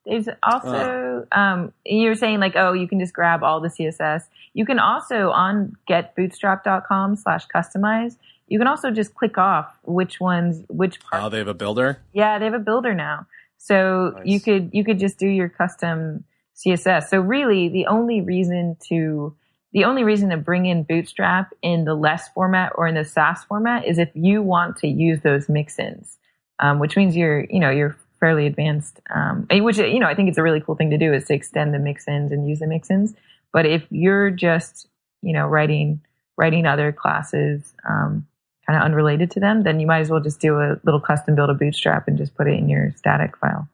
There's 0.05 0.29
also, 0.41 1.27
um, 1.31 1.71
you 1.85 2.09
were 2.09 2.15
saying 2.15 2.39
like, 2.39 2.55
oh, 2.55 2.73
you 2.73 2.87
can 2.87 2.99
just 2.99 3.13
grab 3.13 3.43
all 3.43 3.61
the 3.61 3.67
CSS. 3.67 4.23
You 4.53 4.65
can 4.65 4.79
also 4.79 5.29
on 5.29 5.75
getbootstrap.com 5.87 7.15
slash 7.15 7.45
customize. 7.53 8.15
You 8.47 8.57
can 8.57 8.67
also 8.67 8.89
just 8.89 9.13
click 9.13 9.37
off 9.37 9.77
which 9.83 10.19
ones, 10.19 10.63
which 10.67 10.99
part. 11.01 11.23
Oh, 11.23 11.29
they 11.29 11.37
have 11.37 11.47
a 11.47 11.53
builder. 11.53 12.01
Yeah, 12.13 12.39
they 12.39 12.45
have 12.45 12.55
a 12.55 12.59
builder 12.59 12.95
now. 12.95 13.27
So 13.57 14.13
Nice. 14.15 14.25
you 14.25 14.39
could 14.39 14.69
you 14.73 14.83
could 14.83 14.97
just 14.97 15.19
do 15.19 15.27
your 15.27 15.49
custom 15.49 16.23
CSS. 16.55 17.09
So 17.09 17.19
really, 17.19 17.69
the 17.69 17.85
only 17.85 18.21
reason 18.21 18.77
to 18.87 19.35
the 19.71 19.85
only 19.85 20.03
reason 20.03 20.29
to 20.29 20.37
bring 20.37 20.65
in 20.65 20.83
Bootstrap 20.83 21.53
in 21.61 21.85
the 21.85 21.93
less 21.93 22.29
format 22.29 22.73
or 22.75 22.87
in 22.87 22.95
the 22.95 23.05
Sass 23.05 23.43
format 23.45 23.85
is 23.85 23.99
if 23.99 24.09
you 24.15 24.41
want 24.41 24.77
to 24.77 24.87
use 24.87 25.21
those 25.21 25.47
mixins, 25.47 26.17
um, 26.59 26.79
which 26.79 26.95
means 26.95 27.15
you're 27.15 27.45
you 27.49 27.59
know 27.59 27.69
you're 27.69 27.95
fairly 28.19 28.47
advanced. 28.47 28.99
Um, 29.13 29.47
which 29.49 29.77
you 29.77 29.99
know 29.99 30.07
I 30.07 30.15
think 30.15 30.29
it's 30.29 30.37
a 30.37 30.43
really 30.43 30.61
cool 30.61 30.75
thing 30.75 30.89
to 30.89 30.97
do 30.97 31.13
is 31.13 31.25
to 31.25 31.33
extend 31.33 31.73
the 31.73 31.77
mixins 31.77 32.31
and 32.31 32.49
use 32.49 32.59
the 32.59 32.65
mixins. 32.65 33.13
But 33.53 33.65
if 33.65 33.83
you're 33.89 34.31
just 34.31 34.87
you 35.21 35.33
know 35.33 35.47
writing 35.47 36.01
writing 36.37 36.65
other 36.65 36.91
classes 36.91 37.73
um, 37.87 38.25
kind 38.65 38.77
of 38.77 38.83
unrelated 38.83 39.31
to 39.31 39.39
them, 39.39 39.63
then 39.63 39.79
you 39.79 39.85
might 39.85 39.99
as 39.99 40.09
well 40.09 40.21
just 40.21 40.39
do 40.39 40.55
a 40.59 40.79
little 40.83 41.01
custom 41.01 41.35
build 41.35 41.49
of 41.49 41.59
Bootstrap 41.59 42.07
and 42.07 42.17
just 42.17 42.35
put 42.35 42.47
it 42.47 42.53
in 42.53 42.69
your 42.69 42.91
static 42.95 43.37
file. 43.37 43.67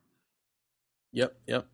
Yep, 1.13 1.37
yep. 1.47 1.67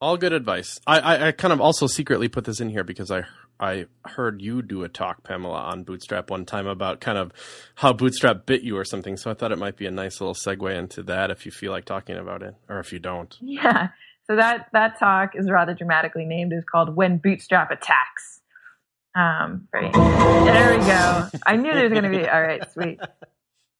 All 0.00 0.16
good 0.16 0.32
advice. 0.32 0.80
I, 0.86 0.98
I, 0.98 1.28
I, 1.28 1.32
kind 1.32 1.52
of 1.52 1.60
also 1.60 1.86
secretly 1.86 2.28
put 2.28 2.44
this 2.44 2.60
in 2.60 2.68
here 2.68 2.84
because 2.84 3.10
I 3.10 3.24
I 3.64 3.86
heard 4.04 4.42
you 4.42 4.60
do 4.60 4.84
a 4.84 4.88
talk, 4.88 5.24
Pamela, 5.24 5.58
on 5.58 5.84
Bootstrap 5.84 6.30
one 6.30 6.44
time 6.44 6.66
about 6.66 7.00
kind 7.00 7.16
of 7.16 7.32
how 7.74 7.94
Bootstrap 7.94 8.44
bit 8.44 8.62
you 8.62 8.76
or 8.76 8.84
something. 8.84 9.16
So 9.16 9.30
I 9.30 9.34
thought 9.34 9.52
it 9.52 9.58
might 9.58 9.76
be 9.76 9.86
a 9.86 9.90
nice 9.90 10.20
little 10.20 10.34
segue 10.34 10.76
into 10.76 11.02
that 11.04 11.30
if 11.30 11.46
you 11.46 11.52
feel 11.52 11.72
like 11.72 11.86
talking 11.86 12.16
about 12.16 12.42
it, 12.42 12.54
or 12.68 12.78
if 12.78 12.92
you 12.92 12.98
don't. 12.98 13.34
Yeah. 13.40 13.88
So 14.26 14.36
that 14.36 14.68
that 14.72 14.98
talk 14.98 15.34
is 15.34 15.50
rather 15.50 15.74
dramatically 15.74 16.26
named. 16.26 16.52
It's 16.52 16.64
called 16.64 16.94
"When 16.94 17.18
Bootstrap 17.18 17.70
Attacks." 17.70 18.40
Um, 19.14 19.68
right. 19.72 19.92
There 19.92 20.78
we 20.78 20.84
go. 20.84 21.28
I 21.46 21.56
knew 21.56 21.72
there 21.72 21.84
was 21.84 21.92
going 21.92 22.10
to 22.10 22.18
be. 22.18 22.28
All 22.28 22.42
right, 22.42 22.70
sweet. 22.72 23.00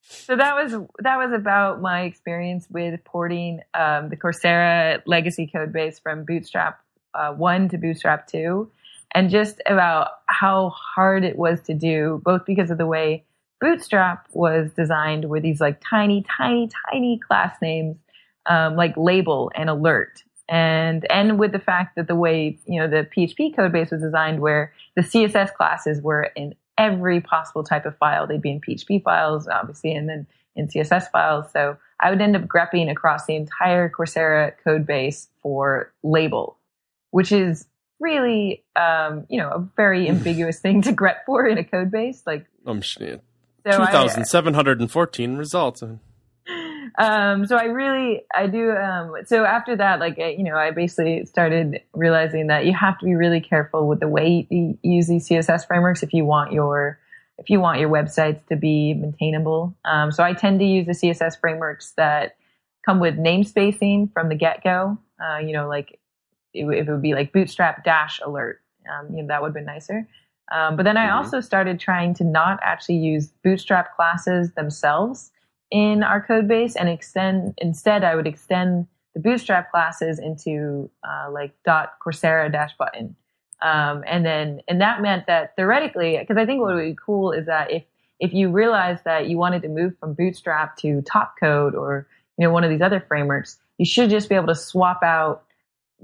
So 0.07 0.37
that 0.37 0.55
was 0.55 0.73
that 0.99 1.17
was 1.17 1.33
about 1.33 1.81
my 1.81 2.03
experience 2.03 2.67
with 2.71 3.03
porting 3.05 3.61
um, 3.73 4.11
the 4.11 4.17
Coursera 4.17 5.03
legacy 5.07 5.47
code 5.47 5.73
base 5.73 5.99
from 5.99 6.25
Bootstrap 6.25 6.81
uh, 7.15 7.33
one 7.33 7.69
to 7.71 7.79
Bootstrap 7.79 8.27
two, 8.27 8.71
and 9.15 9.31
just 9.31 9.61
about 9.67 10.09
how 10.27 10.71
hard 10.71 11.25
it 11.25 11.37
was 11.39 11.61
to 11.63 11.75
do, 11.75 12.21
both 12.25 12.45
because 12.45 12.71
of 12.71 12.79
the 12.79 12.87
way 12.87 13.25
Bootstrap 13.61 14.27
was 14.33 14.73
designed 14.73 15.31
with 15.31 15.43
these 15.43 15.61
like 15.61 15.81
tiny, 15.81 16.25
tiny, 16.37 16.69
tiny 16.91 17.19
class 17.19 17.57
names, 17.63 17.97
um, 18.47 18.77
like 18.77 18.95
label 18.97 19.51
and 19.55 19.71
alert, 19.71 20.23
and 20.49 21.11
and 21.11 21.39
with 21.39 21.53
the 21.53 21.59
fact 21.59 21.97
that 21.97 22.09
the 22.09 22.17
way 22.17 22.59
you 22.67 22.79
know 22.79 22.89
the 22.89 23.09
PHP 23.17 23.57
code 23.57 23.73
base 23.73 23.91
was 23.91 24.03
designed, 24.03 24.41
where 24.41 24.73
the 24.97 25.03
CSS 25.03 25.55
classes 25.55 26.03
were 26.03 26.31
in 26.37 26.55
every 26.77 27.21
possible 27.21 27.63
type 27.63 27.87
of 27.87 27.97
file. 27.97 28.27
They'd 28.27 28.43
be 28.43 28.51
in 28.51 28.61
PHP 28.61 29.03
files, 29.03 29.49
obviously, 29.49 29.95
and 29.95 30.09
then 30.09 30.27
in 30.57 30.69
CSS 30.69 31.11
files. 31.11 31.47
So 31.53 31.77
I 32.01 32.11
would 32.11 32.21
end 32.21 32.37
up 32.37 32.43
grepping 32.43 32.91
across 32.91 33.27
the 33.27 33.37
entire 33.37 33.89
Coursera 33.89 34.53
code 34.63 34.87
base 34.87 35.29
for 35.43 35.93
label, 36.03 36.59
which 37.13 37.33
is 37.33 37.67
really, 38.05 38.63
um, 38.77 39.27
you 39.29 39.39
know, 39.39 39.49
a 39.49 39.69
very 39.77 40.09
ambiguous 40.09 40.61
thing 40.61 40.83
to 40.83 40.93
grep 40.93 41.25
for 41.27 41.47
in 41.47 41.59
a 41.59 41.65
code 41.65 41.91
base. 41.91 42.23
Like, 42.27 42.47
um, 42.67 42.83
so 43.67 43.79
2,714 43.79 45.37
results. 45.37 45.83
Um, 46.97 47.47
so 47.47 47.57
I 47.57 47.65
really, 47.65 48.23
I 48.33 48.47
do, 48.47 48.71
um, 48.71 49.15
so 49.25 49.45
after 49.45 49.75
that, 49.77 49.99
like, 49.99 50.19
you 50.19 50.45
know, 50.45 50.55
I 50.55 50.71
basically 50.71 51.25
started 51.25 51.81
realizing 51.93 52.49
that 52.49 52.67
you 52.67 52.75
have 52.75 52.99
to 52.99 53.07
be 53.07 53.15
really 53.15 53.41
careful 53.41 53.89
with 53.89 54.01
the 54.01 54.07
way 54.09 54.47
you 54.51 54.79
use 54.83 55.09
these 55.09 55.29
CSS 55.29 55.67
frameworks 55.67 56.03
if 56.03 56.13
you 56.13 56.25
want 56.25 56.53
your, 56.53 57.01
if 57.39 57.51
you 57.51 57.59
want 57.59 57.81
your 57.81 57.89
websites 57.89 58.47
to 58.47 58.57
be 58.57 58.95
maintainable. 58.95 59.75
Um, 59.85 60.13
so 60.13 60.23
I 60.23 60.35
tend 60.35 60.61
to 60.61 60.67
use 60.67 60.87
the 60.87 60.93
CSS 60.93 61.41
frameworks 61.41 61.95
that 61.97 62.37
come 62.85 63.01
with 63.01 63.17
namespacing 63.17 64.13
from 64.13 64.29
the 64.29 64.37
get 64.37 64.63
go. 64.63 64.99
Uh, 65.19 65.39
you 65.39 65.53
know, 65.53 65.69
like 65.69 65.99
it, 66.55 66.65
it, 66.67 66.89
would 66.89 67.03
be 67.03 67.15
like 67.15 67.33
bootstrap 67.33 67.85
dash 67.85 68.21
alert. 68.25 68.61
Um, 68.89 69.15
you 69.15 69.23
know, 69.23 69.29
that 69.29 69.43
would 69.43 69.55
be 69.55 69.61
nicer. 69.61 70.09
Um, 70.53 70.77
but 70.77 70.85
then 70.85 70.97
I 70.97 71.07
mm-hmm. 71.07 71.17
also 71.17 71.41
started 71.41 71.81
trying 71.81 72.15
to 72.15 72.25
not 72.25 72.59
actually 72.63 72.99
use 72.99 73.29
bootstrap 73.43 73.97
classes 73.97 74.53
themselves 74.53 75.31
in 75.71 76.03
our 76.03 76.21
code 76.25 76.47
base 76.47 76.77
and 76.77 76.89
extend 76.89 77.55
instead 77.59 78.05
I 78.05 78.15
would 78.15 78.27
extend 78.27 78.87
the 79.15 79.21
bootstrap 79.21 79.71
classes 79.71 80.19
into 80.19 80.91
uh, 81.03 81.31
like 81.31 81.55
dot 81.65 81.95
Coursera 82.05 82.51
dash 82.51 82.77
button. 82.77 83.17
Um, 83.63 84.05
and 84.07 84.27
then 84.27 84.61
and 84.69 84.81
that 84.81 85.01
meant 85.01 85.27
that 85.27 85.57
theoretically, 85.57 86.19
because 86.19 86.37
I 86.37 86.45
think 86.45 86.61
what 86.61 86.75
would 86.75 86.85
be 86.85 86.97
cool 87.05 87.33
is 87.33 87.47
that 87.47 87.71
if 87.71 87.85
if 88.21 88.33
you 88.33 88.51
realize 88.51 88.99
that 89.05 89.29
you 89.29 89.39
wanted 89.39 89.63
to 89.63 89.69
move 89.69 89.95
from 89.99 90.15
Bootstrap 90.15 90.77
to 90.79 91.03
Topcoat 91.03 91.75
or 91.75 92.07
you 92.37 92.47
know 92.47 92.53
one 92.53 92.65
of 92.65 92.71
these 92.71 92.83
other 92.83 93.01
frameworks, 93.01 93.59
you 93.79 93.87
should 93.87 94.11
just 94.11 94.29
be 94.29 94.35
able 94.35 94.49
to 94.49 94.55
swap 94.55 95.03
out 95.03 95.45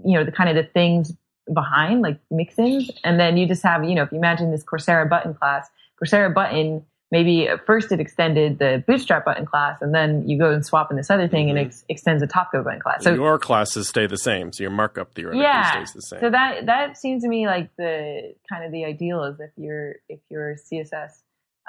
you 0.04 0.18
know 0.18 0.24
the 0.24 0.32
kind 0.32 0.48
of 0.50 0.56
the 0.56 0.70
things 0.70 1.12
behind 1.52 2.02
like 2.02 2.18
mixins, 2.32 2.90
and 3.04 3.18
then 3.18 3.36
you 3.36 3.46
just 3.46 3.62
have 3.62 3.84
you 3.84 3.94
know 3.94 4.02
if 4.02 4.12
you 4.12 4.18
imagine 4.18 4.50
this 4.50 4.64
Coursera 4.64 5.08
button 5.08 5.34
class, 5.34 5.68
Coursera 6.02 6.32
button 6.32 6.84
maybe 7.10 7.48
at 7.48 7.66
first 7.66 7.90
it 7.92 8.00
extended 8.00 8.58
the 8.58 8.82
bootstrap 8.86 9.24
button 9.24 9.44
class 9.44 9.82
and 9.82 9.94
then 9.94 10.28
you 10.28 10.38
go 10.38 10.52
and 10.52 10.64
swap 10.64 10.90
in 10.90 10.96
this 10.96 11.10
other 11.10 11.28
thing 11.28 11.48
mm-hmm. 11.48 11.56
and 11.56 11.66
it 11.66 11.66
ex- 11.66 11.84
extends 11.88 12.22
the 12.22 12.28
Topcoat 12.28 12.64
button 12.64 12.80
class. 12.80 13.02
So 13.02 13.14
your 13.14 13.38
classes 13.38 13.88
stay 13.88 14.06
the 14.06 14.16
same 14.16 14.52
so 14.52 14.62
your 14.62 14.70
markup 14.70 15.14
theoretically 15.14 15.42
yeah, 15.42 15.72
stays 15.72 15.92
the 15.92 16.02
same. 16.02 16.20
So 16.20 16.30
that 16.30 16.66
that 16.66 16.96
seems 16.96 17.22
to 17.22 17.28
me 17.28 17.46
like 17.46 17.74
the 17.76 18.34
kind 18.48 18.64
of 18.64 18.72
the 18.72 18.84
ideal 18.84 19.24
is 19.24 19.40
if 19.40 19.50
you're 19.56 19.96
if 20.08 20.20
your 20.28 20.54
css 20.54 21.10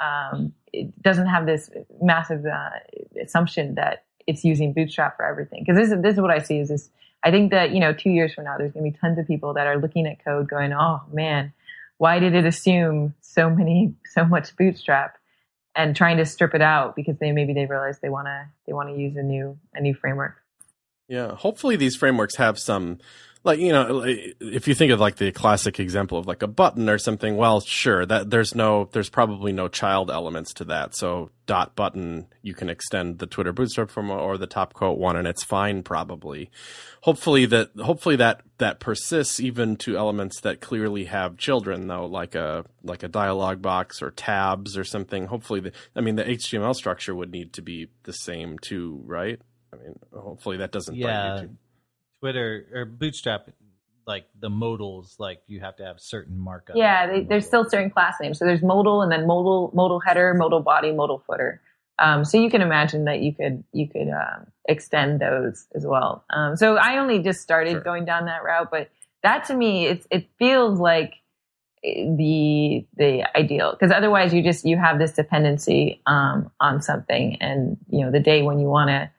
um, 0.02 0.54
it 0.74 1.00
doesn't 1.02 1.28
have 1.28 1.46
this 1.46 1.70
massive 2.02 2.46
uh, 2.46 2.70
assumption 3.22 3.76
that 3.76 4.06
it's 4.26 4.44
using 4.44 4.74
bootstrap 4.74 5.18
for 5.18 5.26
everything. 5.26 5.64
Because 5.66 5.78
this 5.78 5.92
is 5.92 6.02
this 6.02 6.14
is 6.16 6.22
what 6.22 6.32
i 6.32 6.40
see 6.40 6.60
is 6.60 6.70
this 6.70 6.90
i 7.24 7.32
think 7.32 7.52
that 7.52 7.72
you 7.72 7.80
know 7.80 7.94
two 7.94 8.10
years 8.10 8.34
from 8.34 8.44
now 8.44 8.58
there's 8.58 8.72
going 8.72 8.86
to 8.86 8.92
be 8.92 8.98
tons 8.98 9.18
of 9.18 9.28
people 9.28 9.54
that 9.54 9.68
are 9.68 9.80
looking 9.80 10.08
at 10.08 10.24
code 10.24 10.50
going 10.50 10.74
oh 10.74 11.02
man 11.12 11.54
why 11.98 12.20
did 12.20 12.34
it 12.34 12.46
assume 12.46 13.14
so 13.22 13.50
many 13.50 13.94
so 14.06 14.26
much 14.26 14.56
bootstrap 14.56 15.18
and 15.76 15.96
trying 15.96 16.18
to 16.18 16.26
strip 16.26 16.54
it 16.54 16.62
out 16.62 16.96
because 16.96 17.18
they 17.20 17.32
maybe 17.32 17.54
they 17.54 17.66
realize 17.66 18.00
they 18.00 18.10
want 18.10 18.28
to 18.28 18.46
they 18.68 18.74
want 18.74 18.90
to 18.90 19.00
use 19.00 19.16
a 19.16 19.24
new 19.24 19.58
a 19.74 19.82
new 19.82 19.94
framework. 19.94 20.38
Yeah, 21.12 21.36
hopefully 21.36 21.76
these 21.76 21.98
frameworks 21.98 22.38
have 22.38 22.58
some 22.58 23.00
like 23.44 23.60
you 23.60 23.74
know 23.74 24.06
if 24.06 24.66
you 24.66 24.74
think 24.74 24.94
of 24.94 25.02
like 25.02 25.18
the 25.18 25.34
classic 25.34 25.78
example 25.78 26.18
of 26.18 26.26
like 26.26 26.42
a 26.42 26.48
button 26.48 26.88
or 26.88 26.98
something 26.98 27.36
well 27.36 27.60
sure 27.60 28.06
that 28.06 28.30
there's 28.30 28.56
no 28.56 28.88
there's 28.94 29.10
probably 29.10 29.52
no 29.52 29.68
child 29.68 30.10
elements 30.10 30.54
to 30.54 30.64
that. 30.64 30.96
So 30.96 31.30
dot 31.48 31.76
button 31.76 32.28
you 32.44 32.54
can 32.54 32.70
extend 32.70 33.20
the 33.20 33.28
twitter 33.28 33.52
bootstrap 33.52 33.90
from 33.90 34.10
or 34.10 34.38
the 34.38 34.48
Topcoat 34.48 34.98
one 34.98 35.18
and 35.18 35.28
it's 35.28 35.44
fine 35.44 35.84
probably. 35.84 36.50
Hopefully 37.02 37.46
that 37.46 37.72
hopefully 37.78 38.16
that 38.16 38.44
that 38.60 38.80
persists 38.80 39.42
even 39.42 39.76
to 39.76 39.98
elements 39.98 40.40
that 40.40 40.62
clearly 40.62 41.04
have 41.06 41.36
children 41.36 41.88
though 41.88 42.06
like 42.06 42.36
a 42.36 42.64
like 42.84 43.04
a 43.04 43.10
dialog 43.10 43.62
box 43.62 44.02
or 44.02 44.12
tabs 44.12 44.78
or 44.78 44.86
something. 44.86 45.26
Hopefully 45.26 45.60
the 45.60 45.74
i 45.94 46.00
mean 46.00 46.16
the 46.16 46.24
html 46.24 46.74
structure 46.74 47.14
would 47.14 47.34
need 47.34 47.52
to 47.52 47.62
be 47.62 47.90
the 48.04 48.14
same 48.14 48.58
too 48.58 49.02
right 49.06 49.42
i 49.74 49.78
mean 49.78 49.98
hopefully 50.14 50.58
that 50.58 50.72
doesn't 50.72 50.96
yeah 50.96 51.44
Twitter 52.22 52.68
or 52.74 52.86
Bootstrap, 52.86 53.50
like 54.06 54.26
the 54.40 54.50
modals, 54.50 55.16
like 55.20 55.42
you 55.48 55.60
have 55.60 55.76
to 55.78 55.84
have 55.84 56.00
certain 56.00 56.38
markup. 56.38 56.76
Yeah, 56.76 57.08
they, 57.08 57.24
there's 57.24 57.46
still 57.46 57.68
certain 57.68 57.90
class 57.90 58.16
names. 58.22 58.40
So 58.40 58.46
there's 58.46 58.62
modal 58.62 59.02
and 59.02 59.12
then 59.12 59.26
modal, 59.28 59.72
modal 59.74 60.00
header, 60.00 60.34
modal 60.36 60.62
body, 60.62 60.92
modal 60.92 61.24
footer. 61.28 61.62
Um, 62.00 62.24
so 62.24 62.40
you 62.40 62.50
can 62.50 62.62
imagine 62.62 63.06
that 63.06 63.22
you 63.22 63.34
could 63.34 63.64
you 63.74 63.88
could 63.88 64.10
um, 64.10 64.48
extend 64.68 65.20
those 65.20 65.66
as 65.76 65.86
well. 65.86 66.24
Um, 66.30 66.56
so 66.56 66.78
I 66.78 66.98
only 66.98 67.20
just 67.20 67.42
started 67.42 67.72
sure. 67.72 67.82
going 67.82 68.06
down 68.06 68.26
that 68.26 68.44
route, 68.44 68.70
but 68.72 68.90
that 69.24 69.46
to 69.46 69.56
me, 69.56 69.88
it's 69.88 70.08
it 70.10 70.28
feels 70.38 70.80
like 70.80 71.16
the 71.84 72.86
the 72.96 73.38
ideal 73.38 73.72
because 73.72 73.92
otherwise 73.92 74.34
you 74.34 74.44
just 74.44 74.66
you 74.66 74.78
have 74.78 75.00
this 75.00 75.14
dependency 75.14 76.02
um, 76.06 76.52
on 76.60 76.82
something, 76.82 77.38
and 77.42 77.78
you 77.90 78.06
know 78.06 78.12
the 78.12 78.20
day 78.20 78.42
when 78.42 78.60
you 78.60 78.68
want 78.68 78.90
to 78.90 79.12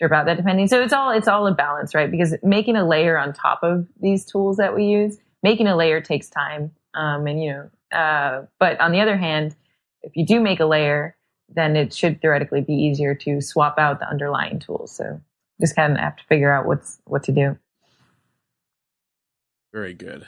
strip 0.00 0.12
out 0.12 0.24
that 0.24 0.38
depending. 0.38 0.66
So 0.66 0.80
it's 0.80 0.94
all 0.94 1.10
it's 1.10 1.28
all 1.28 1.46
a 1.46 1.52
balance, 1.52 1.94
right? 1.94 2.10
Because 2.10 2.34
making 2.42 2.74
a 2.74 2.88
layer 2.88 3.18
on 3.18 3.34
top 3.34 3.62
of 3.62 3.86
these 4.00 4.24
tools 4.24 4.56
that 4.56 4.74
we 4.74 4.84
use, 4.84 5.18
making 5.42 5.66
a 5.66 5.76
layer 5.76 6.00
takes 6.00 6.30
time. 6.30 6.70
Um, 6.94 7.26
and 7.26 7.42
you 7.42 7.52
know, 7.52 7.96
uh, 7.98 8.46
but 8.58 8.80
on 8.80 8.92
the 8.92 9.00
other 9.00 9.18
hand, 9.18 9.54
if 10.02 10.16
you 10.16 10.24
do 10.24 10.40
make 10.40 10.58
a 10.58 10.64
layer, 10.64 11.18
then 11.54 11.76
it 11.76 11.92
should 11.92 12.22
theoretically 12.22 12.62
be 12.62 12.72
easier 12.72 13.14
to 13.14 13.42
swap 13.42 13.78
out 13.78 13.98
the 13.98 14.08
underlying 14.08 14.58
tools. 14.58 14.96
So 14.96 15.20
just 15.60 15.76
kind 15.76 15.92
of 15.92 15.98
have 15.98 16.16
to 16.16 16.24
figure 16.30 16.50
out 16.50 16.64
what's 16.64 16.98
what 17.04 17.24
to 17.24 17.32
do. 17.32 17.58
Very 19.74 19.92
good. 19.92 20.26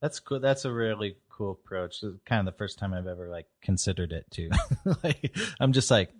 That's 0.00 0.18
cool. 0.18 0.40
That's 0.40 0.64
a 0.64 0.72
really 0.72 1.14
cool 1.28 1.52
approach. 1.52 2.02
It's 2.02 2.18
kind 2.26 2.40
of 2.40 2.52
the 2.52 2.58
first 2.58 2.76
time 2.76 2.92
I've 2.92 3.06
ever 3.06 3.28
like 3.28 3.46
considered 3.62 4.10
it 4.10 4.26
too. 4.32 4.50
like 5.04 5.36
I'm 5.60 5.72
just 5.72 5.92
like, 5.92 6.10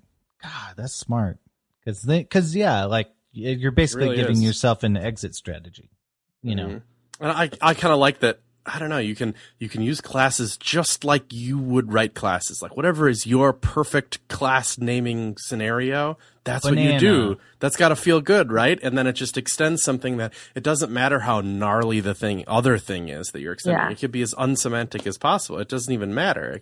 God, 0.40 0.74
that's 0.76 0.94
smart. 0.94 1.40
Because 1.85 2.05
because 2.05 2.55
yeah, 2.55 2.85
like 2.85 3.11
you're 3.33 3.72
basically 3.72 4.05
really 4.07 4.16
giving 4.16 4.37
is. 4.37 4.45
yourself 4.45 4.83
an 4.83 4.97
exit 4.97 5.35
strategy. 5.35 5.91
You 6.43 6.57
know, 6.57 6.66
mm-hmm. 6.66 7.24
and 7.24 7.33
I 7.33 7.51
I 7.61 7.74
kind 7.74 7.93
of 7.93 7.99
like 7.99 8.20
that. 8.20 8.41
I 8.64 8.78
don't 8.78 8.91
know. 8.91 8.99
You 8.99 9.16
can 9.16 9.35
you 9.59 9.68
can 9.68 9.83
use 9.83 10.01
classes 10.01 10.57
just 10.57 11.05
like 11.05 11.33
you 11.33 11.59
would 11.59 11.93
write 11.93 12.14
classes. 12.14 12.62
Like 12.62 12.76
whatever 12.76 13.09
is 13.09 13.26
your 13.26 13.53
perfect 13.53 14.26
class 14.28 14.78
naming 14.78 15.37
scenario, 15.39 16.16
that's 16.45 16.64
what 16.64 16.78
you 16.78 16.99
do. 16.99 17.39
That's 17.59 17.76
got 17.76 17.89
to 17.89 17.97
feel 17.97 18.20
good, 18.20 18.53
right? 18.53 18.78
And 18.83 18.97
then 18.97 19.09
it 19.09 19.14
just 19.14 19.37
extends 19.37 19.83
something 19.83 20.16
that 20.18 20.33
it 20.55 20.62
doesn't 20.62 20.93
matter 20.93 21.20
how 21.20 21.41
gnarly 21.41 21.99
the 21.99 22.14
thing 22.14 22.45
other 22.47 22.78
thing 22.78 23.09
is 23.09 23.28
that 23.28 23.41
you're 23.41 23.53
extending. 23.53 23.83
Yeah. 23.83 23.91
It 23.91 23.99
could 23.99 24.12
be 24.12 24.22
as 24.22 24.35
unsemantic 24.39 25.07
as 25.09 25.18
possible. 25.18 25.59
It 25.59 25.68
doesn't 25.68 25.93
even 25.93 26.14
matter 26.14 26.61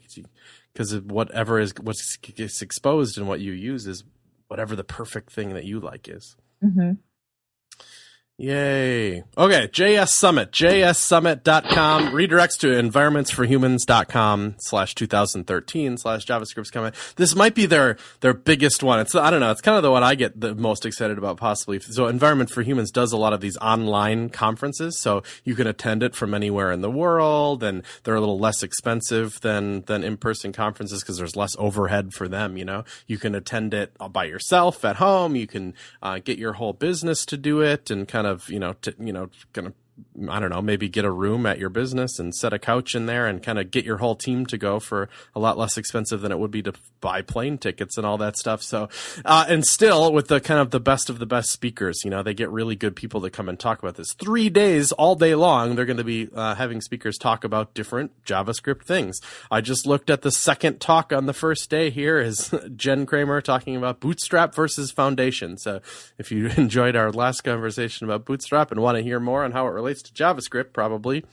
because 0.73 1.01
whatever 1.01 1.61
is 1.61 1.75
what's 1.83 2.19
exposed 2.63 3.19
and 3.19 3.29
what 3.29 3.41
you 3.41 3.53
use 3.53 3.87
is 3.87 4.05
whatever 4.51 4.75
the 4.75 4.85
perfect 4.85 5.31
thing 5.31 5.55
that 5.55 5.65
you 5.65 5.79
like 5.79 6.09
is. 6.09 6.37
hmm 6.61 6.93
Yay. 8.41 9.23
Okay, 9.37 9.69
JS 9.69 10.09
Summit, 10.09 10.51
jssummit.com, 10.51 12.07
redirects 12.07 12.59
to 12.61 12.69
environmentsforhumans.com 12.69 14.55
slash 14.57 14.95
2013 14.95 15.99
slash 15.99 16.25
JavaScript 16.25 16.73
comment. 16.73 16.95
This 17.17 17.37
might 17.37 17.55
be 17.55 17.67
their, 17.67 17.99
their 18.21 18.33
biggest 18.33 18.83
one. 18.83 18.99
It's, 18.99 19.15
I 19.15 19.31
don't 19.31 19.41
know, 19.41 19.51
it's 19.51 19.61
kind 19.61 19.77
of 19.77 19.83
the 19.83 19.91
one 19.91 20.03
I 20.03 20.15
get 20.15 20.41
the 20.41 20.55
most 20.55 20.87
excited 20.87 21.19
about 21.19 21.37
possibly. 21.37 21.81
So 21.81 22.07
Environment 22.07 22.49
for 22.49 22.63
Humans 22.63 22.93
does 22.93 23.13
a 23.13 23.19
lot 23.19 23.35
of 23.35 23.43
these 23.43 23.59
online 23.59 24.31
conferences, 24.31 24.99
so 24.99 25.23
you 25.45 25.55
can 25.55 25.67
attend 25.67 26.03
it 26.03 26.15
from 26.15 26.33
anywhere 26.33 26.73
in 26.73 26.81
the 26.81 26.91
world, 26.91 27.63
and 27.63 27.83
they're 28.05 28.15
a 28.15 28.21
little 28.21 28.39
less 28.39 28.63
expensive 28.63 29.39
than, 29.43 29.83
than 29.83 30.03
in-person 30.03 30.55
conferences 30.55 31.03
because 31.03 31.19
there's 31.19 31.37
less 31.37 31.55
overhead 31.59 32.15
for 32.15 32.27
them, 32.27 32.57
you 32.57 32.65
know? 32.65 32.85
You 33.07 33.19
can 33.19 33.35
attend 33.35 33.75
it 33.75 33.95
by 34.13 34.25
yourself 34.25 34.83
at 34.83 34.97
home, 34.97 35.37
you 35.37 35.47
can 35.47 35.75
uh, 36.03 36.21
get 36.21 36.39
your 36.39 36.55
whole 36.55 36.73
business 36.73 37.27
to 37.27 37.37
do 37.37 37.61
it 37.61 37.91
and 37.91 38.09
kind 38.09 38.27
of, 38.27 38.30
you 38.49 38.59
know, 38.59 38.73
to, 38.83 38.95
you 38.99 39.13
know, 39.13 39.31
kind 39.53 39.67
of 39.69 39.75
I 40.29 40.41
don't 40.41 40.51
know, 40.51 40.63
maybe 40.63 40.89
get 40.89 41.05
a 41.05 41.11
room 41.11 41.47
at 41.47 41.59
your 41.59 41.71
business 41.71 42.19
and 42.19 42.35
set 42.35 42.53
a 42.53 42.59
couch 42.59 42.95
in 42.95 43.07
there 43.07 43.27
and 43.27 43.43
kind 43.43 43.59
of 43.59 43.71
get 43.71 43.85
your 43.85 43.99
whole 43.99 44.17
team 44.17 44.47
to 44.47 44.59
go 44.59 44.81
for 44.81 45.09
a 45.35 45.41
lot 45.41 45.59
less 45.59 45.77
expensive 45.77 46.21
than 46.21 46.33
it 46.33 46.39
would 46.39 46.51
be 46.51 46.63
to 46.63 46.73
buy 47.01 47.23
plane 47.23 47.59
tickets 47.59 47.97
and 47.97 48.07
all 48.07 48.19
that 48.19 48.37
stuff. 48.37 48.63
So, 48.63 48.89
uh, 49.25 49.47
and 49.49 49.65
still 49.65 50.13
with 50.13 50.29
the 50.29 50.41
kind 50.41 50.61
of 50.61 50.71
the 50.71 50.81
best 50.81 51.11
of 51.11 51.19
the 51.19 51.27
best 51.27 51.51
speakers, 51.51 52.05
you 52.05 52.11
know, 52.11 52.23
they 52.23 52.35
get 52.35 52.51
really 52.51 52.77
good 52.77 52.95
people 52.95 53.21
to 53.23 53.31
come 53.31 53.49
and 53.49 53.59
talk 53.59 53.79
about 53.79 53.97
this. 53.97 54.13
Three 54.15 54.49
days 54.49 54.93
all 54.93 55.15
day 55.15 55.35
long, 55.35 55.75
they're 55.75 55.87
going 55.87 55.97
to 55.97 56.05
be 56.05 56.29
uh, 56.35 56.55
having 56.55 56.81
speakers 56.81 57.19
talk 57.19 57.45
about 57.45 57.75
different 57.75 58.25
JavaScript 58.25 58.85
things. 58.85 59.21
I 59.51 59.61
just 59.61 59.87
looked 59.87 60.11
at 60.11 60.23
the 60.23 60.31
second 60.31 60.81
talk 60.81 61.13
on 61.13 61.27
the 61.27 61.33
first 61.33 61.71
day 61.71 61.91
here 61.91 62.19
is 62.19 62.55
Jen 62.77 63.07
Kramer 63.07 63.41
talking 63.41 63.77
about 63.77 64.01
Bootstrap 64.01 64.55
versus 64.55 64.91
Foundation. 64.91 65.57
So 65.59 65.81
if 66.19 66.31
you 66.31 66.47
enjoyed 66.57 66.97
our 66.97 67.11
last 67.11 67.43
conversation 67.43 68.07
about 68.07 68.25
Bootstrap 68.25 68.71
and 68.71 68.81
want 68.81 68.97
to 68.97 69.03
hear 69.03 69.21
more 69.21 69.45
on 69.45 69.53
how 69.53 69.67
it 69.67 69.71
relates 69.71 69.90
to 69.95 70.13
JavaScript, 70.13 70.73
probably 70.73 71.25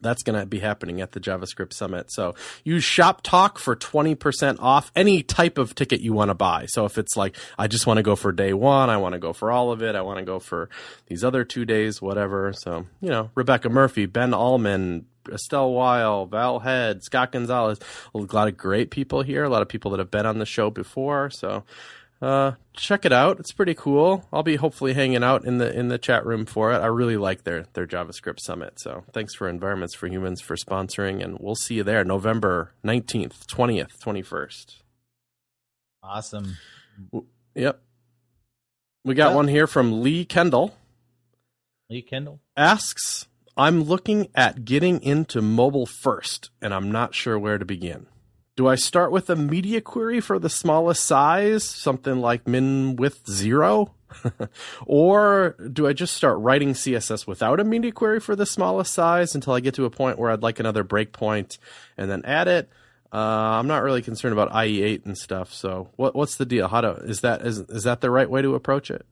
that's 0.00 0.22
going 0.22 0.38
to 0.38 0.46
be 0.46 0.60
happening 0.60 1.00
at 1.00 1.12
the 1.12 1.20
JavaScript 1.20 1.72
Summit. 1.72 2.12
So 2.12 2.34
use 2.64 2.84
Shop 2.84 3.22
Talk 3.22 3.58
for 3.58 3.76
20% 3.76 4.58
off 4.60 4.92
any 4.94 5.22
type 5.22 5.58
of 5.58 5.74
ticket 5.74 6.00
you 6.00 6.12
want 6.12 6.30
to 6.30 6.34
buy. 6.34 6.66
So 6.66 6.84
if 6.84 6.98
it's 6.98 7.16
like, 7.16 7.36
I 7.58 7.66
just 7.66 7.86
want 7.86 7.98
to 7.98 8.02
go 8.02 8.16
for 8.16 8.32
day 8.32 8.52
one, 8.52 8.90
I 8.90 8.96
want 8.96 9.14
to 9.14 9.18
go 9.18 9.32
for 9.32 9.50
all 9.50 9.72
of 9.72 9.82
it, 9.82 9.94
I 9.94 10.02
want 10.02 10.18
to 10.18 10.24
go 10.24 10.38
for 10.38 10.68
these 11.06 11.24
other 11.24 11.44
two 11.44 11.64
days, 11.64 12.00
whatever. 12.00 12.52
So, 12.52 12.86
you 13.00 13.10
know, 13.10 13.30
Rebecca 13.34 13.68
Murphey, 13.68 14.06
Ben 14.06 14.34
Alman, 14.34 15.06
Estelle 15.30 15.72
Weyl, 15.72 16.28
Val 16.30 16.60
Head, 16.60 17.02
Scott 17.02 17.32
Gonzalez, 17.32 17.78
a 18.14 18.18
lot 18.18 18.48
of 18.48 18.56
great 18.56 18.90
people 18.90 19.22
here, 19.22 19.44
a 19.44 19.50
lot 19.50 19.62
of 19.62 19.68
people 19.68 19.90
that 19.90 19.98
have 19.98 20.10
been 20.10 20.26
on 20.26 20.38
the 20.38 20.46
show 20.46 20.70
before. 20.70 21.30
So, 21.30 21.64
uh, 22.20 22.52
check 22.74 23.04
it 23.04 23.12
out. 23.12 23.38
It's 23.38 23.52
pretty 23.52 23.74
cool. 23.74 24.24
I'll 24.32 24.42
be 24.42 24.56
hopefully 24.56 24.92
hanging 24.94 25.22
out 25.22 25.44
in 25.44 25.58
the 25.58 25.72
in 25.72 25.88
the 25.88 25.98
chat 25.98 26.26
room 26.26 26.46
for 26.46 26.72
it. 26.72 26.78
I 26.78 26.86
really 26.86 27.16
like 27.16 27.44
their 27.44 27.64
their 27.74 27.86
JavaScript 27.86 28.40
summit. 28.40 28.80
So 28.80 29.04
thanks 29.12 29.34
for 29.34 29.48
Environments 29.48 29.94
for 29.94 30.08
Humans 30.08 30.40
for 30.40 30.56
sponsoring, 30.56 31.22
and 31.22 31.38
we'll 31.38 31.54
see 31.54 31.74
you 31.76 31.84
there 31.84 32.04
November 32.04 32.72
nineteenth, 32.82 33.46
twentieth, 33.46 33.98
twenty 34.00 34.22
first. 34.22 34.82
Awesome. 36.02 36.56
Yep. 37.54 37.80
We 39.04 39.14
got 39.14 39.30
Yeah. 39.30 39.36
one 39.36 39.48
here 39.48 39.66
from 39.66 40.02
Lee 40.02 40.24
Kendall. 40.24 40.74
Lee 41.90 42.02
Kendall. 42.02 42.40
Asks, 42.56 43.26
I'm 43.56 43.82
looking 43.84 44.28
at 44.34 44.64
getting 44.64 45.02
into 45.02 45.40
mobile 45.40 45.86
first, 45.86 46.50
and 46.60 46.74
I'm 46.74 46.90
not 46.92 47.14
sure 47.14 47.38
where 47.38 47.58
to 47.58 47.64
begin. 47.64 48.06
Do 48.58 48.66
I 48.66 48.74
start 48.74 49.12
with 49.12 49.30
a 49.30 49.36
media 49.36 49.80
query 49.80 50.20
for 50.20 50.40
the 50.40 50.50
smallest 50.50 51.04
size, 51.04 51.62
something 51.62 52.20
like 52.20 52.48
min 52.48 52.96
width 52.96 53.30
zero? 53.30 53.94
or 54.84 55.54
do 55.72 55.86
I 55.86 55.92
just 55.92 56.14
start 56.14 56.40
writing 56.40 56.72
CSS 56.72 57.24
without 57.24 57.60
a 57.60 57.64
media 57.64 57.92
query 57.92 58.18
for 58.18 58.34
the 58.34 58.46
smallest 58.46 58.92
size 58.92 59.36
until 59.36 59.52
I 59.52 59.60
get 59.60 59.74
to 59.74 59.84
a 59.84 59.90
point 59.90 60.18
where 60.18 60.32
I'd 60.32 60.42
like 60.42 60.58
another 60.58 60.82
breakpoint 60.82 61.58
and 61.96 62.10
then 62.10 62.24
add 62.24 62.48
it? 62.48 62.68
Uh, 63.12 63.18
I'm 63.18 63.68
not 63.68 63.84
really 63.84 64.02
concerned 64.02 64.32
about 64.32 64.50
IE8 64.50 65.06
and 65.06 65.16
stuff. 65.16 65.54
So 65.54 65.90
what 65.94 66.16
what's 66.16 66.34
the 66.34 66.44
deal? 66.44 66.66
How 66.66 66.80
to 66.80 66.94
is 66.94 67.20
that 67.20 67.42
is 67.42 67.60
is 67.60 67.84
that 67.84 68.00
the 68.00 68.10
right 68.10 68.28
way 68.28 68.42
to 68.42 68.56
approach 68.56 68.90
it? 68.90 69.06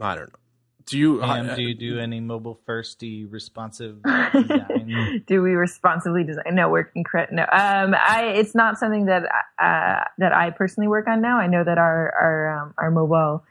I 0.00 0.14
don't 0.14 0.32
know. 0.32 0.45
Do 0.86 0.98
you 0.98 1.18
Pam, 1.18 1.50
uh, 1.50 1.54
do 1.56 1.62
you 1.62 1.74
do 1.74 1.98
any 1.98 2.20
mobile 2.20 2.60
firsty 2.66 3.30
responsive 3.30 4.00
design? 4.32 5.24
do 5.26 5.42
we 5.42 5.54
responsibly 5.54 6.22
design? 6.22 6.44
No, 6.52 6.68
we're 6.68 6.92
incre- 6.96 7.30
no. 7.32 7.42
Um, 7.42 7.96
I 7.98 8.32
it's 8.36 8.54
not 8.54 8.78
something 8.78 9.06
that 9.06 9.24
uh, 9.60 10.04
that 10.18 10.32
I 10.32 10.50
personally 10.50 10.86
work 10.86 11.08
on 11.08 11.20
now. 11.20 11.38
I 11.38 11.48
know 11.48 11.64
that 11.64 11.78
our 11.78 12.14
our 12.14 12.58
um, 12.58 12.74
our 12.78 12.92
mobile 12.92 13.42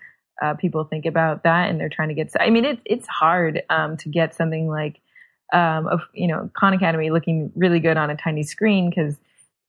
uh, 0.42 0.54
people 0.54 0.86
think 0.86 1.06
about 1.06 1.44
that, 1.44 1.70
and 1.70 1.78
they're 1.78 1.90
trying 1.90 2.08
to 2.08 2.16
get. 2.16 2.32
I 2.40 2.50
mean, 2.50 2.64
it's 2.64 2.82
it's 2.86 3.08
hard 3.08 3.64
um, 3.70 3.98
to 3.98 4.10
get 4.10 4.34
something 4.34 4.70
like 4.70 5.02
um, 5.52 5.88
of 5.88 6.02
you 6.14 6.28
know 6.28 6.50
Khan 6.54 6.74
Academy 6.74 7.12
looking 7.12 7.52
really 7.54 7.82
good 7.82 7.98
on 7.98 8.10
a 8.10 8.16
tiny 8.16 8.44
screen 8.44 8.90
because 8.90 9.18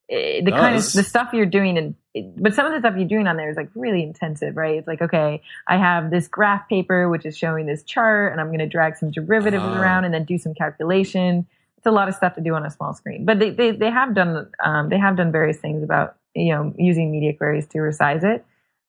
the 0.09 0.51
kind 0.51 0.77
of 0.77 0.93
the 0.93 1.03
stuff 1.03 1.31
you're 1.33 1.47
doing 1.47 1.77
and 1.77 1.95
but 2.39 2.55
some 2.55 2.65
of 2.65 2.73
the 2.73 2.79
stuff 2.79 2.95
you're 2.97 3.09
doing 3.09 3.27
on 3.27 3.37
there 3.37 3.51
is 3.51 3.57
like 3.57 3.69
really 3.75 4.03
intensive 4.03 4.57
right? 4.57 4.77
It's 4.77 4.87
like 4.87 5.03
okay 5.03 5.43
i 5.67 5.77
have 5.77 6.11
this 6.11 6.29
graph 6.29 6.69
paper 6.69 7.09
which 7.09 7.27
is 7.27 7.37
showing 7.37 7.67
this 7.67 7.83
chart 7.83 8.31
and 8.33 8.41
i'm 8.41 8.47
going 8.49 8.61
to 8.61 8.67
drag 8.69 8.97
some 8.97 9.11
derivatives 9.11 9.65
Ah. 9.65 9.81
around 9.81 10.05
and 10.05 10.15
then 10.15 10.25
do 10.25 10.39
some 10.39 10.55
calculation. 10.55 11.47
It's 11.79 11.87
a 11.87 11.91
lot 11.91 12.09
of 12.09 12.15
stuff 12.15 12.35
to 12.37 12.41
do 12.41 12.55
on 12.55 12.65
a 12.65 12.71
small 12.71 12.95
screen. 12.95 13.25
But 13.25 13.39
they 13.39 13.51
they, 13.51 13.71
they 13.73 13.91
have 13.91 14.15
done 14.15 14.51
um, 14.65 14.89
they 14.89 14.99
have 14.99 15.17
done 15.17 15.31
various 15.33 15.59
things 15.59 15.83
about 15.83 16.17
you 16.35 16.53
know 16.55 16.73
using 16.79 17.11
media 17.11 17.35
queries 17.35 17.67
to 17.69 17.79
resize 17.79 18.23
it. 18.25 18.45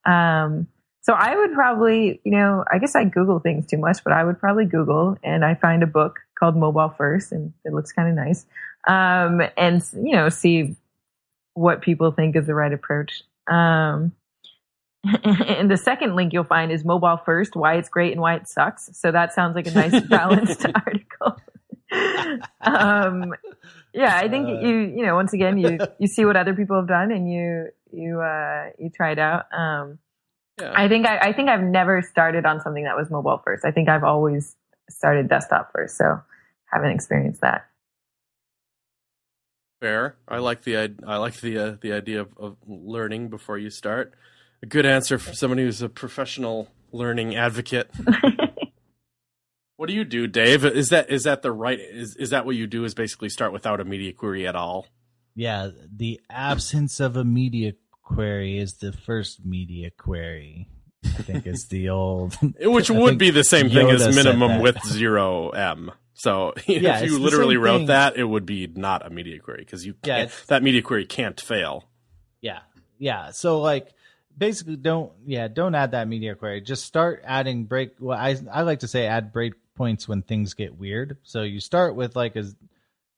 Um, 0.09 0.67
so 1.01 1.13
i 1.13 1.35
would 1.35 1.53
probably 1.53 2.19
you 2.25 2.31
know 2.31 2.65
i 2.71 2.77
guess 2.79 2.93
i 2.95 3.05
google 3.05 3.39
things 3.39 3.65
too 3.65 3.77
much 3.77 4.03
but 4.03 4.11
i 4.11 4.21
would 4.25 4.37
probably 4.39 4.65
google 4.65 5.17
and 5.23 5.45
i 5.45 5.55
find 5.55 5.81
a 5.81 5.87
book 5.87 6.19
called 6.37 6.55
mobile 6.57 6.89
first 6.97 7.31
and 7.31 7.53
it 7.63 7.73
looks 7.73 7.91
kind 7.93 8.09
of 8.09 8.15
nice. 8.15 8.45
Um, 8.87 9.41
and 9.57 9.81
you 9.93 10.13
know 10.15 10.27
see 10.29 10.75
what 11.57 11.81
people 11.81 12.11
think 12.11 12.35
is 12.35 12.45
the 12.45 12.53
right 12.53 12.71
approach. 12.71 13.23
Um, 13.47 14.11
and 15.23 15.71
the 15.71 15.77
second 15.77 16.15
link 16.15 16.33
you'll 16.33 16.43
find 16.43 16.71
is 16.71 16.85
mobile 16.85 17.17
first, 17.25 17.55
why 17.55 17.75
it's 17.75 17.89
great 17.89 18.11
and 18.11 18.21
why 18.21 18.35
it 18.35 18.47
sucks. 18.47 18.89
So 18.93 19.11
that 19.11 19.33
sounds 19.33 19.55
like 19.55 19.67
a 19.67 19.71
nice 19.71 19.99
balanced 20.09 20.65
article. 20.75 21.41
um, 22.61 23.33
yeah, 23.93 24.17
I 24.17 24.27
think 24.27 24.47
Uh. 24.49 24.59
you 24.67 24.75
you 24.97 25.05
know 25.05 25.15
once 25.15 25.33
again 25.33 25.57
you 25.57 25.79
you 25.99 26.07
see 26.07 26.25
what 26.25 26.35
other 26.35 26.53
people 26.53 26.75
have 26.75 26.87
done 26.87 27.11
and 27.11 27.31
you 27.31 27.69
you 27.91 28.19
uh, 28.21 28.69
you 28.77 28.89
try 28.89 29.11
it 29.11 29.19
out. 29.19 29.45
Um, 29.53 29.97
yeah. 30.59 30.73
I 30.75 30.87
think 30.89 31.07
I, 31.07 31.17
I 31.19 31.33
think 31.33 31.49
I've 31.49 31.63
never 31.63 32.01
started 32.01 32.45
on 32.45 32.59
something 32.61 32.83
that 32.83 32.97
was 32.97 33.09
mobile 33.09 33.41
first. 33.43 33.63
I 33.65 33.71
think 33.71 33.89
I've 33.89 34.03
always 34.03 34.55
started 34.89 35.29
desktop 35.29 35.71
first. 35.71 35.97
So 35.97 36.19
haven't 36.65 36.91
experienced 36.91 37.41
that. 37.41 37.65
Fair. 39.79 40.15
I 40.27 40.39
like 40.39 40.63
the 40.63 40.95
I 41.05 41.17
like 41.17 41.39
the 41.41 41.57
uh, 41.57 41.75
the 41.79 41.93
idea 41.93 42.21
of, 42.21 42.29
of 42.37 42.57
learning 42.65 43.29
before 43.29 43.57
you 43.57 43.69
start. 43.69 44.13
A 44.63 44.65
good 44.65 44.85
answer 44.85 45.19
from 45.19 45.35
someone 45.35 45.59
who's 45.59 45.81
a 45.83 45.89
professional 45.89 46.69
learning 46.91 47.35
advocate. 47.35 47.91
what 49.77 49.87
do 49.87 49.93
you 49.93 50.03
do, 50.03 50.25
Dave? 50.25 50.65
Is 50.65 50.89
that 50.89 51.11
is 51.11 51.23
that 51.23 51.43
the 51.43 51.51
right 51.51 51.79
is 51.79 52.15
is 52.15 52.31
that 52.31 52.45
what 52.45 52.55
you 52.55 52.65
do? 52.65 52.83
Is 52.85 52.95
basically 52.95 53.29
start 53.29 53.53
without 53.53 53.79
a 53.79 53.85
media 53.85 54.13
query 54.13 54.47
at 54.47 54.55
all? 54.55 54.87
Yeah, 55.35 55.69
the 55.95 56.19
absence 56.29 56.99
of 56.99 57.15
a 57.15 57.23
media 57.23 57.73
query 58.01 58.57
is 58.57 58.77
the 58.77 58.91
first 58.91 59.45
media 59.45 59.91
query. 59.91 60.69
I 61.05 61.21
think 61.21 61.45
it's 61.45 61.67
the 61.67 61.89
old. 61.91 62.35
Which 62.59 62.89
would 62.89 63.09
think 63.09 63.19
be 63.19 63.29
the 63.29 63.43
same 63.43 63.69
thing 63.69 63.87
Yoda 63.87 64.07
as 64.07 64.15
minimum 64.15 64.53
that. 64.53 64.61
with 64.61 64.83
zero 64.83 65.49
m. 65.49 65.91
So 66.17 66.53
Yeah, 66.67 66.99
if 66.99 67.05
you 67.11 67.19
literally 67.19 67.57
wrote 67.57 67.77
thing. 67.79 67.87
that, 67.87 68.17
it 68.17 68.23
would 68.23 68.45
be 68.45 68.65
not 68.67 69.05
a 69.05 69.09
media 69.09 69.39
query 69.39 69.59
because 69.59 69.85
you 69.85 69.95
Yeah, 70.03 70.17
can't, 70.25 70.43
that 70.47 70.63
media 70.63 70.81
query 70.81 71.05
can't 71.05 71.39
fail. 71.39 71.85
Yeah, 72.41 72.59
yeah. 72.97 73.31
So 73.31 73.61
like, 73.61 73.89
basically, 74.35 74.77
don't 74.77 75.11
yeah, 75.25 75.47
don't 75.47 75.75
add 75.75 75.91
that 75.91 76.07
media 76.07 76.35
query. 76.35 76.61
Just 76.61 76.85
start 76.85 77.21
adding 77.23 77.65
break. 77.65 77.91
Well, 77.99 78.17
I 78.17 78.35
I 78.51 78.63
like 78.63 78.79
to 78.79 78.87
say 78.87 79.05
add 79.05 79.31
break 79.31 79.53
points 79.75 80.07
when 80.07 80.23
things 80.23 80.55
get 80.55 80.75
weird. 80.75 81.17
So 81.21 81.43
you 81.43 81.59
start 81.59 81.95
with 81.95 82.15
like 82.15 82.35
a 82.35 82.45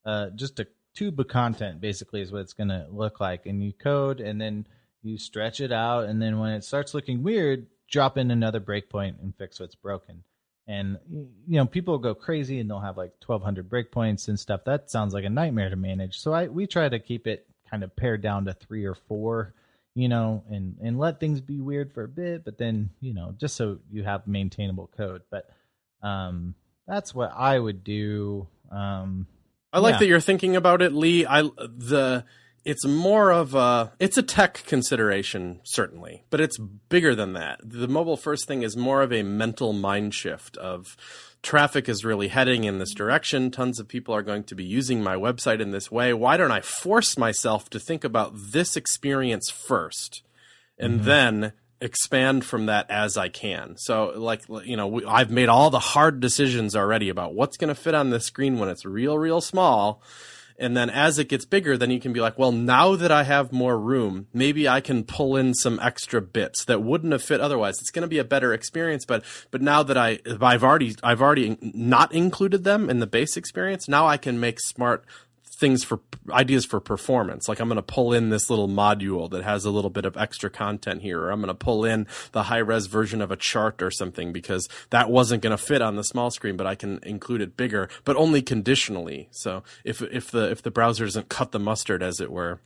uh, 0.06 0.30
just 0.32 0.60
a 0.60 0.68
tube 0.94 1.20
of 1.20 1.28
content 1.30 1.80
basically 1.80 2.22
is 2.22 2.32
what 2.34 2.42
it's 2.42 2.54
gonna 2.54 2.88
look 2.92 3.22
like, 3.22 3.46
and 3.46 3.64
you 3.64 3.72
code, 3.72 4.20
and 4.20 4.42
then 4.42 4.68
you 5.04 5.18
stretch 5.18 5.62
it 5.62 5.72
out, 5.72 6.06
and 6.10 6.22
then 6.22 6.38
when 6.40 6.52
it 6.52 6.66
starts 6.66 6.94
looking 6.94 7.24
weird, 7.24 7.68
drop 7.90 8.18
in 8.18 8.30
another 8.30 8.60
breakpoint 8.60 9.22
and 9.22 9.34
fix 9.38 9.58
what's 9.60 9.76
broken. 9.76 10.24
And 10.70 10.98
you 11.10 11.58
know 11.58 11.66
people 11.66 11.98
go 11.98 12.14
crazy 12.16 12.60
and 12.60 12.70
they'll 12.70 12.80
have 12.80 12.96
like 12.96 13.12
1200 13.26 13.68
breakpoints 13.70 14.28
and 14.30 14.40
stuff 14.40 14.64
that 14.66 14.90
sounds 14.90 15.14
like 15.14 15.26
a 15.26 15.30
nightmare 15.30 15.70
to 15.70 15.76
manage 15.76 16.20
so 16.20 16.32
i 16.32 16.48
we 16.48 16.68
try 16.68 16.88
to 16.88 17.00
keep 17.00 17.26
it 17.28 17.46
kind 17.70 17.84
of 17.84 17.94
pared 17.96 18.22
down 18.22 18.46
to 18.46 18.54
three 18.54 18.86
or 18.86 18.94
four 18.96 19.54
you 19.96 20.08
know 20.08 20.44
and 20.50 20.78
and 20.82 21.00
let 21.00 21.20
things 21.20 21.42
be 21.42 21.60
weird 21.60 21.92
for 21.92 22.04
a 22.04 22.08
bit 22.08 22.46
but 22.46 22.58
then 22.60 22.90
you 23.02 23.14
know 23.14 23.34
just 23.38 23.56
so 23.56 23.80
you 23.92 24.04
have 24.04 24.28
maintainable 24.28 24.90
code 24.96 25.24
but 25.32 25.50
um 26.04 26.54
that's 26.88 27.14
what 27.16 27.34
i 27.36 27.58
would 27.60 27.84
do 27.84 28.48
um 28.72 29.26
I 29.72 29.78
like 29.80 29.94
Yeah. 29.94 30.00
that 30.00 30.06
you're 30.08 30.20
thinking 30.20 30.56
about 30.56 30.82
it, 30.82 30.94
Lee. 30.94 31.28
I 31.28 31.44
the 31.44 32.26
it's 32.66 32.86
more 32.86 33.32
of 33.32 33.56
a 33.56 33.92
it's 34.00 34.18
a 34.18 34.24
tech 34.24 34.64
consideration 34.66 35.62
certainly, 35.64 36.24
but 36.30 36.42
it's 36.42 36.58
bigger 36.58 37.16
than 37.16 37.34
that. 37.34 37.60
The 37.64 37.88
mobile 37.88 38.18
first 38.18 38.48
thing 38.48 38.64
is 38.64 38.76
more 38.78 39.02
of 39.02 39.12
a 39.14 39.24
mental 39.24 39.74
mind 39.74 40.14
shift 40.14 40.58
of 40.58 40.98
traffic 41.42 41.88
is 41.88 42.04
really 42.04 42.28
heading 42.28 42.66
in 42.66 42.80
this 42.80 42.94
direction. 42.94 43.52
Tons 43.52 43.80
of 43.80 43.88
people 43.88 44.14
are 44.14 44.22
going 44.22 44.44
to 44.46 44.56
be 44.56 44.64
using 44.64 45.02
my 45.02 45.16
website 45.16 45.62
in 45.62 45.72
this 45.72 45.90
way. 45.92 46.14
Why 46.14 46.38
don't 46.38 46.52
I 46.52 46.62
force 46.62 47.18
myself 47.18 47.70
to 47.70 47.80
think 47.80 48.04
about 48.04 48.34
this 48.36 48.76
experience 48.76 49.50
first 49.50 50.22
and 50.78 50.96
mm-hmm. 50.96 51.06
then 51.06 51.54
expand 51.82 52.44
from 52.44 52.66
that 52.66 52.90
as 52.90 53.18
I 53.18 53.30
can. 53.30 53.78
So 53.78 54.14
like 54.16 54.44
you 54.66 54.76
know, 54.76 54.88
we, 54.88 55.06
I've 55.06 55.32
made 55.32 55.50
all 55.50 55.70
the 55.70 55.80
hard 55.80 56.20
decisions 56.20 56.76
already 56.76 57.10
about 57.10 57.34
what's 57.34 57.58
going 57.58 57.70
to 57.70 57.76
fit 57.76 57.96
on 57.96 58.10
the 58.10 58.20
screen 58.20 58.60
when 58.60 58.70
it's 58.70 58.86
real 58.86 59.18
real 59.18 59.42
small. 59.42 60.02
And 60.60 60.76
then 60.76 60.90
as 60.90 61.18
it 61.18 61.30
gets 61.30 61.46
bigger, 61.46 61.78
then 61.78 61.90
you 61.90 62.00
can 62.00 62.12
be 62.12 62.20
like, 62.20 62.38
well, 62.38 62.52
now 62.52 62.96
that 62.96 63.12
I 63.12 63.24
have 63.24 63.54
more 63.54 63.80
room, 63.80 64.28
maybe 64.34 64.68
I 64.68 64.82
can 64.82 65.06
pull 65.06 65.38
in 65.38 65.54
some 65.54 65.80
extra 65.82 66.22
bits 66.22 66.66
that 66.66 66.84
wouldn't 66.84 67.14
have 67.14 67.24
fit 67.24 67.40
otherwise. 67.40 67.80
It's 67.80 67.92
going 67.92 68.02
to 68.04 68.08
be 68.08 68.18
a 68.18 68.26
better 68.26 68.54
experience, 68.54 69.06
but 69.06 69.24
but 69.52 69.62
now 69.62 69.84
that 69.84 69.98
I 69.98 70.20
I've 70.42 70.64
already 70.64 70.96
I've 71.02 71.22
already 71.22 71.58
not 71.62 72.12
included 72.14 72.66
them 72.66 72.90
in 72.90 73.00
the 73.00 73.08
base 73.08 73.38
experience, 73.38 73.88
now 73.88 74.06
I 74.06 74.18
can 74.18 74.40
make 74.40 74.60
smart 74.60 75.06
things 75.60 75.84
for 75.84 76.00
ideas 76.32 76.66
for 76.66 76.80
performance. 76.80 77.50
Like 77.50 77.60
I'm 77.60 77.68
going 77.68 77.76
to 77.76 77.82
pull 77.84 78.14
in 78.14 78.30
this 78.30 78.50
little 78.50 78.70
module 78.70 79.30
that 79.32 79.44
has 79.44 79.66
a 79.66 79.72
little 79.72 79.90
bit 79.90 80.06
of 80.06 80.16
extra 80.16 80.50
content 80.50 81.02
here, 81.02 81.22
or 81.22 81.32
I'm 81.32 81.42
going 81.42 81.50
to 81.50 81.54
pull 81.54 81.84
in 81.84 82.08
the 82.32 82.44
high 82.44 82.60
res 82.60 82.88
version 82.88 83.22
of 83.22 83.30
a 83.30 83.36
chart 83.36 83.82
or 83.82 83.92
something 83.92 84.32
because 84.32 84.70
that 84.90 85.10
wasn't 85.10 85.44
going 85.44 85.56
to 85.56 85.64
fit 85.64 85.82
on 85.82 85.96
the 85.98 86.04
small 86.04 86.32
screen, 86.32 86.56
but 86.56 86.66
I 86.66 86.76
can 86.76 87.00
include 87.04 87.42
it 87.42 87.58
bigger, 87.58 87.90
but 88.06 88.16
only 88.16 88.42
conditionally. 88.42 89.28
So 89.32 89.64
if 89.84 90.02
if 90.02 90.32
the 90.32 90.50
if 90.50 90.62
the 90.62 90.72
browser 90.72 91.06
doesn't 91.06 91.30
cut 91.30 91.52
the 91.52 91.60
mustard, 91.60 92.02
as 92.02 92.20
it 92.20 92.32
were. 92.32 92.62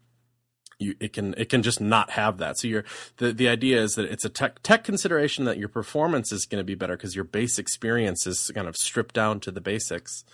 You, 0.80 0.96
it 1.00 1.14
can 1.14 1.34
it 1.38 1.50
can 1.50 1.62
just 1.62 1.80
not 1.80 2.12
have 2.12 2.40
that. 2.40 2.58
So 2.58 2.68
you're 2.68 2.84
the 3.18 3.32
the 3.32 3.48
idea 3.48 3.82
is 3.82 3.96
that 3.96 4.06
it's 4.06 4.26
a 4.26 4.30
tech 4.30 4.62
tech 4.64 4.84
consideration 4.84 5.46
that 5.46 5.58
your 5.58 5.70
performance 5.70 6.32
is 6.32 6.46
going 6.46 6.60
to 6.60 6.66
be 6.66 6.76
better 6.76 6.98
because 6.98 7.16
your 7.16 7.24
base 7.24 7.58
experience 7.60 8.26
is 8.28 8.52
kind 8.54 8.68
of 8.68 8.76
stripped 8.76 9.14
down 9.14 9.40
to 9.42 9.52
the 9.52 9.62
basics. 9.62 10.26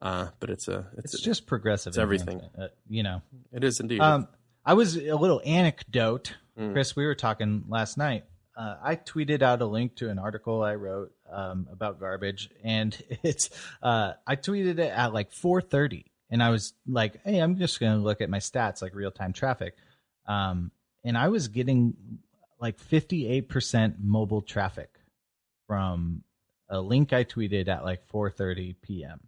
Uh, 0.00 0.28
but 0.38 0.48
it's 0.50 0.68
a 0.68 0.86
it's, 0.96 1.14
it's 1.14 1.22
just 1.22 1.46
progressive 1.46 1.90
it's 1.92 1.98
everything. 1.98 2.40
uh, 2.56 2.68
you 2.88 3.02
know 3.02 3.20
it 3.52 3.64
is 3.64 3.80
indeed. 3.80 4.00
Um, 4.00 4.28
I 4.64 4.74
was 4.74 4.96
a 4.96 5.14
little 5.16 5.40
anecdote, 5.44 6.34
Mm. 6.58 6.72
Chris. 6.72 6.96
We 6.96 7.06
were 7.06 7.14
talking 7.14 7.64
last 7.68 7.96
night. 7.96 8.24
Uh, 8.56 8.76
I 8.82 8.96
tweeted 8.96 9.42
out 9.42 9.62
a 9.62 9.66
link 9.66 9.94
to 9.96 10.10
an 10.10 10.18
article 10.18 10.62
I 10.64 10.74
wrote 10.74 11.12
um, 11.30 11.68
about 11.70 12.00
garbage, 12.00 12.50
and 12.64 12.96
it's 13.22 13.50
uh, 13.82 14.14
I 14.26 14.34
tweeted 14.36 14.78
it 14.78 14.90
at 14.90 15.12
like 15.14 15.30
4:30, 15.32 16.04
and 16.30 16.42
I 16.42 16.50
was 16.50 16.74
like, 16.86 17.20
"Hey, 17.24 17.38
I'm 17.38 17.56
just 17.56 17.78
going 17.78 17.92
to 17.92 17.98
look 18.02 18.20
at 18.20 18.28
my 18.28 18.38
stats, 18.38 18.82
like 18.82 18.94
real 18.96 19.12
time 19.12 19.32
traffic," 19.32 19.74
um, 20.26 20.72
and 21.04 21.16
I 21.16 21.28
was 21.28 21.46
getting 21.48 21.94
like 22.60 22.78
58% 22.80 23.94
mobile 24.02 24.42
traffic 24.42 24.90
from 25.68 26.24
a 26.68 26.80
link 26.80 27.12
I 27.12 27.22
tweeted 27.24 27.68
at 27.68 27.84
like 27.84 28.08
4:30 28.08 28.74
p.m. 28.82 29.20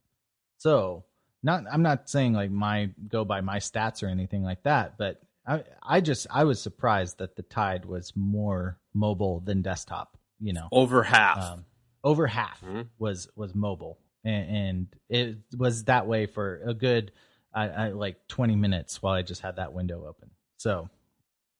So 0.61 1.05
not 1.43 1.65
I'm 1.73 1.83
not 1.83 2.11
saying 2.11 2.35
like 2.35 2.51
my 2.51 2.91
go 3.09 3.25
by 3.25 3.41
my 3.41 3.59
stats 3.59 4.03
or 4.03 4.09
anything 4.09 4.43
like 4.43 4.63
that, 4.65 4.99
but 4.99 5.23
I 5.47 5.65
I 5.83 6.01
just 6.03 6.27
I 6.31 6.45
was 6.45 6.61
surprised 6.61 7.19
that 7.19 7.35
the 7.35 7.43
tide 7.43 7.87
was 7.87 8.13
more 8.15 8.79
mobile 8.93 9.41
than 9.41 9.63
desktop. 9.63 10.19
You 10.39 10.53
know, 10.53 10.69
over 10.71 11.03
half. 11.03 11.39
um, 11.39 11.65
over 12.05 12.27
half 12.27 12.61
Mhm. 12.63 12.89
was 12.99 13.29
was 13.37 13.55
mobile, 13.55 13.99
and, 14.23 14.57
and 14.57 14.87
it 15.09 15.39
was 15.57 15.85
that 15.85 16.07
way 16.07 16.27
for 16.27 16.61
a 16.67 16.75
good 16.75 17.11
I, 17.55 17.69
I 17.69 17.89
like 17.89 18.29
20 18.29 18.55
minutes 18.55 19.03
while 19.03 19.15
I 19.15 19.23
just 19.23 19.41
had 19.41 19.57
that 19.57 19.73
window 19.73 20.07
open. 20.07 20.31
So, 20.59 20.89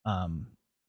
um, 0.05 0.45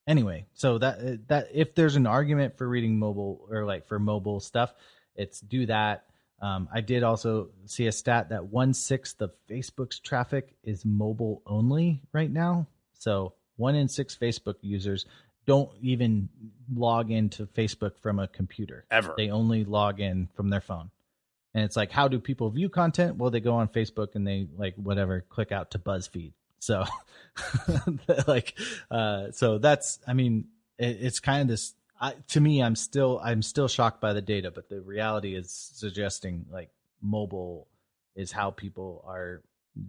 anyway, 0.07 0.45
so 0.53 0.77
that 0.79 1.29
that 1.29 1.49
if 1.55 1.75
there's 1.75 1.97
an 1.97 2.07
argument 2.07 2.59
for 2.59 2.69
reading 2.69 2.99
mobile 2.99 3.49
or 3.51 3.65
like 3.65 3.87
for 3.87 3.99
mobile 3.99 4.41
stuff, 4.41 4.75
it's 5.17 5.41
do 5.41 5.65
that. 5.67 6.05
Um, 6.43 6.69
I 6.73 6.81
did 6.81 7.05
also 7.05 7.51
see 7.67 7.87
a 7.87 7.93
stat 7.93 8.31
that 8.31 8.47
one 8.47 8.75
sixth 8.75 9.23
of 9.23 9.33
Facebook's 9.49 10.01
traffic 10.01 10.55
is 10.65 10.85
mobile 10.85 11.41
only 11.47 12.03
right 12.13 12.31
now. 12.31 12.67
So 12.99 13.35
one 13.57 13.77
in 13.77 13.89
six 13.89 14.17
Facebook 14.17 14.57
users 14.61 15.07
don't 15.47 15.71
even 15.81 16.29
log 16.75 17.11
into 17.11 17.47
Facebook 17.47 17.97
from 17.99 18.19
a 18.19 18.27
computer. 18.27 18.85
Ever. 18.91 19.15
They 19.17 19.31
only 19.31 19.65
log 19.65 20.01
in 20.01 20.29
from 20.35 20.51
their 20.51 20.61
phone. 20.61 20.91
And 21.55 21.65
it's 21.65 21.77
like, 21.77 21.93
how 21.93 22.09
do 22.09 22.19
people 22.19 22.51
view 22.51 22.69
content? 22.69 23.17
Well, 23.17 23.31
they 23.31 23.41
go 23.41 23.55
on 23.55 23.69
Facebook 23.69 24.15
and 24.15 24.27
they 24.27 24.49
like 24.57 24.75
whatever, 24.77 25.25
click 25.29 25.53
out 25.53 25.73
to 25.73 25.79
BuzzFeed. 25.79 26.33
So, 26.59 26.85
like, 28.27 28.55
uh, 28.91 29.33
so 29.33 29.59
that's, 29.59 29.99
I 30.07 30.15
mean, 30.15 30.47
it, 30.79 30.99
it's 31.01 31.21
kind 31.21 31.43
of 31.43 31.49
this. 31.49 31.75
I, 32.03 32.15
to 32.31 32.41
me, 32.41 32.63
I'm 32.63 32.75
still, 32.75 33.21
I'm 33.25 33.43
still 33.43 33.69
shocked 33.69 34.01
by 34.01 34.13
the 34.13 34.21
data, 34.21 34.51
but 34.51 34.69
the 34.69 34.81
reality 34.81 35.37
is 35.37 35.51
suggesting 35.51 36.47
like 36.51 36.69
mobile 37.01 37.69
is 38.17 38.33
how 38.33 38.51
people 38.51 39.05
are 39.07 39.43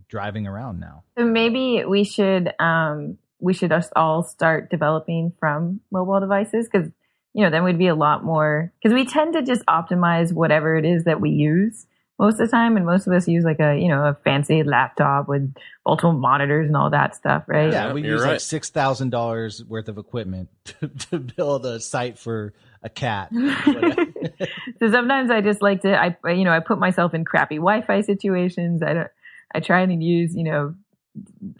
driving 0.07 0.47
around 0.47 0.80
now. 0.80 1.03
So 1.18 1.26
maybe 1.26 1.84
we 1.86 2.03
should 2.03 2.53
um, 2.59 3.18
we 3.39 3.53
should 3.53 3.72
us 3.72 3.89
all 3.95 4.24
start 4.24 4.70
developing 4.70 5.34
from 5.39 5.82
mobile 5.91 6.20
devices 6.20 6.70
because 6.72 6.89
you 7.34 7.43
know 7.43 7.49
then 7.49 7.64
we'd 7.64 7.78
be 7.78 7.88
a 7.88 7.95
lot 7.95 8.24
more 8.24 8.72
because 8.82 8.93
we 8.93 9.05
tend 9.05 9.34
to 9.34 9.41
just 9.41 9.66
optimize 9.66 10.32
whatever 10.32 10.78
it 10.78 10.86
is 10.86 11.03
that 11.03 11.20
we 11.20 11.32
use 11.32 11.86
most 12.24 12.40
of 12.40 12.48
the 12.48 12.48
time, 12.48 12.78
and 12.78 12.86
most 12.86 13.06
of 13.06 13.12
us 13.12 13.28
use 13.28 13.44
like 13.44 13.60
a 13.60 13.78
you 13.78 13.90
know 13.90 14.06
a 14.06 14.14
fancy 14.24 14.64
laptop 14.64 15.28
with 15.28 15.54
multiple 15.86 16.14
monitors 16.14 16.68
and 16.68 16.78
all 16.78 16.90
that 16.90 17.16
stuff, 17.16 17.44
right? 17.48 17.70
Yeah, 17.70 17.88
Yeah, 17.88 17.94
we 17.94 18.02
you're 18.02 18.14
use 18.14 18.26
like 18.26 18.40
six 18.40 18.70
thousand 18.70 19.10
dollars 19.10 19.62
worth 19.66 19.90
of 19.90 19.98
equipment 19.98 20.48
to, 20.66 20.88
to 20.88 21.20
build 21.20 21.66
a 21.66 21.82
site 21.82 22.18
for 22.18 22.54
a 22.82 22.90
cat. 22.90 23.30
so 24.80 24.90
sometimes 24.90 25.32
I 25.32 25.42
just 25.42 25.62
like 25.62 25.82
to, 25.82 26.00
I 26.00 26.16
you 26.32 26.46
know, 26.46 26.54
I 26.54 26.62
put 26.62 26.80
myself 26.80 27.14
in 27.14 27.26
crappy 27.26 27.58
Wi-Fi 27.58 28.02
situations. 28.02 28.82
I 28.82 28.94
don't, 28.94 29.12
I 29.54 29.60
try 29.60 29.82
and 29.82 30.02
use 30.02 30.34
you 30.34 30.46
know 30.46 30.76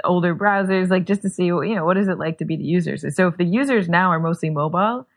older 0.04 0.34
browsers 0.34 0.90
like 0.90 1.06
just 1.06 1.22
to 1.24 1.30
see 1.30 1.46
you 1.46 1.76
know 1.76 1.86
what 1.86 1.98
is 1.98 2.08
it 2.08 2.18
like 2.18 2.38
to 2.38 2.46
be 2.46 2.56
the 2.56 2.64
users. 2.64 3.04
So 3.14 3.28
if 3.28 3.36
the 3.36 3.44
users 3.44 3.90
now 3.90 4.12
are 4.12 4.20
mostly 4.20 4.50
mobile, 4.50 5.08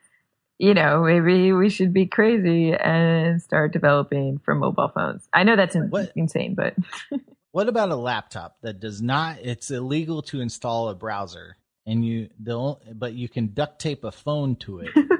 you 0.58 0.74
know, 0.74 1.02
maybe 1.02 1.52
we 1.52 1.68
should 1.68 1.92
be 1.92 2.06
crazy 2.06 2.72
and 2.74 3.42
start 3.42 3.72
developing 3.72 4.38
for 4.44 4.54
mobile 4.54 4.88
phones. 4.94 5.28
I 5.32 5.42
know 5.42 5.56
that's 5.56 5.74
in, 5.74 5.90
What- 5.90 6.12
insane, 6.16 6.54
but 6.54 6.74
what 7.52 7.68
about 7.68 7.90
a 7.90 7.96
laptop 7.96 8.56
that 8.62 8.80
does 8.80 9.02
not? 9.02 9.38
It's 9.42 9.70
illegal 9.70 10.22
to 10.22 10.40
install 10.40 10.88
a 10.88 10.94
browser, 10.94 11.56
and 11.86 12.04
you 12.04 12.28
the 12.40 12.76
but 12.94 13.12
you 13.14 13.28
can 13.28 13.52
duct 13.54 13.80
tape 13.80 14.04
a 14.04 14.10
phone 14.12 14.56
to 14.56 14.80
it. 14.80 14.90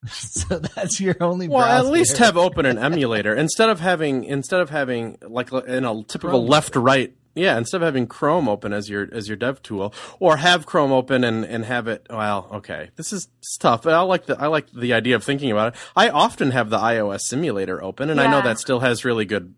so 0.08 0.58
that's 0.58 1.00
your 1.00 1.16
only. 1.20 1.48
well, 1.48 1.64
at 1.64 1.90
least 1.90 2.18
have 2.18 2.36
open 2.36 2.66
an 2.66 2.78
emulator 2.78 3.34
instead 3.34 3.68
of 3.68 3.80
having 3.80 4.24
instead 4.24 4.60
of 4.60 4.70
having 4.70 5.18
like 5.22 5.52
in 5.52 5.84
a 5.84 6.02
typical 6.04 6.40
Chrome. 6.40 6.46
left 6.46 6.76
right. 6.76 7.14
Yeah, 7.34 7.56
instead 7.56 7.82
of 7.82 7.86
having 7.86 8.08
Chrome 8.08 8.48
open 8.48 8.72
as 8.72 8.88
your 8.88 9.08
as 9.12 9.28
your 9.28 9.36
dev 9.36 9.62
tool, 9.62 9.94
or 10.18 10.38
have 10.38 10.66
Chrome 10.66 10.92
open 10.92 11.22
and, 11.22 11.44
and 11.44 11.64
have 11.64 11.86
it. 11.86 12.06
Well, 12.10 12.48
okay, 12.54 12.90
this 12.96 13.12
is 13.12 13.28
it's 13.38 13.56
tough, 13.58 13.82
but 13.82 13.94
I 13.94 14.00
like 14.00 14.26
the 14.26 14.40
I 14.40 14.46
like 14.46 14.70
the 14.72 14.92
idea 14.92 15.14
of 15.14 15.22
thinking 15.24 15.50
about 15.50 15.74
it. 15.74 15.80
I 15.94 16.08
often 16.08 16.50
have 16.52 16.70
the 16.70 16.78
iOS 16.78 17.20
simulator 17.20 17.82
open, 17.82 18.10
and 18.10 18.20
I 18.20 18.30
know 18.30 18.42
that 18.42 18.58
still 18.58 18.80
has 18.80 19.04
really 19.04 19.24
good 19.24 19.54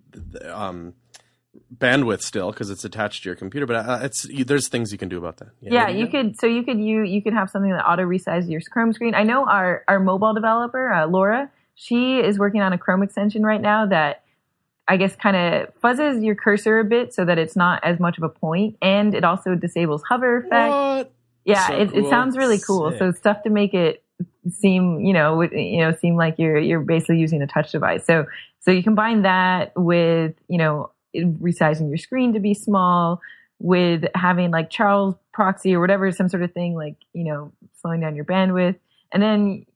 um, 0.47 0.95
bandwidth 1.77 2.23
still 2.23 2.51
because 2.51 2.71
it's 2.71 2.85
attached 2.85 3.23
to 3.23 3.29
your 3.29 3.37
computer. 3.37 3.66
But 3.66 3.77
uh, 3.77 3.99
it's 4.03 4.25
you, 4.27 4.45
there's 4.45 4.68
things 4.68 4.93
you 4.93 4.99
can 4.99 5.09
do 5.09 5.18
about 5.18 5.39
that. 5.39 5.49
yeah, 5.61 5.89
you 5.89 6.07
could. 6.09 6.39
So 6.39 6.47
you 6.47 6.62
could 6.62 6.79
you 6.81 7.03
you 7.03 7.23
could 7.23 7.33
have 7.33 7.51
something 7.51 7.71
that 7.71 7.87
auto 7.87 8.03
resizes 8.03 8.51
your 8.51 8.61
Chrome 8.71 8.93
screen. 8.93 9.14
I 9.14 9.23
know 9.23 9.47
our 9.47 9.85
our 9.89 10.01
mobile 10.01 10.35
developer 10.35 10.93
uh, 10.93 11.07
Laura, 11.07 11.51
she 11.75 12.18
is 12.18 12.39
working 12.39 12.61
on 12.61 12.73
a 12.73 12.79
Chrome 12.79 13.03
extension 13.03 13.43
right 13.43 13.61
now 13.61 13.87
that 13.87 14.25
I 14.89 14.97
guess 14.97 15.14
kind 15.14 15.37
of 15.37 15.81
fuzzes 15.81 16.25
your 16.25 16.35
cursor 16.35 16.81
a 16.81 16.85
bit 16.85 17.14
so 17.14 17.25
that 17.25 17.39
it's 17.39 17.55
not 17.55 17.85
as 17.85 18.01
much 18.01 18.18
of 18.18 18.25
a 18.25 18.29
point, 18.29 18.77
and 18.83 19.14
it 19.14 19.25
also 19.25 19.55
disables 19.55 20.03
hover 20.03 20.39
effect. 20.39 20.73
What? 20.73 21.12
Yeah, 21.45 21.68
So 21.68 21.75
it, 21.75 21.95
it 21.95 22.11
sounds 22.11 22.37
really 22.37 22.59
cool. 22.59 22.91
Sick. 22.91 22.99
So 22.99 23.12
stuff 23.12 23.43
to 23.45 23.51
make 23.51 23.73
it 23.73 24.03
seem, 24.51 25.01
you 25.01 25.12
know, 25.12 25.43
you 25.43 25.79
know, 25.79 25.95
seem 25.95 26.16
like 26.16 26.39
you're 26.39 26.59
you're 26.59 26.81
basically 26.81 27.18
using 27.18 27.41
a 27.41 27.47
touch 27.47 27.73
device. 27.73 28.05
So 28.05 28.27
so 28.61 28.71
you 28.71 28.83
combine 28.83 29.23
that 29.23 29.73
with, 29.77 30.35
you 30.49 30.59
know, 30.59 30.91
resizing 31.14 31.88
your 31.88 31.98
screen 31.98 32.32
to 32.34 32.40
be 32.40 32.54
small, 32.54 33.20
with 33.58 34.04
having 34.14 34.50
like 34.50 34.70
Charles 34.70 35.14
proxy 35.32 35.74
or 35.74 35.80
whatever, 35.80 36.11
some 36.12 36.28
sort 36.28 36.42
of 36.42 36.52
thing 36.52 36.74
like, 36.74 36.96
you 37.12 37.24
know, 37.24 37.52
slowing 37.80 38.00
down 38.00 38.16
your 38.16 38.24
bandwidth, 38.24 38.76
and 39.12 39.22
then 39.22 39.66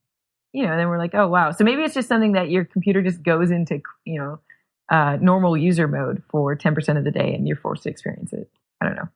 you 0.55 0.65
know, 0.65 0.77
then 0.77 0.89
we're 0.89 0.99
like, 0.99 1.15
oh 1.15 1.27
wow. 1.27 1.51
So 1.51 1.65
maybe 1.65 1.83
it's 1.83 1.95
just 1.95 2.09
something 2.09 2.33
that 2.33 2.49
your 2.49 2.65
computer 2.65 3.03
just 3.03 3.23
goes 3.23 3.51
into, 3.51 3.83
you 4.05 4.21
know, 4.21 4.39
uh, 4.89 5.19
normal 5.21 5.57
user 5.57 5.89
mode 5.89 6.23
for 6.31 6.57
10% 6.57 6.97
of 6.97 7.03
the 7.03 7.11
day 7.11 7.35
and 7.35 7.49
you're 7.49 7.57
forced 7.57 7.83
to 7.83 7.91
experience 7.91 8.33
it. 8.33 8.49
I 8.81 8.87
don't 8.87 8.95
know. 8.95 9.09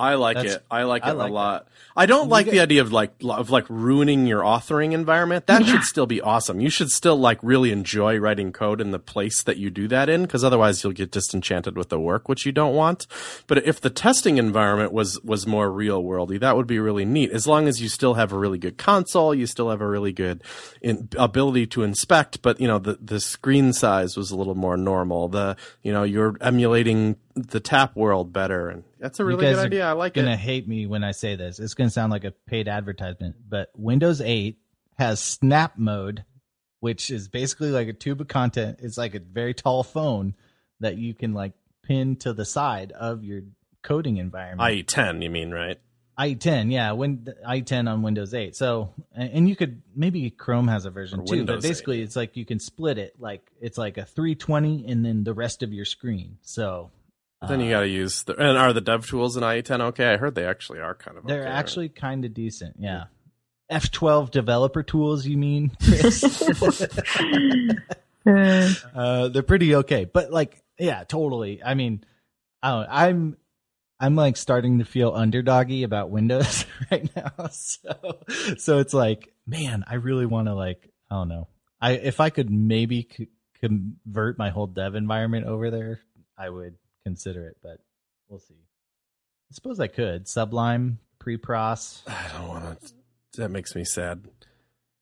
I 0.00 0.14
like 0.14 0.36
That's- 0.36 0.54
it. 0.56 0.64
I 0.70 0.84
like 0.84 1.04
I 1.04 1.10
it 1.10 1.14
like 1.14 1.30
a 1.30 1.34
lot. 1.34 1.66
I 1.94 2.06
don't 2.06 2.28
like 2.30 2.46
get- 2.46 2.52
the 2.52 2.60
idea 2.60 2.80
of 2.80 2.90
like 2.92 3.12
of 3.22 3.50
like 3.50 3.66
ruining 3.68 4.26
your 4.26 4.40
authoring 4.42 4.92
environment. 4.92 5.46
That 5.46 5.60
Yeah. 5.66 5.72
should 5.72 5.82
still 5.82 6.06
be 6.06 6.20
awesome. 6.22 6.58
You 6.60 6.70
should 6.70 6.88
still 6.90 7.16
like 7.16 7.38
really 7.42 7.70
enjoy 7.72 8.16
writing 8.18 8.52
code 8.52 8.80
in 8.80 8.92
the 8.92 8.98
place 8.98 9.42
that 9.42 9.58
you 9.58 9.68
do 9.68 9.86
that 9.88 10.08
in 10.08 10.22
because 10.22 10.42
otherwise 10.42 10.82
you'll 10.82 10.94
get 10.94 11.10
disenchanted 11.10 11.76
with 11.76 11.90
the 11.90 12.00
work 12.00 12.28
which 12.28 12.46
you 12.46 12.52
don't 12.52 12.74
want. 12.74 13.06
But 13.46 13.58
if 13.66 13.80
the 13.80 13.90
testing 13.90 14.38
environment 14.38 14.92
was 14.92 15.20
was 15.22 15.46
more 15.46 15.70
real 15.70 16.02
worldy, 16.02 16.40
that 16.40 16.56
would 16.56 16.66
be 16.66 16.78
really 16.78 17.04
neat. 17.04 17.30
As 17.32 17.46
long 17.46 17.68
as 17.68 17.82
you 17.82 17.88
still 17.90 18.14
have 18.14 18.32
a 18.32 18.38
really 18.38 18.58
good 18.58 18.78
console, 18.78 19.34
you 19.34 19.46
still 19.46 19.68
have 19.68 19.82
a 19.82 19.86
really 19.88 20.12
good 20.12 20.42
in, 20.80 21.08
ability 21.18 21.66
to 21.66 21.82
inspect, 21.82 22.40
but 22.40 22.58
you 22.60 22.66
know 22.68 22.78
the 22.78 22.98
the 23.02 23.20
screen 23.20 23.72
size 23.74 24.16
was 24.16 24.30
a 24.30 24.36
little 24.36 24.54
more 24.54 24.76
normal. 24.78 25.28
The 25.28 25.56
you 25.82 25.92
know 25.92 26.04
you're 26.04 26.36
emulating 26.40 27.16
the 27.42 27.60
tap 27.60 27.96
world 27.96 28.32
better 28.32 28.68
and 28.68 28.84
that's 28.98 29.20
a 29.20 29.24
really 29.24 29.44
good 29.44 29.58
idea. 29.58 29.86
I 29.86 29.92
like 29.92 30.14
gonna 30.14 30.28
it. 30.28 30.30
Gonna 30.30 30.36
hate 30.36 30.68
me 30.68 30.86
when 30.86 31.04
I 31.04 31.12
say 31.12 31.36
this. 31.36 31.58
It's 31.58 31.74
gonna 31.74 31.90
sound 31.90 32.12
like 32.12 32.24
a 32.24 32.30
paid 32.30 32.68
advertisement, 32.68 33.36
but 33.48 33.70
Windows 33.74 34.20
8 34.20 34.58
has 34.98 35.20
Snap 35.20 35.78
Mode, 35.78 36.24
which 36.80 37.10
is 37.10 37.28
basically 37.28 37.70
like 37.70 37.88
a 37.88 37.92
tube 37.92 38.20
of 38.20 38.28
content. 38.28 38.78
It's 38.82 38.98
like 38.98 39.14
a 39.14 39.20
very 39.20 39.54
tall 39.54 39.82
phone 39.82 40.34
that 40.80 40.96
you 40.96 41.14
can 41.14 41.34
like 41.34 41.52
pin 41.82 42.16
to 42.16 42.32
the 42.32 42.44
side 42.44 42.92
of 42.92 43.24
your 43.24 43.42
coding 43.82 44.18
environment. 44.18 44.60
IE10, 44.60 45.22
you 45.22 45.30
mean, 45.30 45.50
right? 45.50 45.78
IE10, 46.18 46.70
yeah, 46.70 46.92
when 46.92 47.26
IE10 47.48 47.90
on 47.90 48.02
Windows 48.02 48.34
8. 48.34 48.54
So, 48.54 48.92
and 49.14 49.48
you 49.48 49.56
could 49.56 49.80
maybe 49.96 50.28
Chrome 50.28 50.68
has 50.68 50.84
a 50.84 50.90
version 50.90 51.20
Or 51.20 51.24
too, 51.24 51.36
Windows 51.38 51.62
but 51.62 51.68
basically 51.68 52.02
it's 52.02 52.14
like 52.14 52.36
you 52.36 52.44
can 52.44 52.60
split 52.60 52.98
it. 52.98 53.14
Like 53.18 53.50
it's 53.60 53.78
like 53.78 53.96
a 53.96 54.04
320 54.04 54.84
and 54.86 55.04
then 55.04 55.24
the 55.24 55.32
rest 55.32 55.62
of 55.62 55.72
your 55.72 55.86
screen. 55.86 56.36
So 56.42 56.90
then 57.48 57.60
you 57.60 57.70
got 57.70 57.80
to 57.80 57.88
use 57.88 58.24
the 58.24 58.34
and 58.36 58.58
are 58.58 58.72
the 58.72 58.80
dev 58.80 59.06
tools 59.06 59.36
in 59.36 59.42
IE10 59.42 59.80
okay? 59.80 60.12
I 60.12 60.16
heard 60.16 60.34
they 60.34 60.44
actually 60.44 60.80
are 60.80 60.94
kind 60.94 61.16
of. 61.16 61.26
They're 61.26 61.40
okay, 61.40 61.50
right? 61.50 61.58
actually 61.58 61.88
kind 61.88 62.24
of 62.24 62.34
decent. 62.34 62.76
Yeah. 62.78 63.04
F12 63.70 64.30
developer 64.30 64.82
tools, 64.82 65.24
you 65.26 65.36
mean? 65.36 65.70
Uh, 65.80 66.86
uh, 68.94 69.28
they're 69.28 69.42
pretty 69.42 69.76
okay, 69.76 70.04
but 70.04 70.32
like, 70.32 70.60
yeah, 70.78 71.04
totally. 71.04 71.62
I 71.62 71.74
mean, 71.74 72.04
I 72.62 72.70
don't, 72.70 72.88
I'm, 72.90 73.36
I'm 74.00 74.16
like 74.16 74.36
starting 74.36 74.78
to 74.78 74.84
feel 74.84 75.12
underdoggy 75.12 75.84
about 75.84 76.10
Windows 76.10 76.64
right 76.90 77.08
now. 77.14 77.48
So, 77.52 78.18
so 78.58 78.78
it's 78.78 78.94
like, 78.94 79.32
man, 79.46 79.84
I 79.86 79.94
really 79.94 80.26
want 80.26 80.48
to 80.48 80.54
like, 80.54 80.90
I 81.10 81.14
don't 81.16 81.28
know. 81.28 81.48
I 81.80 81.92
if 81.92 82.20
I 82.20 82.30
could 82.30 82.50
maybe 82.50 83.08
c- 83.16 83.28
convert 83.60 84.38
my 84.38 84.50
whole 84.50 84.66
dev 84.66 84.94
environment 84.94 85.46
over 85.46 85.70
there, 85.70 86.00
I 86.36 86.48
would 86.48 86.76
consider 87.04 87.46
it, 87.48 87.56
but 87.62 87.78
we'll 88.28 88.38
see. 88.40 88.54
I 88.54 89.52
suppose 89.54 89.80
I 89.80 89.86
could 89.88 90.28
Sublime 90.28 90.98
Prepros. 91.20 92.02
I 92.06 92.28
don't 92.36 92.48
want 92.48 92.80
to. 92.80 92.92
That 93.40 93.50
makes 93.50 93.74
me 93.74 93.84
sad. 93.84 94.24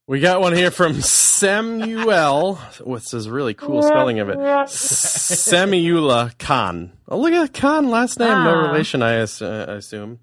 We 0.07 0.21
got 0.21 0.41
one 0.41 0.55
here 0.55 0.71
from 0.71 1.01
Samuel. 1.03 2.55
What's 2.83 3.11
his 3.11 3.29
really 3.29 3.53
cool 3.55 3.83
spelling 3.83 4.21
of 4.21 4.31
it? 4.31 4.39
Samuela 4.69 6.33
Khan. 6.39 6.93
Oh, 7.09 7.19
look 7.21 7.33
at 7.33 7.53
Khan 7.53 7.91
last 7.91 8.19
name. 8.19 8.29
No 8.29 8.55
Ah. 8.55 8.71
relation, 8.73 9.03
I, 9.03 9.15
ass- 9.17 9.43
uh, 9.43 9.67
I 9.69 9.73
assume. 9.75 10.21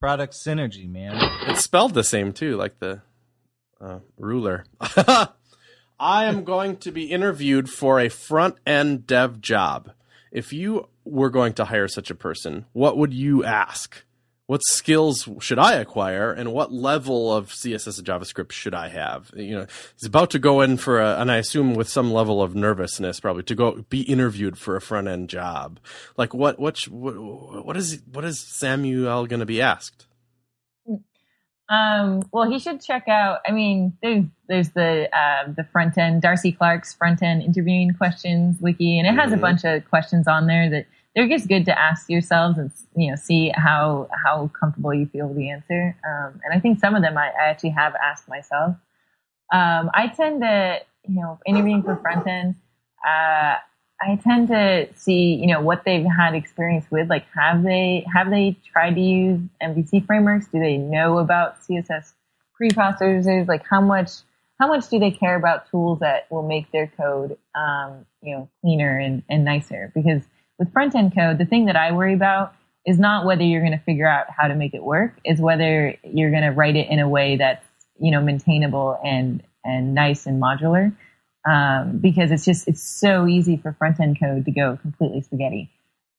Product 0.00 0.32
synergy, 0.32 0.88
man. 0.88 1.16
It's 1.48 1.64
spelled 1.64 1.92
the 1.92 2.04
same 2.04 2.32
too, 2.32 2.56
like 2.56 2.78
the 2.78 3.02
uh, 3.80 3.98
ruler. 4.18 4.64
I 4.80 6.24
am 6.24 6.44
going 6.44 6.76
to 6.78 6.90
be 6.92 7.10
interviewed 7.10 7.68
for 7.68 7.98
a 8.00 8.08
front 8.08 8.56
end 8.66 9.06
dev 9.06 9.40
job. 9.40 9.90
If 10.30 10.52
you 10.52 10.88
were 11.04 11.30
going 11.30 11.54
to 11.54 11.66
hire 11.66 11.88
such 11.88 12.10
a 12.10 12.14
person, 12.14 12.66
what 12.72 12.96
would 12.96 13.14
you 13.14 13.44
ask? 13.44 14.04
What 14.48 14.62
skills 14.64 15.28
should 15.40 15.58
I 15.58 15.74
acquire, 15.74 16.32
and 16.32 16.54
what 16.54 16.72
level 16.72 17.30
of 17.30 17.50
CSS 17.50 17.98
and 17.98 18.06
JavaScript 18.06 18.50
should 18.50 18.72
I 18.72 18.88
have? 18.88 19.30
You 19.36 19.58
know, 19.58 19.66
he's 19.94 20.06
about 20.06 20.30
to 20.30 20.38
go 20.38 20.62
in 20.62 20.78
for 20.78 21.02
a, 21.02 21.20
and 21.20 21.30
I 21.30 21.36
assume 21.36 21.74
with 21.74 21.86
some 21.86 22.10
level 22.10 22.42
of 22.42 22.54
nervousness, 22.54 23.20
probably 23.20 23.42
to 23.42 23.54
go 23.54 23.84
be 23.90 24.00
interviewed 24.00 24.56
for 24.56 24.74
a 24.74 24.80
front 24.80 25.06
end 25.06 25.28
job. 25.28 25.78
Like, 26.16 26.32
what, 26.32 26.58
what, 26.58 26.78
what, 26.88 27.66
what 27.66 27.76
is, 27.76 28.00
what 28.10 28.24
is 28.24 28.40
Samuel 28.40 29.26
going 29.26 29.40
to 29.40 29.46
be 29.46 29.60
asked? 29.60 30.07
Um, 31.68 32.22
well, 32.32 32.48
he 32.50 32.58
should 32.58 32.80
check 32.80 33.08
out. 33.08 33.40
I 33.46 33.52
mean, 33.52 33.96
there's 34.02 34.24
there's 34.48 34.70
the 34.70 35.08
uh, 35.16 35.52
the 35.54 35.64
front 35.64 35.98
end 35.98 36.22
Darcy 36.22 36.50
Clarke's 36.52 36.94
front 36.94 37.22
end 37.22 37.42
interviewing 37.42 37.92
questions 37.92 38.56
wiki, 38.60 38.98
and 38.98 39.06
it 39.06 39.14
has 39.20 39.32
a 39.32 39.36
Mhm. 39.36 39.40
bunch 39.40 39.64
of 39.64 39.84
questions 39.90 40.26
on 40.26 40.46
there 40.46 40.70
that 40.70 40.86
they're 41.14 41.28
just 41.28 41.48
good 41.48 41.66
to 41.66 41.78
ask 41.78 42.08
yourselves 42.08 42.56
and 42.58 42.70
you 42.96 43.10
know 43.10 43.16
see 43.16 43.52
how 43.54 44.08
how 44.24 44.48
comfortable 44.58 44.94
you 44.94 45.06
feel 45.06 45.26
with 45.28 45.36
the 45.36 45.50
answer. 45.50 45.94
Um, 46.08 46.40
and 46.44 46.54
I 46.54 46.58
think 46.60 46.78
some 46.78 46.94
of 46.94 47.02
them 47.02 47.18
I, 47.18 47.28
I 47.38 47.48
actually 47.50 47.70
have 47.70 47.94
asked 47.96 48.28
myself. 48.28 48.76
Um, 49.52 49.90
I 49.92 50.08
tend 50.08 50.40
to 50.42 50.78
you 51.06 51.20
know 51.20 51.38
interviewing 51.46 51.82
for 51.82 51.96
front 51.96 52.26
end. 52.26 52.54
Uh, 53.06 53.56
I 54.00 54.16
tend 54.16 54.48
to 54.48 54.88
see, 54.94 55.34
you 55.34 55.46
know, 55.48 55.60
what 55.60 55.84
they've 55.84 56.04
had 56.04 56.34
experience 56.34 56.86
with. 56.90 57.08
Like, 57.08 57.26
have 57.34 57.62
they 57.64 58.06
have 58.12 58.30
they 58.30 58.56
tried 58.72 58.94
to 58.94 59.00
use 59.00 59.40
MVC 59.62 60.06
frameworks? 60.06 60.46
Do 60.46 60.60
they 60.60 60.76
know 60.76 61.18
about 61.18 61.60
CSS 61.62 62.12
preprocessors? 62.60 63.48
Like, 63.48 63.64
how 63.68 63.80
much 63.80 64.10
how 64.60 64.68
much 64.68 64.88
do 64.88 64.98
they 64.98 65.10
care 65.10 65.36
about 65.36 65.70
tools 65.70 66.00
that 66.00 66.30
will 66.30 66.46
make 66.46 66.70
their 66.72 66.92
code, 66.96 67.36
um, 67.54 68.06
you 68.22 68.36
know, 68.36 68.48
cleaner 68.60 68.98
and, 68.98 69.22
and 69.28 69.44
nicer? 69.44 69.92
Because 69.94 70.22
with 70.58 70.72
front 70.72 70.94
end 70.94 71.14
code, 71.14 71.38
the 71.38 71.44
thing 71.44 71.66
that 71.66 71.76
I 71.76 71.92
worry 71.92 72.14
about 72.14 72.54
is 72.86 72.98
not 72.98 73.26
whether 73.26 73.42
you're 73.42 73.60
going 73.60 73.78
to 73.78 73.84
figure 73.84 74.08
out 74.08 74.26
how 74.30 74.48
to 74.48 74.54
make 74.54 74.74
it 74.74 74.82
work, 74.82 75.14
is 75.24 75.40
whether 75.40 75.94
you're 76.04 76.30
going 76.30 76.42
to 76.42 76.50
write 76.50 76.76
it 76.76 76.88
in 76.88 77.00
a 77.00 77.08
way 77.08 77.36
that's 77.36 77.66
you 77.98 78.12
know 78.12 78.20
maintainable 78.20 78.98
and 79.04 79.42
and 79.64 79.92
nice 79.92 80.26
and 80.26 80.40
modular 80.40 80.94
um, 81.46 81.98
because 81.98 82.30
it's 82.30 82.44
just 82.44 82.68
it's 82.68 82.82
so 82.82 83.26
easy 83.26 83.56
for 83.56 83.72
front 83.72 84.00
end 84.00 84.18
code 84.18 84.44
to 84.44 84.50
go 84.50 84.78
completely 84.80 85.20
spaghetti. 85.22 85.70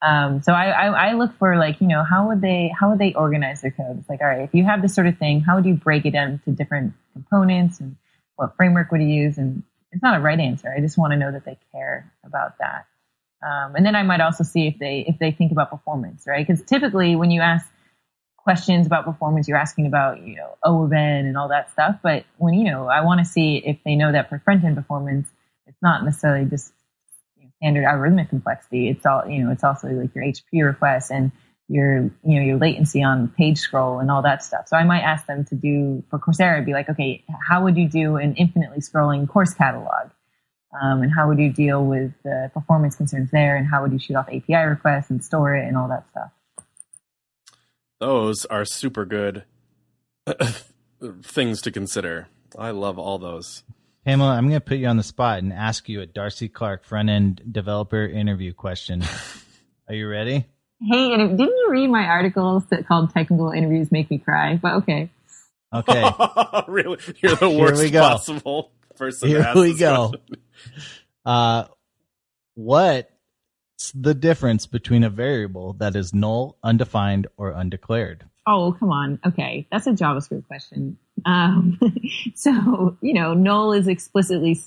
Um, 0.01 0.41
so 0.41 0.53
I, 0.53 0.69
I, 0.69 1.09
I 1.09 1.13
look 1.13 1.37
for 1.37 1.57
like 1.57 1.81
you 1.81 1.87
know 1.87 2.03
how 2.03 2.29
would 2.29 2.41
they 2.41 2.71
how 2.77 2.89
would 2.89 2.99
they 2.99 3.13
organize 3.13 3.61
their 3.61 3.71
code? 3.71 3.99
It's 3.99 4.09
like 4.09 4.21
all 4.21 4.27
right, 4.27 4.41
if 4.41 4.53
you 4.53 4.63
have 4.65 4.81
this 4.81 4.95
sort 4.95 5.07
of 5.07 5.17
thing, 5.17 5.41
how 5.41 5.55
would 5.55 5.65
you 5.65 5.73
break 5.73 6.05
it 6.05 6.11
down 6.11 6.39
to 6.45 6.51
different 6.51 6.93
components 7.13 7.79
and 7.79 7.95
what 8.35 8.55
framework 8.55 8.91
would 8.91 9.01
you 9.01 9.07
use? 9.07 9.37
And 9.37 9.63
it's 9.91 10.01
not 10.01 10.17
a 10.17 10.21
right 10.21 10.39
answer. 10.39 10.73
I 10.75 10.79
just 10.79 10.97
want 10.97 11.11
to 11.11 11.17
know 11.17 11.31
that 11.31 11.45
they 11.45 11.57
care 11.73 12.11
about 12.25 12.57
that. 12.59 12.85
Um, 13.41 13.75
and 13.75 13.85
then 13.85 13.95
I 13.95 14.03
might 14.03 14.21
also 14.21 14.43
see 14.43 14.67
if 14.67 14.79
they 14.79 15.05
if 15.07 15.19
they 15.19 15.31
think 15.31 15.51
about 15.51 15.69
performance, 15.69 16.23
right? 16.27 16.45
Because 16.45 16.63
typically 16.63 17.15
when 17.15 17.31
you 17.31 17.41
ask 17.41 17.69
questions 18.43 18.85
about 18.85 19.05
performance, 19.05 19.47
you're 19.47 19.57
asking 19.57 19.85
about, 19.85 20.21
you 20.21 20.35
know, 20.35 20.55
O 20.63 20.83
of 20.83 20.93
N 20.93 21.25
and 21.25 21.37
all 21.37 21.49
that 21.49 21.71
stuff. 21.71 21.97
But 22.01 22.25
when, 22.37 22.53
you 22.53 22.65
know, 22.65 22.87
I 22.87 23.01
want 23.01 23.19
to 23.19 23.25
see 23.25 23.57
if 23.57 23.77
they 23.83 23.95
know 23.95 24.11
that 24.11 24.29
for 24.29 24.39
front 24.39 24.63
end 24.63 24.75
performance, 24.75 25.27
it's 25.67 25.81
not 25.81 26.03
necessarily 26.03 26.49
just 26.49 26.73
you 27.37 27.43
know, 27.43 27.49
standard 27.57 27.85
algorithmic 27.85 28.29
complexity. 28.29 28.89
It's 28.89 29.05
all, 29.05 29.27
you 29.27 29.43
know, 29.43 29.51
it's 29.51 29.63
also 29.63 29.87
like 29.89 30.13
your 30.15 30.23
HP 30.23 30.65
requests 30.65 31.11
and 31.11 31.31
your, 31.67 32.11
you 32.23 32.39
know, 32.39 32.41
your 32.41 32.57
latency 32.57 33.03
on 33.03 33.27
page 33.29 33.59
scroll 33.59 33.99
and 33.99 34.09
all 34.09 34.23
that 34.23 34.43
stuff. 34.43 34.67
So 34.67 34.75
I 34.75 34.83
might 34.83 35.01
ask 35.01 35.27
them 35.27 35.45
to 35.45 35.55
do 35.55 36.03
for 36.09 36.17
Coursera, 36.17 36.65
be 36.65 36.73
like, 36.73 36.89
okay, 36.89 37.23
how 37.47 37.63
would 37.63 37.77
you 37.77 37.87
do 37.87 38.17
an 38.17 38.33
infinitely 38.35 38.79
scrolling 38.79 39.27
course 39.27 39.53
catalog? 39.53 40.09
Um, 40.81 41.01
and 41.01 41.11
how 41.11 41.27
would 41.27 41.39
you 41.39 41.51
deal 41.51 41.83
with 41.83 42.11
the 42.23 42.51
performance 42.53 42.95
concerns 42.95 43.31
there? 43.31 43.55
And 43.55 43.67
how 43.67 43.81
would 43.81 43.91
you 43.91 43.99
shoot 43.99 44.15
off 44.15 44.27
API 44.27 44.65
requests 44.67 45.09
and 45.09 45.23
store 45.23 45.55
it 45.55 45.67
and 45.67 45.77
all 45.77 45.87
that 45.89 46.09
stuff? 46.11 46.31
Those 47.99 48.45
are 48.45 48.65
super 48.65 49.05
good 49.05 49.43
things 51.23 51.61
to 51.63 51.71
consider. 51.71 52.27
I 52.57 52.71
love 52.71 52.97
all 52.97 53.17
those. 53.19 53.63
Pamela, 54.05 54.31
I'm 54.31 54.45
going 54.47 54.59
to 54.59 54.65
put 54.65 54.77
you 54.77 54.87
on 54.87 54.97
the 54.97 55.03
spot 55.03 55.39
and 55.39 55.51
ask 55.53 55.87
you 55.89 56.01
a 56.01 56.05
Darcy 56.05 56.47
Clarke 56.47 56.85
front 56.85 57.09
end 57.09 57.41
developer 57.51 58.05
interview 58.05 58.53
question. 58.53 59.03
Are 59.89 59.93
you 59.93 60.07
ready? 60.07 60.45
Hey, 60.81 61.13
and 61.13 61.37
didn't 61.37 61.57
you 61.57 61.67
read 61.69 61.87
my 61.89 62.05
articles 62.05 62.63
that 62.67 62.87
called 62.87 63.13
"Technical 63.13 63.51
Interviews 63.51 63.91
Make 63.91 64.09
Me 64.09 64.17
Cry"? 64.17 64.55
But 64.55 64.75
okay, 64.75 65.09
Okay. 65.73 66.09
really, 66.67 66.97
you're 67.21 67.35
the 67.35 67.49
worst 67.49 67.81
we 67.81 67.89
go. 67.91 68.01
possible 68.01 68.71
person. 68.95 69.29
to 69.29 69.43
Here 69.43 69.51
we 69.55 69.71
this 69.71 69.79
go. 69.79 70.09
question. 70.09 70.35
Uh, 71.25 71.65
what's 72.55 73.11
the 73.95 74.13
difference 74.13 74.65
between 74.65 75.03
a 75.03 75.09
variable 75.09 75.73
that 75.73 75.95
is 75.95 76.13
null, 76.13 76.57
undefined, 76.63 77.27
or 77.37 77.51
undeclared? 77.51 78.25
oh 78.49 78.75
come 78.79 78.89
on, 78.91 79.19
okay, 79.25 79.67
that's 79.71 79.87
a 79.87 79.91
JavaScript 79.91 80.47
question. 80.47 80.97
Um, 81.25 81.79
so 82.35 82.97
you 83.01 83.13
know, 83.13 83.33
null 83.33 83.73
is 83.73 83.87
explicitly 83.87 84.59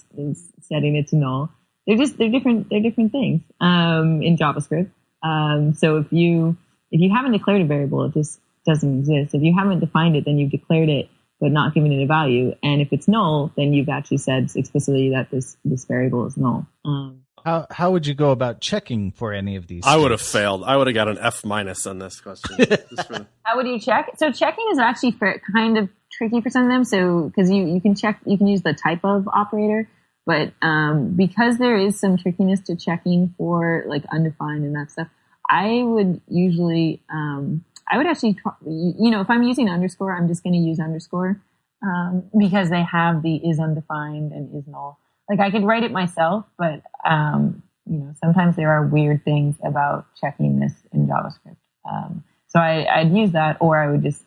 setting 0.60 0.96
it 0.96 1.08
to 1.08 1.16
null. 1.16 1.50
They're 1.86 1.96
just 1.96 2.16
they're 2.16 2.30
different. 2.30 2.70
They're 2.70 2.80
different 2.80 3.12
things 3.12 3.42
um, 3.60 4.22
in 4.22 4.36
JavaScript. 4.36 4.90
Um, 5.22 5.74
so 5.74 5.98
if 5.98 6.12
you 6.12 6.56
if 6.90 7.00
you 7.00 7.10
haven't 7.14 7.32
declared 7.32 7.62
a 7.62 7.66
variable, 7.66 8.04
it 8.04 8.14
just 8.14 8.40
doesn't 8.64 9.00
exist. 9.00 9.34
If 9.34 9.42
you 9.42 9.54
haven't 9.56 9.80
defined 9.80 10.16
it, 10.16 10.24
then 10.24 10.38
you've 10.38 10.52
declared 10.52 10.88
it 10.88 11.08
but 11.40 11.50
not 11.50 11.74
given 11.74 11.90
it 11.90 12.04
a 12.04 12.06
value. 12.06 12.54
And 12.62 12.80
if 12.80 12.92
it's 12.92 13.08
null, 13.08 13.50
then 13.56 13.72
you've 13.72 13.88
actually 13.88 14.18
said 14.18 14.52
explicitly 14.54 15.10
that 15.10 15.32
this 15.32 15.56
this 15.64 15.84
variable 15.86 16.24
is 16.26 16.36
null. 16.36 16.68
Um, 16.84 17.22
How 17.44 17.66
how 17.70 17.90
would 17.90 18.06
you 18.06 18.14
go 18.14 18.30
about 18.30 18.60
checking 18.60 19.12
for 19.12 19.32
any 19.32 19.56
of 19.56 19.66
these? 19.66 19.82
I 19.84 19.96
would 19.96 20.10
have 20.10 20.20
failed. 20.20 20.62
I 20.64 20.76
would 20.76 20.86
have 20.86 20.94
got 20.94 21.08
an 21.08 21.18
F 21.20 21.44
minus 21.44 21.86
on 21.86 21.98
this 21.98 22.20
question. 22.20 22.56
For- 23.06 23.26
How 23.42 23.56
would 23.56 23.66
you 23.66 23.80
check? 23.80 24.10
So 24.16 24.30
checking 24.30 24.64
is 24.72 24.78
actually 24.78 25.12
for, 25.12 25.40
kind 25.52 25.76
of 25.78 25.88
tricky 26.12 26.40
for 26.40 26.50
some 26.50 26.64
of 26.64 26.68
them. 26.68 26.84
So 26.84 27.24
because 27.24 27.50
you 27.50 27.64
you 27.64 27.80
can 27.80 27.94
check, 27.94 28.20
you 28.24 28.38
can 28.38 28.46
use 28.46 28.62
the 28.62 28.74
type 28.74 29.00
of 29.04 29.26
operator, 29.28 29.88
but 30.24 30.52
um, 30.62 31.14
because 31.16 31.58
there 31.58 31.76
is 31.76 31.98
some 31.98 32.16
trickiness 32.16 32.60
to 32.62 32.76
checking 32.76 33.34
for 33.36 33.84
like 33.86 34.04
undefined 34.12 34.64
and 34.64 34.74
that 34.76 34.90
stuff, 34.90 35.08
I 35.50 35.82
would 35.82 36.20
usually 36.28 37.02
um, 37.12 37.64
I 37.90 37.98
would 37.98 38.06
actually 38.06 38.34
try, 38.34 38.52
you 38.64 38.94
you 38.98 39.10
know 39.10 39.20
if 39.20 39.30
I'm 39.30 39.42
using 39.42 39.68
underscore, 39.68 40.16
I'm 40.16 40.28
just 40.28 40.44
going 40.44 40.54
to 40.54 40.58
use 40.60 40.78
underscore 40.78 41.40
um, 41.82 42.24
because 42.38 42.70
they 42.70 42.82
have 42.82 43.22
the 43.22 43.36
is 43.36 43.58
undefined 43.58 44.32
and 44.32 44.54
is 44.56 44.66
null. 44.68 44.98
Like 45.32 45.40
I 45.40 45.50
could 45.50 45.64
write 45.64 45.82
it 45.82 45.92
myself, 45.92 46.44
but 46.58 46.82
um, 47.08 47.62
you 47.86 47.98
know 47.98 48.14
sometimes 48.22 48.54
there 48.54 48.70
are 48.70 48.86
weird 48.86 49.24
things 49.24 49.56
about 49.64 50.04
checking 50.20 50.60
this 50.60 50.74
in 50.92 51.06
JavaScript. 51.06 51.56
Um, 51.90 52.22
so 52.52 52.60
I, 52.60 52.86
I'd 53.00 53.16
use 53.16 53.32
that, 53.32 53.56
or 53.60 53.80
I 53.80 53.90
would 53.90 54.02
just, 54.02 54.22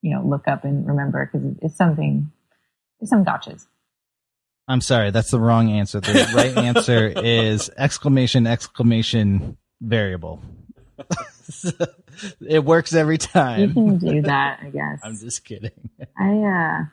you 0.00 0.14
know, 0.14 0.22
look 0.24 0.46
up 0.46 0.64
and 0.64 0.86
remember 0.86 1.28
because 1.32 1.56
it's 1.60 1.76
something, 1.76 2.30
there's 3.00 3.10
some 3.10 3.24
gotchas. 3.24 3.66
I'm 4.68 4.80
sorry, 4.80 5.10
that's 5.10 5.32
the 5.32 5.40
wrong 5.40 5.70
answer. 5.70 6.00
The 6.00 6.32
right 6.36 6.56
answer 6.56 7.08
is 7.08 7.70
exclamation 7.76 8.46
exclamation 8.46 9.58
variable. 9.80 10.40
it 12.40 12.64
works 12.64 12.94
every 12.94 13.18
time. 13.18 13.60
You 13.60 13.68
can 13.74 13.98
do 13.98 14.22
that, 14.22 14.60
I 14.62 14.70
guess. 14.70 15.00
I'm 15.02 15.16
just 15.18 15.44
kidding. 15.44 15.90
I, 16.16 16.30
uh, 16.30 16.84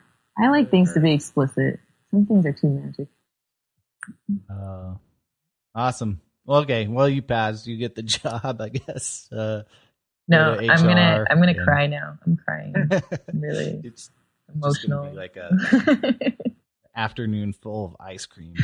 I 0.44 0.50
like 0.50 0.70
things 0.70 0.94
to 0.94 1.00
be 1.00 1.12
explicit. 1.12 1.78
Some 2.10 2.26
things 2.26 2.44
are 2.44 2.52
too 2.52 2.68
magic. 2.68 3.06
Uh, 4.50 4.94
awesome. 5.74 6.20
Well, 6.44 6.60
okay. 6.62 6.86
Well, 6.88 7.08
you 7.08 7.22
passed. 7.22 7.66
You 7.66 7.76
get 7.76 7.94
the 7.94 8.02
job, 8.02 8.60
I 8.60 8.68
guess. 8.70 9.28
Uh, 9.32 9.62
No, 10.28 10.54
Go 10.56 10.66
I'm 10.68 10.82
gonna, 10.84 11.24
I'm 11.30 11.38
gonna 11.38 11.52
and- 11.52 11.64
cry 11.64 11.86
now. 11.86 12.18
I'm 12.26 12.36
crying. 12.36 12.74
I'm 12.90 13.40
really 13.40 13.80
it's 13.84 14.08
just 14.08 14.10
emotional. 14.54 15.06
be 15.10 15.16
like 15.16 15.36
a 15.36 16.32
afternoon 16.96 17.52
full 17.52 17.86
of 17.86 17.96
ice 18.00 18.26
cream. 18.26 18.54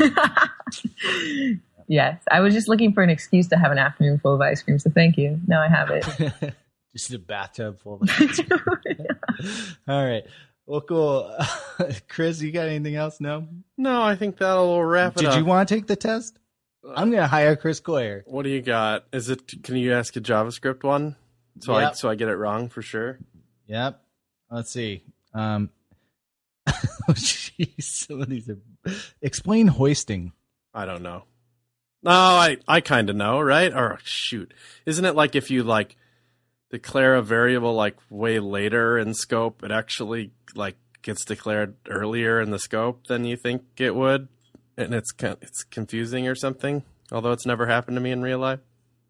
yes, 1.88 2.22
I 2.30 2.40
was 2.40 2.54
just 2.54 2.68
looking 2.68 2.92
for 2.92 3.02
an 3.02 3.10
excuse 3.10 3.48
to 3.48 3.56
have 3.56 3.72
an 3.72 3.78
afternoon 3.78 4.18
full 4.18 4.34
of 4.34 4.40
ice 4.40 4.62
cream. 4.62 4.78
So 4.78 4.90
thank 4.90 5.16
you. 5.16 5.40
Now 5.46 5.62
I 5.62 5.68
have 5.68 5.90
it. 5.90 6.04
just 6.94 7.12
a 7.12 7.18
bathtub 7.18 7.78
full 7.80 7.94
of 8.02 8.10
ice 8.10 8.40
cream. 8.40 9.06
All 9.88 10.04
right. 10.06 10.24
Well, 10.68 10.82
cool. 10.82 11.34
Chris, 12.08 12.42
you 12.42 12.52
got 12.52 12.68
anything 12.68 12.94
else? 12.94 13.22
No. 13.22 13.48
no, 13.78 14.02
I 14.02 14.16
think 14.16 14.36
that'll 14.36 14.84
wrap 14.84 15.12
it 15.12 15.16
up. 15.16 15.20
Did 15.20 15.30
up. 15.30 15.38
you 15.38 15.44
want 15.46 15.66
to 15.66 15.74
take 15.74 15.86
the 15.86 15.96
test? 15.96 16.38
I'm 16.94 17.10
gonna 17.10 17.26
hire 17.26 17.56
Chris 17.56 17.80
Coyier. 17.80 18.22
what 18.26 18.42
do 18.42 18.50
you 18.50 18.60
got? 18.60 19.06
Is 19.10 19.30
it? 19.30 19.62
Can 19.62 19.76
you 19.76 19.94
ask 19.94 20.14
a 20.16 20.20
JavaScript 20.20 20.84
one? 20.84 21.16
So 21.60 21.74
I 21.74 21.92
so 21.92 22.10
I 22.10 22.16
get 22.16 22.28
it 22.28 22.36
wrong 22.36 22.68
for 22.68 22.82
sure. 22.82 23.18
Yep. 23.66 24.00
Let's 24.50 24.70
see. 24.70 25.04
Um, 25.34 25.70
oh, 26.66 26.72
jeez, 27.12 27.82
some 27.82 28.20
of 28.20 28.28
these 28.28 28.48
are. 28.50 28.58
Explain 29.22 29.68
hoisting. 29.68 30.32
I 30.74 30.84
don't 30.84 31.02
know. 31.02 31.24
No, 32.02 32.10
I 32.10 32.58
I 32.68 32.82
kind 32.82 33.08
of 33.08 33.16
know, 33.16 33.40
right? 33.40 33.72
Or 33.72 33.98
shoot, 34.04 34.52
isn't 34.84 35.04
it 35.04 35.14
like 35.14 35.34
if 35.34 35.50
you 35.50 35.62
like 35.62 35.96
declare 36.70 37.14
a 37.14 37.22
variable 37.22 37.74
like 37.74 37.96
way 38.10 38.38
later 38.38 38.98
in 38.98 39.14
scope, 39.14 39.62
it 39.62 39.70
actually 39.70 40.30
like 40.54 40.76
gets 41.02 41.24
declared 41.24 41.74
earlier 41.88 42.40
in 42.40 42.50
the 42.50 42.58
scope 42.58 43.06
than 43.06 43.24
you 43.24 43.36
think 43.36 43.62
it 43.78 43.94
would, 43.94 44.28
and 44.76 44.94
it's 44.94 45.12
it's 45.20 45.62
confusing 45.64 46.26
or 46.28 46.34
something. 46.34 46.82
Although 47.10 47.32
it's 47.32 47.46
never 47.46 47.66
happened 47.66 47.96
to 47.96 48.00
me 48.00 48.10
in 48.10 48.20
real 48.22 48.38
life. 48.38 48.60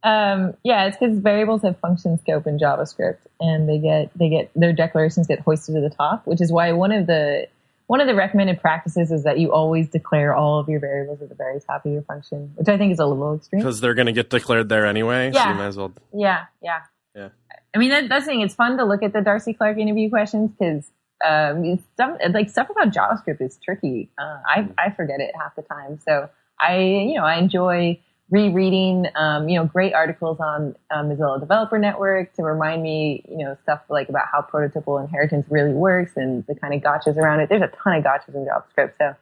Um, 0.04 0.54
yeah, 0.62 0.84
it's 0.84 0.96
because 0.96 1.18
variables 1.18 1.62
have 1.62 1.78
function 1.80 2.18
scope 2.20 2.46
in 2.46 2.58
JavaScript, 2.58 3.18
and 3.40 3.68
they 3.68 3.78
get 3.78 4.10
they 4.16 4.28
get 4.28 4.50
their 4.54 4.72
declarations 4.72 5.26
get 5.26 5.40
hoisted 5.40 5.74
to 5.74 5.80
the 5.80 5.90
top, 5.90 6.26
which 6.26 6.40
is 6.40 6.52
why 6.52 6.70
one 6.72 6.92
of 6.92 7.06
the 7.08 7.48
one 7.88 8.00
of 8.00 8.06
the 8.06 8.14
recommended 8.14 8.60
practices 8.60 9.10
is 9.10 9.24
that 9.24 9.38
you 9.40 9.50
always 9.52 9.88
declare 9.88 10.34
all 10.36 10.60
of 10.60 10.68
your 10.68 10.78
variables 10.78 11.20
at 11.22 11.30
the 11.30 11.34
very 11.34 11.58
top 11.60 11.84
of 11.84 11.90
your 11.92 12.02
function, 12.02 12.52
which 12.54 12.68
I 12.68 12.76
think 12.76 12.92
is 12.92 12.98
a 13.00 13.06
little 13.06 13.34
extreme. 13.34 13.60
Because 13.60 13.80
they're 13.80 13.94
going 13.94 14.06
to 14.06 14.12
get 14.12 14.28
declared 14.30 14.68
there 14.68 14.86
anyway, 14.86 15.32
so 15.32 15.38
Yeah. 15.38 15.48
you 15.48 15.54
might 15.56 15.66
as 15.66 15.76
well. 15.78 15.92
Yeah, 16.12 16.44
yeah, 16.62 16.80
Yeah. 17.18 17.28
I 17.74 17.78
mean, 17.78 17.90
that, 17.90 18.08
that's 18.08 18.24
the 18.24 18.30
thing. 18.30 18.40
It's 18.42 18.54
fun 18.54 18.78
to 18.78 18.84
look 18.84 19.02
at 19.02 19.12
the 19.12 19.20
Darcy 19.20 19.52
Clarke 19.52 19.78
interview 19.78 20.08
questions 20.08 20.52
because 20.58 20.90
um, 21.24 21.78
stuff 21.94 22.18
like 22.32 22.48
stuff 22.48 22.70
about 22.70 22.92
JavaScript 22.92 23.40
is 23.40 23.58
tricky. 23.62 24.10
Uh, 24.18 24.38
I 24.46 24.68
I 24.78 24.90
forget 24.90 25.20
it 25.20 25.34
half 25.38 25.56
the 25.56 25.62
time, 25.62 25.98
so 25.98 26.28
I 26.60 26.78
you 26.78 27.14
know 27.14 27.24
I 27.24 27.36
enjoy 27.36 28.00
rereading 28.30 29.06
um, 29.16 29.48
you 29.48 29.58
know 29.58 29.66
great 29.66 29.94
articles 29.94 30.38
on 30.38 30.76
um, 30.90 31.10
Mozilla 31.10 31.40
Developer 31.40 31.78
Network 31.78 32.34
to 32.34 32.42
remind 32.42 32.82
me 32.82 33.24
you 33.28 33.38
know 33.38 33.56
stuff 33.62 33.80
like 33.88 34.08
about 34.08 34.26
how 34.30 34.42
prototypal 34.42 35.02
inheritance 35.02 35.46
really 35.50 35.72
works 35.72 36.12
and 36.16 36.46
the 36.46 36.54
kind 36.54 36.72
of 36.72 36.82
gotchas 36.82 37.16
around 37.16 37.40
it. 37.40 37.48
There's 37.48 37.62
a 37.62 37.72
ton 37.82 37.96
of 37.96 38.04
gotchas 38.04 38.34
in 38.34 38.46
JavaScript, 38.46 38.92
so 38.98 39.16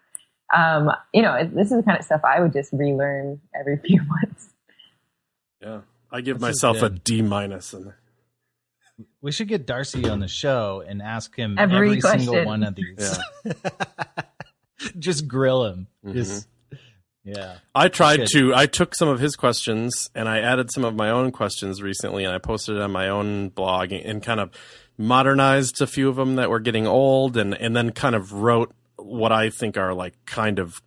um, 0.57 0.93
you 1.15 1.23
know 1.23 1.49
this 1.51 1.71
is 1.71 1.79
the 1.79 1.83
kind 1.83 1.99
of 1.99 2.05
stuff 2.05 2.21
I 2.25 2.41
would 2.41 2.53
just 2.53 2.73
relearn 2.73 3.41
every 3.59 3.79
few 3.85 4.03
months. 4.03 4.51
Yeah, 5.63 5.81
I 6.17 6.23
give 6.23 6.39
This 6.39 6.43
myself 6.43 6.81
a 6.83 6.89
D 6.89 7.21
minus. 7.21 7.75
And 7.75 7.93
We 9.21 9.31
should 9.33 9.49
get 9.49 9.67
Darcy 9.67 10.09
on 10.09 10.21
the 10.21 10.29
show 10.29 10.83
and 10.87 11.03
ask 11.03 11.37
him 11.37 11.59
Every 11.59 11.99
every, 11.99 12.01
single 12.01 12.45
one 12.47 12.62
of 12.62 12.75
these. 12.75 13.19
Just 14.99 15.29
grill 15.29 15.64
him. 15.67 15.89
Mhm. 16.05 16.14
Just 16.14 16.49
yeah. 17.23 17.57
I 17.75 17.89
tried 17.89 18.27
to. 18.29 18.55
I 18.55 18.67
took 18.67 18.95
some 18.95 19.09
of 19.09 19.19
his 19.21 19.37
questions 19.37 20.09
and 20.14 20.29
I 20.29 20.39
added 20.39 20.71
some 20.73 20.85
of 20.85 20.95
my 20.95 21.11
own 21.11 21.33
questions 21.33 21.83
recently, 21.83 22.25
and 22.25 22.33
I 22.33 22.39
posted 22.39 22.77
it 22.77 22.81
on 22.83 22.93
my 22.93 23.09
own 23.09 23.51
blog 23.51 23.93
and 23.93 24.23
kind 24.23 24.41
of 24.41 24.51
modernized 24.97 25.83
a 25.83 25.87
few 25.87 26.09
of 26.09 26.17
them 26.17 26.37
that 26.37 26.49
were 26.49 26.61
getting 26.61 26.87
old, 26.87 27.37
and 27.37 27.53
and 27.55 27.77
then 27.77 27.91
kind 27.91 28.14
of 28.14 28.33
wrote 28.33 28.73
what 28.97 29.33
I 29.33 29.51
think 29.51 29.77
are 29.77 29.93
like 29.93 30.14
kind 30.25 30.59
of 30.59 30.81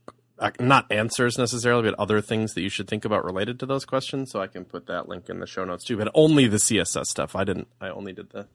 not 0.60 0.92
answers 0.92 1.38
necessarily, 1.38 1.84
but 1.84 2.00
other 2.00 2.22
things 2.22 2.54
that 2.54 2.62
you 2.62 2.70
should 2.70 2.88
think 2.88 3.06
about 3.06 3.26
related 3.26 3.60
to 3.60 3.66
those 3.66 3.86
questions. 3.86 4.32
So 4.32 4.42
I 4.42 4.48
can 4.48 4.66
put 4.66 4.88
that 4.88 5.08
link 5.08 5.30
in 5.30 5.40
the 5.40 5.48
show 5.48 5.66
notes 5.66 5.84
too. 5.84 5.98
But 5.98 6.12
only 6.14 6.48
the 6.48 6.58
CSS 6.58 7.06
stuff. 7.06 7.36
I 7.36 7.44
didn't. 7.44 7.68
I 7.80 7.90
only 7.90 8.14
did 8.14 8.30
the. 8.32 8.48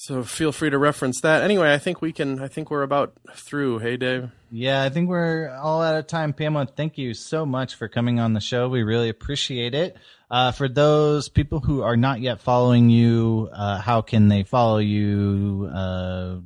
So 0.00 0.22
feel 0.22 0.52
free 0.52 0.70
to 0.70 0.78
reference 0.78 1.20
that. 1.22 1.42
Anyway, 1.42 1.74
I 1.74 1.78
think 1.78 2.00
we 2.00 2.12
can. 2.12 2.40
I 2.40 2.46
think 2.46 2.70
we're 2.70 2.84
about 2.84 3.14
through. 3.34 3.80
Hey, 3.80 3.96
Dave. 3.96 4.30
Yeah, 4.50 4.82
I 4.84 4.90
think 4.90 5.08
we're 5.08 5.50
all 5.50 5.82
out 5.82 5.96
of 5.96 6.06
time. 6.06 6.32
Pamela, 6.32 6.66
thank 6.66 6.98
you 6.98 7.14
so 7.14 7.44
much 7.44 7.74
for 7.74 7.88
coming 7.88 8.20
on 8.20 8.32
the 8.32 8.40
show. 8.40 8.68
We 8.68 8.84
really 8.84 9.08
appreciate 9.08 9.74
it. 9.74 9.96
Uh, 10.30 10.52
for 10.52 10.68
those 10.68 11.28
people 11.28 11.60
who 11.60 11.82
are 11.82 11.96
not 11.96 12.20
yet 12.20 12.40
following 12.40 12.90
you, 12.90 13.48
uh, 13.52 13.80
how 13.80 14.02
can 14.02 14.28
they 14.28 14.44
follow 14.44 14.78
you, 14.78 15.68
uh, 15.74 16.36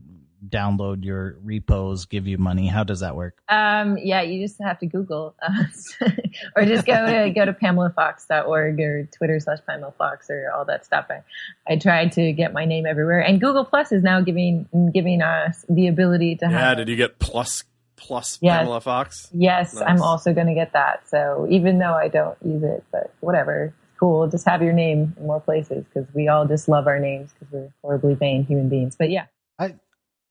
download 0.49 1.05
your 1.05 1.37
repos, 1.43 2.07
give 2.07 2.27
you 2.27 2.39
money? 2.39 2.67
How 2.67 2.85
does 2.85 3.01
that 3.01 3.15
work? 3.17 3.37
Um, 3.49 3.97
yeah, 3.99 4.23
you 4.23 4.45
just 4.45 4.61
have 4.63 4.79
to 4.81 4.87
Google 4.87 5.35
us 5.43 5.95
or 6.57 6.65
just 6.65 6.87
go 6.87 6.95
to 7.07 7.31
go 7.31 7.45
to 7.45 7.53
pamelafox.org 7.53 8.81
or 8.81 9.09
Twitter 9.17 9.39
slash 9.41 9.59
Pamela 9.67 9.93
Fox 9.97 10.29
or 10.31 10.51
all 10.55 10.65
that 10.65 10.85
stuff. 10.85 11.07
I, 11.11 11.23
I 11.73 11.77
tried 11.77 12.13
to 12.13 12.33
get 12.33 12.53
my 12.53 12.65
name 12.65 12.87
everywhere, 12.87 13.21
and 13.21 13.41
Google 13.41 13.65
Plus 13.65 13.93
is 13.93 14.03
now 14.03 14.21
giving 14.21 14.67
giving 14.93 15.23
us 15.23 15.65
the 15.69 15.87
ability 15.89 16.37
to 16.37 16.47
Yeah. 16.47 16.59
have. 16.69 16.77
Did 16.79 16.89
you 16.89 16.97
get 16.97 17.19
plus 17.19 17.65
plus 17.97 18.39
Yes. 18.41 18.59
Pamela 18.59 18.81
Fox? 18.81 19.29
Yes, 19.33 19.75
Nice. 19.75 19.85
I'm 19.87 20.03
also 20.03 20.33
going 20.35 20.49
to 20.49 20.55
get 20.55 20.73
that. 20.73 21.09
So 21.09 21.47
even 21.51 21.79
though 21.79 21.93
I 21.95 22.09
don't 22.09 22.37
use 22.45 22.63
it, 22.65 22.83
but 22.91 23.15
whatever, 23.21 23.67
it's 23.89 23.99
cool. 24.01 24.27
Just 24.27 24.45
have 24.49 24.61
your 24.61 24.73
name 24.73 25.15
in 25.17 25.27
more 25.27 25.41
places 25.41 25.85
because 25.85 26.13
we 26.13 26.27
all 26.27 26.45
just 26.47 26.69
love 26.69 26.89
our 26.89 26.99
names 26.99 27.31
because 27.33 27.53
we're 27.53 27.73
horribly 27.83 28.15
vain 28.15 28.45
human 28.45 28.69
beings. 28.69 28.97
But 28.99 29.11
yeah. 29.11 29.27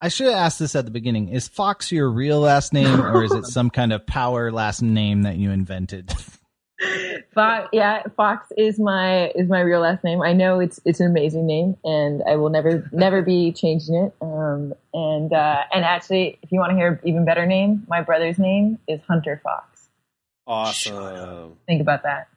I 0.02 0.06
I 0.06 0.10
should 0.10 0.28
have 0.28 0.36
asked 0.36 0.60
this 0.60 0.76
at 0.76 0.86
the 0.86 0.92
beginning. 0.92 1.30
Is 1.30 1.48
Fox 1.48 1.92
your 1.92 2.10
real 2.10 2.40
last 2.40 2.74
name, 2.74 3.02
or 3.02 3.24
is 3.24 3.32
it 3.32 3.46
some 3.46 3.70
kind 3.70 3.94
of 3.94 4.06
power 4.06 4.52
last 4.52 4.82
name 4.82 5.24
that 5.24 5.38
you 5.38 5.52
invented? 5.52 6.14
Fox, 7.34 7.70
yeah, 7.72 8.04
Fox 8.18 8.48
is 8.58 8.80
my 8.80 9.30
is 9.30 9.48
my 9.48 9.60
real 9.62 9.82
last 9.82 10.04
name. 10.04 10.22
I 10.22 10.34
know 10.34 10.60
it's 10.60 10.80
it's 10.84 11.00
an 11.00 11.06
amazing 11.06 11.46
name, 11.46 11.78
and 11.84 12.24
I 12.28 12.36
will 12.36 12.50
never 12.50 12.90
never 12.92 13.22
be 13.22 13.52
changing 13.52 13.96
it. 13.96 14.14
Um, 14.22 14.74
and 14.94 15.32
uh, 15.32 15.64
and 15.72 15.86
actually, 15.86 16.40
if 16.42 16.52
you 16.52 16.60
want 16.60 16.72
to 16.72 16.76
hear 16.76 16.88
an 16.88 17.00
even 17.08 17.24
better 17.24 17.46
name, 17.46 17.86
my 17.88 18.02
brother's 18.02 18.40
name 18.40 18.80
is 18.88 19.00
Hunter 19.08 19.40
Fox. 19.44 19.90
Awesome. 20.48 21.58
Think 21.68 21.82
about 21.82 22.04
that. 22.04 22.28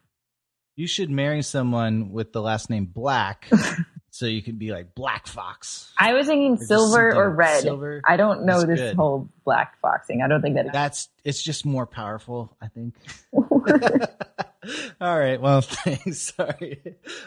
You 0.76 0.86
should 0.86 1.10
marry 1.10 1.42
someone 1.42 2.12
with 2.12 2.32
the 2.32 2.42
last 2.42 2.68
name 2.68 2.84
Black, 2.86 3.48
so 4.14 4.26
you 4.26 4.42
can 4.42 4.54
be 4.58 4.70
like 4.70 4.94
Black 4.94 5.26
Fox. 5.26 5.92
I 5.98 6.14
was 6.14 6.28
thinking 6.28 6.56
just 6.56 6.68
silver 6.68 7.12
or 7.12 7.30
red. 7.30 7.62
silver. 7.62 8.00
I 8.06 8.16
don't 8.16 8.46
know 8.46 8.62
this 8.62 8.78
good. 8.78 8.94
whole 8.94 9.28
black 9.44 9.76
foxing. 9.80 10.22
I 10.22 10.28
don't 10.28 10.40
think 10.40 10.54
that. 10.54 10.72
That's 10.72 11.08
it's 11.24 11.42
just 11.42 11.66
more 11.66 11.84
powerful, 11.84 12.56
I 12.62 12.68
think. 12.68 12.94
All 15.00 15.18
right. 15.18 15.40
Well, 15.40 15.60
thanks. 15.62 16.32
Sorry. 16.34 16.80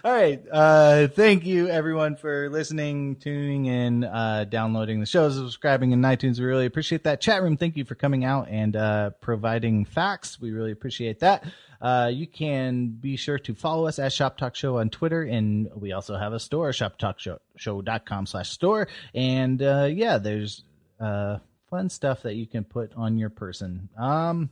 All 0.04 0.12
right. 0.12 0.44
Uh, 0.52 1.08
thank 1.08 1.46
you 1.46 1.68
everyone 1.68 2.16
for 2.16 2.50
listening, 2.50 3.16
tuning 3.18 3.66
in, 3.66 4.04
uh, 4.04 4.46
downloading 4.46 5.00
the 5.00 5.06
shows, 5.06 5.36
subscribing 5.36 5.92
in 5.92 6.02
iTunes. 6.02 6.40
We 6.40 6.46
really 6.46 6.66
appreciate 6.66 7.04
that. 7.04 7.22
Chat 7.22 7.44
room. 7.44 7.58
Thank 7.58 7.78
you 7.78 7.86
for 7.86 7.96
coming 7.96 8.26
out 8.26 8.48
and, 8.50 8.76
uh, 8.76 9.10
providing 9.22 9.86
facts. 9.86 10.40
We 10.40 10.52
really 10.52 10.72
appreciate 10.72 11.20
that. 11.20 11.46
Uh, 11.80 12.10
you 12.12 12.26
can 12.26 12.88
be 12.88 13.16
sure 13.18 13.38
to 13.40 13.54
follow 13.54 13.88
us 13.88 14.00
at 14.00 14.12
Shop 14.12 14.38
Talk 14.38 14.56
Show 14.56 14.80
on 14.80 14.90
Twitter, 14.90 15.22
and 15.22 15.70
we 15.76 15.92
also 15.92 16.18
have 16.18 16.34
a 16.34 16.40
store, 16.40 16.72
shoptalkshow.com 16.72 18.26
slash 18.26 18.50
store. 18.50 18.88
And, 19.14 19.62
uh, 19.62 19.88
yeah, 19.92 20.18
there's, 20.18 20.64
uh, 21.00 21.38
fun 21.70 21.90
stuff 21.90 22.24
that 22.24 22.36
you 22.36 22.48
can 22.48 22.64
put 22.64 22.94
on 22.96 23.18
your 23.18 23.30
person. 23.30 23.90
Um, 23.98 24.50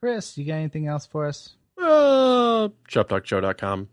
Chris, 0.00 0.36
you 0.36 0.44
got 0.44 0.54
anything 0.54 0.86
else 0.86 1.06
for 1.06 1.26
us? 1.26 1.54
Uh, 1.88 2.68
shoptalkshow.com. 2.90 3.88